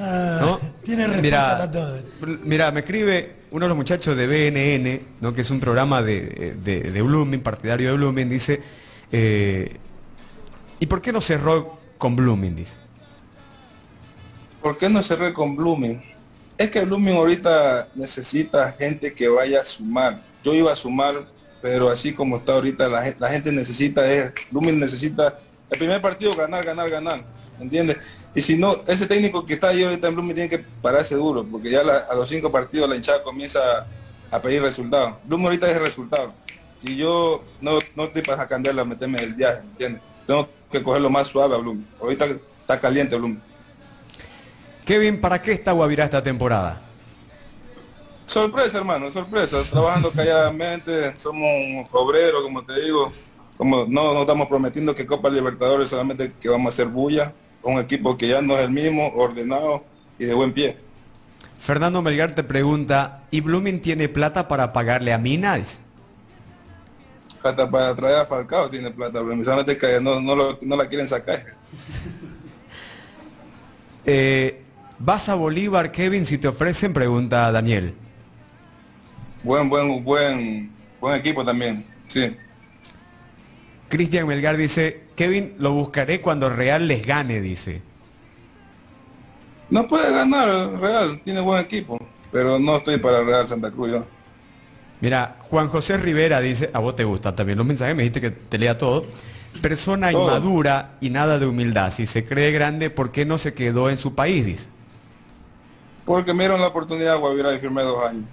Ah, 0.00 0.38
¿no? 0.40 0.49
Tiene 0.84 1.06
respuesta 1.06 1.22
Mira, 1.22 1.58
para 1.58 1.70
todo. 1.70 1.98
mira, 2.44 2.70
me 2.72 2.80
escribe 2.80 3.34
uno 3.50 3.64
de 3.64 3.68
los 3.68 3.76
muchachos 3.76 4.16
de 4.16 4.26
BNN, 4.26 5.00
¿no? 5.20 5.34
que 5.34 5.42
es 5.42 5.50
un 5.50 5.60
programa 5.60 6.02
de, 6.02 6.56
de, 6.62 6.80
de 6.80 7.02
Blooming, 7.02 7.40
partidario 7.40 7.90
de 7.90 7.96
Blooming, 7.96 8.28
dice, 8.28 8.60
eh, 9.12 9.76
¿y 10.78 10.86
por 10.86 11.02
qué 11.02 11.12
no 11.12 11.20
cerró 11.20 11.78
con 11.98 12.16
Blooming? 12.16 12.56
Dice. 12.56 12.74
¿Por 14.62 14.78
qué 14.78 14.88
no 14.88 15.02
cerré 15.02 15.32
con 15.32 15.56
Blooming? 15.56 16.00
Es 16.56 16.70
que 16.70 16.82
Blooming 16.84 17.14
ahorita 17.16 17.88
necesita 17.94 18.72
gente 18.72 19.12
que 19.14 19.28
vaya 19.28 19.62
a 19.62 19.64
sumar. 19.64 20.20
Yo 20.44 20.54
iba 20.54 20.72
a 20.72 20.76
sumar, 20.76 21.26
pero 21.62 21.88
así 21.90 22.12
como 22.12 22.36
está 22.36 22.52
ahorita, 22.52 22.88
la, 22.88 23.02
gen- 23.02 23.16
la 23.18 23.30
gente 23.30 23.50
necesita, 23.52 24.10
es, 24.10 24.32
Blooming 24.50 24.78
necesita 24.78 25.38
el 25.70 25.78
primer 25.78 26.00
partido 26.02 26.34
ganar, 26.34 26.64
ganar, 26.64 26.90
ganar, 26.90 27.24
¿entiendes? 27.58 27.96
Y 28.34 28.40
si 28.42 28.56
no, 28.56 28.76
ese 28.86 29.06
técnico 29.06 29.44
que 29.44 29.54
está 29.54 29.68
ahí 29.68 29.82
ahorita 29.82 30.06
en 30.08 30.14
Blooming 30.14 30.34
tiene 30.34 30.48
que 30.50 30.58
pararse 30.80 31.16
duro, 31.16 31.44
porque 31.44 31.70
ya 31.70 31.82
la- 31.82 32.06
a 32.10 32.14
los 32.14 32.28
cinco 32.28 32.50
partidos 32.52 32.88
la 32.88 32.94
hinchada 32.96 33.22
comienza 33.24 33.58
a, 34.30 34.36
a 34.36 34.40
pedir 34.40 34.62
resultados. 34.62 35.14
Blooming 35.24 35.46
ahorita 35.46 35.68
es 35.68 35.76
el 35.76 35.82
resultado. 35.82 36.32
Y 36.82 36.96
yo 36.96 37.42
no, 37.60 37.78
no 37.96 38.04
estoy 38.04 38.22
para 38.22 38.46
cambiarla, 38.46 38.84
meterme 38.84 39.18
el 39.22 39.34
viaje, 39.34 39.60
¿entiendes? 39.62 40.02
Tengo 40.26 40.48
que 40.70 40.82
cogerlo 40.82 41.10
más 41.10 41.26
suave 41.28 41.54
a 41.56 41.58
Blooming. 41.58 41.86
Ahorita 42.00 42.26
está 42.60 42.78
caliente 42.78 43.16
Blooming. 43.16 43.42
Kevin, 44.84 45.20
¿para 45.20 45.42
qué 45.42 45.52
está 45.52 45.72
Guavirá 45.72 46.04
esta 46.04 46.22
temporada? 46.22 46.80
Sorpresa, 48.26 48.78
hermano, 48.78 49.10
sorpresa. 49.10 49.62
Trabajando 49.68 50.10
calladamente, 50.14 51.14
somos 51.18 51.42
un 51.48 51.86
obrero, 51.92 52.42
como 52.42 52.64
te 52.64 52.80
digo. 52.80 53.12
Como 53.56 53.84
no, 53.88 54.14
no 54.14 54.20
estamos 54.22 54.48
prometiendo 54.48 54.94
que 54.94 55.04
Copa 55.04 55.28
Libertadores 55.28 55.90
solamente 55.90 56.32
que 56.40 56.48
vamos 56.48 56.72
a 56.72 56.74
hacer 56.74 56.86
bulla. 56.86 57.32
Un 57.62 57.78
equipo 57.78 58.16
que 58.16 58.28
ya 58.28 58.40
no 58.40 58.54
es 58.54 58.60
el 58.64 58.70
mismo, 58.70 59.08
ordenado 59.14 59.84
y 60.18 60.24
de 60.24 60.34
buen 60.34 60.52
pie. 60.52 60.76
Fernando 61.58 62.00
Melgar 62.00 62.34
te 62.34 62.42
pregunta, 62.42 63.24
¿y 63.30 63.40
Blooming 63.42 63.80
tiene 63.82 64.08
plata 64.08 64.48
para 64.48 64.72
pagarle 64.72 65.12
a 65.12 65.18
Mina? 65.18 65.56
Dice. 65.56 65.78
Hasta 67.42 67.70
para 67.70 67.94
traer 67.94 68.16
a 68.20 68.26
Falcao 68.26 68.68
tiene 68.70 68.90
plata, 68.90 69.20
pero 69.26 69.44
solamente 69.44 69.76
que 69.76 70.00
no, 70.00 70.20
no, 70.20 70.34
lo- 70.34 70.58
no 70.62 70.76
la 70.76 70.88
quieren 70.88 71.08
sacar. 71.08 71.44
Eh, 74.04 74.62
¿Vas 74.98 75.28
a 75.28 75.34
Bolívar, 75.34 75.92
Kevin, 75.92 76.24
si 76.26 76.38
te 76.38 76.48
ofrecen? 76.48 76.92
Pregunta 76.92 77.52
Daniel. 77.52 77.94
Buen, 79.42 79.68
buen, 79.68 80.02
buen, 80.02 80.70
buen 81.00 81.14
equipo 81.20 81.44
también. 81.44 81.84
Sí. 82.08 82.34
Cristian 83.90 84.26
Melgar 84.26 84.56
dice, 84.56 85.02
Kevin, 85.16 85.54
lo 85.58 85.72
buscaré 85.72 86.22
cuando 86.22 86.48
Real 86.48 86.88
les 86.88 87.04
gane, 87.04 87.40
dice. 87.42 87.82
No 89.68 89.86
puede 89.86 90.10
ganar 90.10 90.80
Real, 90.80 91.20
tiene 91.22 91.40
buen 91.40 91.60
equipo. 91.60 91.98
Pero 92.32 92.58
no 92.58 92.76
estoy 92.76 92.98
para 92.98 93.22
Real 93.22 93.46
Santa 93.48 93.70
Cruz 93.70 93.90
yo. 93.90 94.04
Mira, 95.00 95.36
Juan 95.40 95.68
José 95.68 95.96
Rivera 95.96 96.40
dice, 96.40 96.70
a 96.72 96.78
vos 96.78 96.94
te 96.94 97.04
gustan 97.04 97.34
también 97.34 97.58
los 97.58 97.66
mensajes, 97.66 97.96
me 97.96 98.04
dijiste 98.04 98.20
que 98.20 98.30
te 98.30 98.58
lea 98.58 98.78
todo. 98.78 99.06
Persona 99.60 100.12
Todo. 100.12 100.28
inmadura 100.28 100.96
y 101.00 101.10
nada 101.10 101.40
de 101.40 101.46
humildad. 101.46 101.92
Si 101.92 102.06
se 102.06 102.24
cree 102.24 102.52
grande, 102.52 102.88
¿por 102.88 103.10
qué 103.10 103.24
no 103.24 103.36
se 103.36 103.52
quedó 103.52 103.90
en 103.90 103.98
su 103.98 104.14
país? 104.14 104.46
Dice. 104.46 104.68
Porque 106.04 106.32
me 106.32 106.44
dieron 106.44 106.60
la 106.60 106.68
oportunidad, 106.68 107.18
Guavirá, 107.18 107.52
y 107.54 107.58
firmé 107.58 107.82
dos 107.82 108.04
años. 108.04 108.24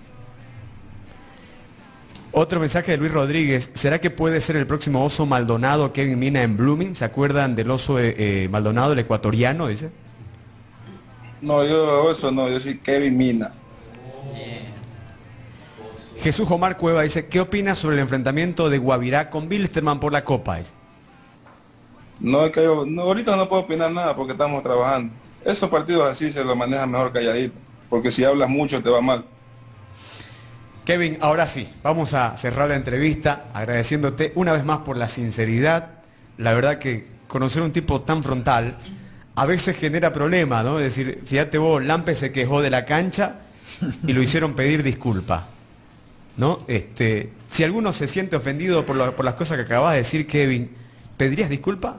Otro 2.39 2.59
mensaje 2.59 2.91
de 2.91 2.97
Luis 2.97 3.11
Rodríguez. 3.11 3.71
¿Será 3.73 3.99
que 3.99 4.11
puede 4.11 4.41
ser 4.41 4.57
el 4.57 4.67
próximo 4.67 5.03
oso 5.03 5.25
Maldonado 5.25 5.91
Kevin 5.91 6.19
Mina 6.19 6.43
en 6.43 6.55
Blooming? 6.55 6.93
¿Se 6.93 7.03
acuerdan 7.03 7.55
del 7.55 7.71
oso 7.71 7.99
eh, 7.99 8.13
eh, 8.15 8.47
Maldonado, 8.47 8.93
el 8.93 8.99
ecuatoriano? 8.99 9.65
Dice. 9.65 9.89
No, 11.41 11.65
yo 11.65 12.11
eso 12.11 12.31
no, 12.31 12.47
yo 12.47 12.59
soy 12.59 12.77
Kevin 12.77 13.17
Mina. 13.17 13.51
Jesús 16.19 16.47
Omar 16.51 16.77
Cueva 16.77 17.01
dice, 17.01 17.25
¿qué 17.25 17.39
opinas 17.39 17.79
sobre 17.79 17.95
el 17.95 18.03
enfrentamiento 18.03 18.69
de 18.69 18.77
Guavirá 18.77 19.31
con 19.31 19.49
Bilsterman 19.49 19.99
por 19.99 20.13
la 20.13 20.23
Copa? 20.23 20.57
Dice. 20.57 20.73
No 22.19 22.45
es 22.45 22.51
que 22.51 22.63
yo, 22.63 22.85
no, 22.85 23.01
ahorita 23.01 23.35
no 23.35 23.49
puedo 23.49 23.63
opinar 23.63 23.91
nada 23.91 24.15
porque 24.15 24.33
estamos 24.33 24.61
trabajando. 24.61 25.11
Esos 25.43 25.71
partidos 25.71 26.07
así 26.07 26.31
se 26.31 26.43
los 26.43 26.55
manejan 26.55 26.91
mejor 26.91 27.11
calladito, 27.11 27.55
porque 27.89 28.11
si 28.11 28.23
hablas 28.23 28.47
mucho 28.47 28.83
te 28.83 28.91
va 28.91 29.01
mal. 29.01 29.25
Kevin, 30.87 31.17
ahora 31.19 31.47
sí, 31.47 31.67
vamos 31.83 32.13
a 32.13 32.37
cerrar 32.37 32.69
la 32.69 32.75
entrevista 32.75 33.47
agradeciéndote 33.53 34.31
una 34.35 34.53
vez 34.53 34.63
más 34.63 34.79
por 34.79 34.95
la 34.95 35.09
sinceridad. 35.09 35.89
La 36.37 36.53
verdad 36.53 36.79
que 36.79 37.05
conocer 37.27 37.61
un 37.61 37.73
tipo 37.73 38.03
tan 38.03 38.23
frontal 38.23 38.77
a 39.35 39.45
veces 39.45 39.75
genera 39.75 40.13
problemas, 40.13 40.63
¿no? 40.63 40.79
Es 40.79 40.85
decir, 40.95 41.23
fíjate 41.25 41.57
vos, 41.57 41.83
Lampe 41.83 42.15
se 42.15 42.31
quejó 42.31 42.61
de 42.61 42.69
la 42.69 42.85
cancha 42.85 43.41
y 44.05 44.13
lo 44.13 44.21
hicieron 44.21 44.55
pedir 44.55 44.81
disculpa. 44.81 45.49
¿No? 46.37 46.59
Este, 46.69 47.33
si 47.51 47.65
alguno 47.65 47.91
se 47.91 48.07
siente 48.07 48.37
ofendido 48.37 48.85
por, 48.85 48.95
lo- 48.95 49.13
por 49.13 49.25
las 49.25 49.33
cosas 49.35 49.57
que 49.57 49.63
acabas 49.63 49.91
de 49.91 49.97
decir, 49.99 50.25
Kevin, 50.25 50.71
¿pedirías 51.17 51.49
disculpa? 51.49 51.97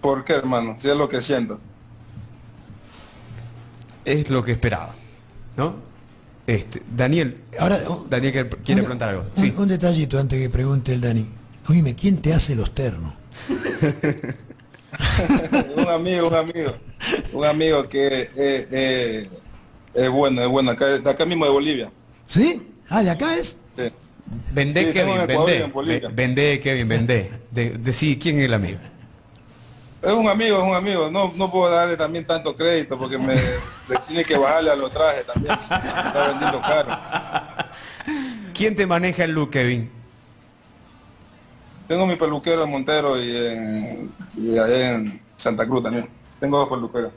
¿Por 0.00 0.24
qué, 0.24 0.34
hermano? 0.34 0.76
Si 0.78 0.88
es 0.90 0.96
lo 0.96 1.08
que 1.08 1.22
siento. 1.22 1.60
Es 4.04 4.28
lo 4.30 4.42
que 4.44 4.52
esperaba. 4.52 4.94
¿No? 5.56 5.89
Este, 6.50 6.82
Daniel, 6.96 7.36
Ahora, 7.60 7.78
oh, 7.86 8.04
Daniel 8.10 8.32
quiere- 8.32 8.48
quiere 8.64 8.80
un- 8.80 8.84
preguntar 8.86 9.10
algo. 9.10 9.22
Un, 9.36 9.40
Sí. 9.42 9.54
un 9.56 9.68
detallito 9.68 10.18
antes 10.18 10.40
que 10.40 10.50
pregunte 10.50 10.92
el 10.92 11.00
Dani. 11.00 11.24
Oíme, 11.68 11.94
¿quién 11.94 12.16
te 12.20 12.34
hace 12.34 12.56
los 12.56 12.74
ternos? 12.74 13.12
un 15.76 15.88
amigo, 15.88 16.26
un 16.28 16.34
amigo, 16.34 16.74
un 17.32 17.44
amigo 17.44 17.88
que 17.88 18.28
eh, 18.36 18.68
eh, 18.70 19.28
es 19.94 20.10
bueno, 20.10 20.42
es 20.42 20.48
bueno, 20.48 20.72
acá, 20.72 20.86
de 20.86 21.08
acá 21.08 21.24
mismo 21.24 21.44
de 21.44 21.50
Bolivia. 21.52 21.90
¿Sí? 22.26 22.60
Ah, 22.88 23.02
¿de 23.04 23.10
acá 23.10 23.36
es? 23.36 23.56
Sí. 23.76 23.84
Vendé, 24.52 24.86
Sí, 24.86 24.92
Kevin, 24.92 25.14
vendé. 25.26 26.08
Vendé, 26.12 26.60
Kevin, 26.60 26.88
vendé. 26.88 27.30
De, 27.52 27.70
decí 27.70 28.18
quién 28.18 28.38
es 28.40 28.46
el 28.46 28.54
amigo. 28.54 28.78
Es 30.02 30.12
un 30.12 30.28
amigo, 30.28 30.58
es 30.58 30.64
un 30.64 30.74
amigo. 30.74 31.10
No, 31.10 31.32
no 31.36 31.50
puedo 31.50 31.70
darle 31.70 31.96
también 31.96 32.24
tanto 32.24 32.56
crédito 32.56 32.98
porque 32.98 33.18
me 33.18 33.34
le 33.34 33.96
tiene 34.06 34.24
que 34.24 34.36
bajarle 34.36 34.70
a 34.70 34.76
los 34.76 34.90
trajes 34.90 35.26
también. 35.26 35.52
Está 35.52 36.28
vendiendo 36.28 36.60
caro. 36.60 36.98
¿Quién 38.54 38.74
te 38.76 38.86
maneja 38.86 39.24
el 39.24 39.32
look, 39.32 39.50
Kevin? 39.50 39.90
Tengo 41.86 42.06
mi 42.06 42.16
peluquero 42.16 42.64
en 42.64 42.70
Montero 42.70 43.20
y, 43.20 43.36
en, 43.36 44.12
y 44.36 44.56
allá 44.58 44.92
en 44.92 45.20
Santa 45.36 45.66
Cruz 45.66 45.82
también. 45.82 46.08
Tengo 46.38 46.58
dos 46.58 46.68
peluqueros. 46.68 47.12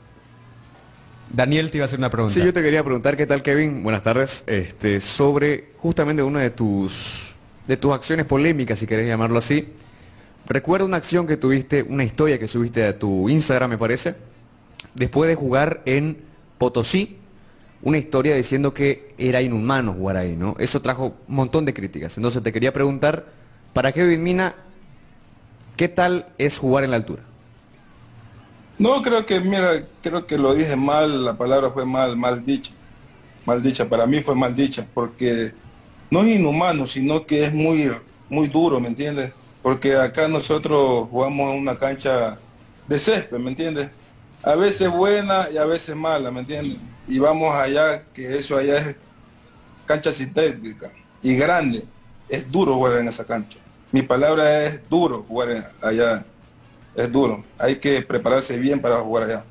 Daniel 1.31 1.71
te 1.71 1.77
iba 1.77 1.85
a 1.85 1.87
hacer 1.87 1.99
una 1.99 2.09
pregunta. 2.09 2.33
Sí, 2.33 2.43
yo 2.43 2.53
te 2.53 2.61
quería 2.61 2.83
preguntar 2.83 3.15
qué 3.15 3.25
tal 3.25 3.41
Kevin, 3.41 3.81
buenas 3.83 4.03
tardes, 4.03 4.43
este, 4.45 4.99
sobre 4.99 5.71
justamente 5.77 6.21
una 6.21 6.41
de 6.41 6.49
tus 6.49 7.35
de 7.67 7.77
tus 7.77 7.93
acciones 7.93 8.25
polémicas, 8.25 8.77
si 8.77 8.85
querés 8.85 9.07
llamarlo 9.07 9.39
así. 9.39 9.73
Recuerdo 10.45 10.85
una 10.85 10.97
acción 10.97 11.25
que 11.25 11.37
tuviste, 11.37 11.83
una 11.83 12.03
historia 12.03 12.37
que 12.37 12.47
subiste 12.47 12.85
a 12.85 12.99
tu 12.99 13.29
Instagram, 13.29 13.71
me 13.71 13.77
parece, 13.77 14.15
después 14.93 15.29
de 15.29 15.35
jugar 15.35 15.81
en 15.85 16.17
Potosí, 16.57 17.17
una 17.81 17.97
historia 17.97 18.35
diciendo 18.35 18.73
que 18.73 19.13
era 19.17 19.41
inhumano 19.41 19.93
jugar 19.93 20.17
ahí, 20.17 20.35
¿no? 20.35 20.55
Eso 20.59 20.81
trajo 20.81 21.15
un 21.27 21.35
montón 21.35 21.65
de 21.65 21.73
críticas. 21.73 22.17
Entonces 22.17 22.43
te 22.43 22.51
quería 22.51 22.73
preguntar, 22.73 23.25
para 23.73 23.91
Kevin 23.91 24.23
Mina, 24.23 24.55
¿qué 25.77 25.87
tal 25.87 26.27
es 26.37 26.59
jugar 26.59 26.83
en 26.83 26.91
la 26.91 26.97
altura? 26.97 27.23
No, 28.79 29.01
creo 29.01 29.25
que, 29.25 29.39
mira, 29.39 29.85
creo 30.01 30.25
que 30.25 30.37
lo 30.37 30.53
dije 30.53 30.75
mal, 30.75 31.23
la 31.25 31.37
palabra 31.37 31.71
fue 31.71 31.85
mal, 31.85 32.17
mal 32.17 32.45
dicha. 32.45 32.71
Mal 33.45 33.61
dicha, 33.61 33.87
para 33.87 34.05
mí 34.05 34.21
fue 34.21 34.35
mal 34.35 34.55
dicha, 34.55 34.85
porque 34.93 35.53
no 36.09 36.21
es 36.21 36.35
inhumano, 36.35 36.87
sino 36.87 37.25
que 37.25 37.45
es 37.45 37.53
muy, 37.53 37.91
muy 38.29 38.47
duro, 38.47 38.79
¿me 38.79 38.87
entiendes? 38.87 39.33
Porque 39.63 39.95
acá 39.95 40.27
nosotros 40.27 41.07
jugamos 41.09 41.53
en 41.53 41.61
una 41.61 41.79
cancha 41.79 42.37
de 42.85 42.99
césped, 42.99 43.37
¿me 43.37 43.49
entiendes? 43.49 43.89
A 44.43 44.55
veces 44.55 44.89
buena 44.89 45.47
y 45.51 45.57
a 45.57 45.63
veces 45.63 45.95
mala, 45.95 46.29
¿me 46.31 46.41
entiendes? 46.41 46.77
Y 47.07 47.17
vamos 47.17 47.55
allá, 47.55 48.03
que 48.13 48.37
eso 48.37 48.57
allá 48.57 48.77
es 48.77 48.95
cancha 49.85 50.11
sintética 50.11 50.91
y 51.21 51.35
grande. 51.35 51.83
Es 52.27 52.51
duro 52.51 52.75
jugar 52.75 52.99
en 52.99 53.07
esa 53.07 53.25
cancha. 53.25 53.57
Mi 53.93 54.01
palabra 54.01 54.65
es 54.65 54.81
duro 54.89 55.23
jugar 55.25 55.71
allá. 55.81 56.25
Es 56.93 57.09
duro. 57.09 57.45
Hay 57.57 57.77
que 57.77 58.01
prepararse 58.01 58.57
bien 58.57 58.81
para 58.81 58.97
jugar 58.97 59.23
allá. 59.23 59.43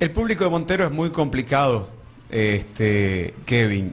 El 0.00 0.10
público 0.10 0.42
de 0.42 0.50
Montero 0.50 0.84
es 0.84 0.90
muy 0.90 1.10
complicado, 1.10 1.88
este, 2.28 3.34
Kevin. 3.46 3.92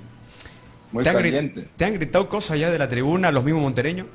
Muy 0.91 1.03
¿Te 1.03 1.09
han, 1.11 1.15
caliente. 1.15 1.67
¿Te 1.77 1.85
han 1.85 1.93
gritado 1.93 2.27
cosas 2.27 2.51
allá 2.51 2.71
de 2.71 2.79
la 2.79 2.89
tribuna 2.89 3.31
los 3.31 3.43
mismos 3.43 3.61
montereños? 3.61 4.07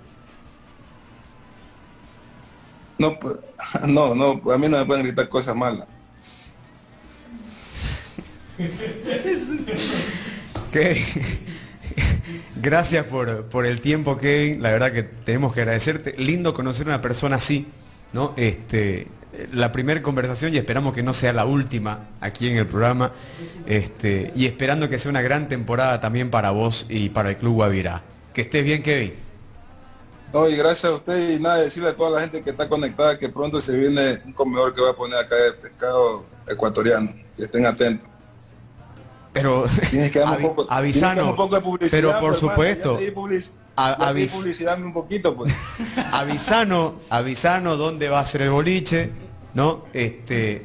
No, 2.99 3.19
pues, 3.19 3.37
no, 3.87 4.15
no, 4.15 4.41
a 4.53 4.59
mí 4.59 4.69
no 4.69 4.79
me 4.79 4.85
pueden 4.85 5.05
gritar 5.05 5.29
cosas 5.29 5.57
malas. 5.57 5.87
Kevin, 10.73 11.05
gracias 12.63 13.07
por, 13.07 13.45
por 13.47 13.67
el 13.67 13.81
tiempo, 13.81 14.19
Kevin. 14.19 14.63
La 14.63 14.71
verdad 14.71 14.93
que 14.93 15.03
tenemos 15.03 15.55
que 15.55 15.61
agradecerte. 15.61 16.15
Lindo 16.19 16.55
conocer 16.55 16.87
a 16.87 16.91
una 16.91 17.03
persona 17.03 17.37
así, 17.37 17.67
¿no? 18.13 18.35
Este, 18.37 19.07
la 19.53 19.73
primera 19.73 20.03
conversación 20.03 20.55
y 20.55 20.59
esperamos 20.59 20.95
que 20.95 21.03
no 21.03 21.13
sea 21.13 21.33
la 21.33 21.45
última 21.45 22.09
aquí 22.21 22.49
en 22.49 22.57
el 22.57 22.67
programa. 22.67 23.13
Este, 23.67 24.33
y 24.35 24.47
esperando 24.47 24.89
que 24.89 24.99
sea 24.99 25.11
una 25.11 25.23
gran 25.23 25.49
temporada 25.49 26.01
también 26.01 26.31
para 26.31 26.51
vos 26.51 26.87
y 26.89 27.11
para 27.11 27.31
el 27.31 27.37
Club 27.37 27.55
Guavirá. 27.55 28.03
Que 28.33 28.43
estés 28.43 28.65
bien, 28.65 28.83
Kevin. 28.83 29.26
No, 30.33 30.49
y 30.49 30.57
gracias 30.57 30.85
a 30.93 30.95
usted 30.95 31.31
y 31.37 31.41
nada, 31.41 31.57
decirle 31.59 31.91
a 31.91 31.97
toda 31.97 32.11
la 32.11 32.21
gente 32.21 32.43
que 32.43 32.51
está 32.51 32.69
conectada 32.69 33.19
que 33.19 33.29
pronto 33.29 33.61
se 33.61 33.77
viene 33.77 34.21
un 34.25 34.33
comedor 34.33 34.75
que 34.75 34.83
va 34.83 34.91
a 34.91 34.97
poner 34.97 35.19
acá 35.19 35.37
de 35.37 35.53
pescado 35.53 36.25
ecuatoriano. 36.49 37.15
Que 37.37 37.45
estén 37.45 37.65
atentos. 37.67 38.09
Pero 39.33 39.67
Tienes 39.91 40.11
que 40.11 40.21
un 40.23 40.37
poco, 40.43 40.67
avisanos, 40.71 41.29
un 41.29 41.37
poco 41.37 41.55
de 41.57 41.61
publicidad. 41.61 41.91
pero 41.91 42.11
por 42.13 42.21
pues, 42.31 42.39
hermano, 42.39 42.55
supuesto, 42.55 42.97
di 42.97 43.11
public- 43.11 43.51
avis- 43.77 44.33
publicidad 44.33 44.81
un 44.83 44.93
poquito, 44.93 45.37
pues. 45.37 45.53
avisanos, 46.13 46.95
avisanos 47.11 47.77
dónde 47.79 48.09
va 48.09 48.21
a 48.21 48.25
ser 48.27 48.43
el 48.43 48.51
boliche, 48.51 49.11
¿no? 49.55 49.85
Este, 49.93 50.65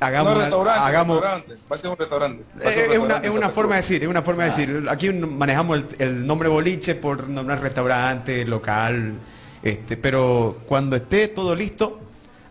hagamos 0.00 0.34
no, 0.34 0.40
restaurante, 0.40 0.80
hagamos 0.80 1.16
restaurante. 1.20 1.54
Va 1.70 1.76
a 1.76 1.78
ser 1.78 1.90
un 1.90 1.96
restaurante. 1.96 2.44
Va 2.64 2.70
a 2.70 2.72
ser 2.72 2.84
Eh, 2.84 2.86
un 2.86 2.92
es 2.92 2.98
una, 2.98 3.20
restaurante 3.20 3.28
es 3.28 3.34
una 3.34 3.50
forma 3.50 3.74
de 3.76 3.80
decir, 3.82 4.02
es 4.02 4.08
una 4.08 4.22
forma 4.22 4.44
de 4.44 4.50
decir. 4.50 4.86
Aquí 4.90 5.10
manejamos 5.12 5.78
el, 5.78 5.86
el 5.98 6.26
nombre 6.26 6.48
boliche 6.48 6.94
por 6.94 7.28
nombrar 7.28 7.60
restaurante, 7.60 8.44
local, 8.46 9.14
este, 9.62 9.96
pero 9.96 10.62
cuando 10.66 10.96
esté 10.96 11.28
todo 11.28 11.54
listo, 11.54 12.00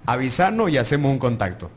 avisarnos 0.06 0.70
y 0.72 0.78
hacemos 0.78 1.12
un 1.12 1.20
contacto. 1.20 1.72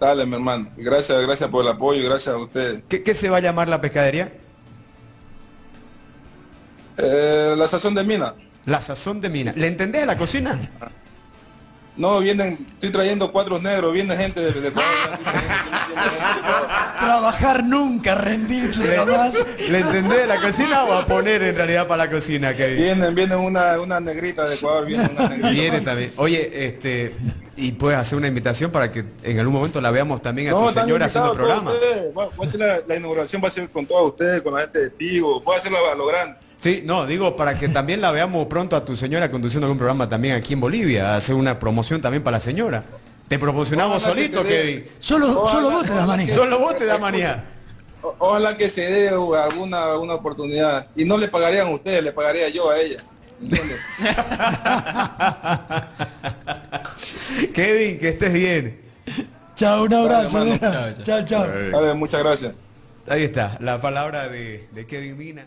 Dale, 0.00 0.26
mi 0.26 0.34
hermano. 0.34 0.70
Gracias, 0.76 1.20
gracias 1.22 1.50
por 1.50 1.64
el 1.64 1.70
apoyo 1.72 2.00
y 2.00 2.04
gracias 2.04 2.34
a 2.34 2.38
ustedes. 2.38 2.84
¿Qué, 2.88 3.02
qué 3.02 3.14
se 3.14 3.28
va 3.30 3.38
a 3.38 3.40
llamar 3.40 3.68
la 3.68 3.80
pescadería? 3.80 4.32
Eh, 6.96 7.54
la 7.56 7.68
sazón 7.68 7.94
de 7.94 8.04
mina. 8.04 8.34
La 8.64 8.82
sazón 8.82 9.20
de 9.20 9.28
mina. 9.30 9.52
¿Le 9.56 9.66
entendés 9.66 10.02
a 10.02 10.06
la 10.06 10.16
cocina? 10.16 10.58
No, 11.98 12.20
vienen, 12.20 12.64
estoy 12.74 12.90
trayendo 12.90 13.32
cuatro 13.32 13.58
negros, 13.58 13.92
viene 13.92 14.16
gente 14.16 14.40
de, 14.40 14.52
de. 14.52 14.70
Trabajar 17.00 17.64
nunca, 17.64 18.14
rendirse 18.14 18.96
jamás. 18.96 19.44
¿Le 19.68 19.80
entendés 19.80 20.28
la 20.28 20.36
cocina 20.36 20.84
o 20.84 20.92
a 20.92 21.06
poner 21.06 21.42
en 21.42 21.56
realidad 21.56 21.88
para 21.88 22.04
la 22.04 22.10
cocina, 22.10 22.54
Kevin? 22.54 22.76
Vienen, 22.76 23.14
vienen 23.16 23.38
una, 23.38 23.80
una 23.80 23.98
negrita 23.98 24.48
de 24.48 24.54
Ecuador, 24.54 24.86
viene 24.86 25.10
una 25.12 25.28
negrita. 25.28 25.50
Viene 25.50 25.80
también. 25.80 26.12
Oye, 26.16 26.66
este, 26.66 27.14
y 27.56 27.72
puedes 27.72 27.98
hacer 27.98 28.16
una 28.16 28.28
invitación 28.28 28.70
para 28.70 28.92
que 28.92 29.04
en 29.24 29.40
algún 29.40 29.54
momento 29.54 29.80
la 29.80 29.90
veamos 29.90 30.22
también 30.22 30.48
a 30.48 30.50
tu 30.52 30.68
están 30.68 30.84
señora 30.84 31.06
haciendo 31.06 31.34
programa. 31.34 31.72
la, 32.54 32.78
la 32.86 32.96
inauguración, 32.96 33.42
va 33.42 33.48
a 33.48 33.50
ser 33.50 33.68
con 33.70 33.86
todos 33.86 34.10
ustedes, 34.10 34.40
con 34.42 34.54
la 34.54 34.60
gente 34.60 34.78
de 34.78 34.90
Tigo, 34.90 35.40
voy 35.40 35.56
a 35.56 35.58
hacerlo 35.58 35.78
a 35.90 35.96
lo 35.96 36.06
grande. 36.06 36.36
Sí, 36.60 36.82
no, 36.84 37.06
digo 37.06 37.36
para 37.36 37.56
que 37.58 37.68
también 37.68 38.00
la 38.00 38.10
veamos 38.10 38.46
pronto 38.46 38.74
a 38.74 38.84
tu 38.84 38.96
señora 38.96 39.30
conduciendo 39.30 39.66
algún 39.66 39.78
programa 39.78 40.08
también 40.08 40.34
aquí 40.34 40.54
en 40.54 40.60
Bolivia, 40.60 41.14
hacer 41.14 41.36
una 41.36 41.58
promoción 41.58 42.00
también 42.00 42.22
para 42.24 42.38
la 42.38 42.40
señora. 42.40 42.84
Te 43.28 43.38
Ojalá 43.98 44.14
que 44.16 44.20
solito, 44.22 44.42
dé. 44.42 44.48
Kevin. 44.48 44.84
Solo, 44.98 45.42
Ojalá- 45.42 45.52
solo 45.62 45.70
vos 45.70 45.84
te 45.84 45.92
das 45.94 46.06
que- 46.26 46.34
Solo 46.34 46.58
vos 46.58 46.76
te 46.76 46.86
da 46.86 46.98
manía. 46.98 47.44
Ojalá 48.00 48.56
que 48.56 48.70
se 48.70 48.80
dé 48.80 49.08
alguna, 49.10 49.84
alguna 49.92 50.14
oportunidad. 50.14 50.86
Y 50.96 51.04
no 51.04 51.18
le 51.18 51.28
pagarían 51.28 51.66
a 51.66 51.70
ustedes, 51.70 52.02
le 52.02 52.12
pagaría 52.12 52.48
yo 52.48 52.70
a 52.70 52.78
ella. 52.78 52.96
¿Entiendes? 53.40 53.78
Kevin, 57.54 57.98
que 57.98 58.08
estés 58.08 58.32
bien. 58.32 58.80
Chao, 59.56 59.84
un 59.84 59.94
abrazo. 59.94 60.38
hermano. 60.42 60.58
nena. 60.60 60.94
Chao, 61.04 61.22
chao. 61.24 61.46
Dale, 61.46 61.94
muchas 61.94 62.22
gracias. 62.22 62.52
Ahí 63.08 63.24
está, 63.24 63.56
la 63.60 63.80
palabra 63.80 64.28
de, 64.28 64.68
de 64.72 64.86
Kevin 64.86 65.16
Mina. 65.18 65.46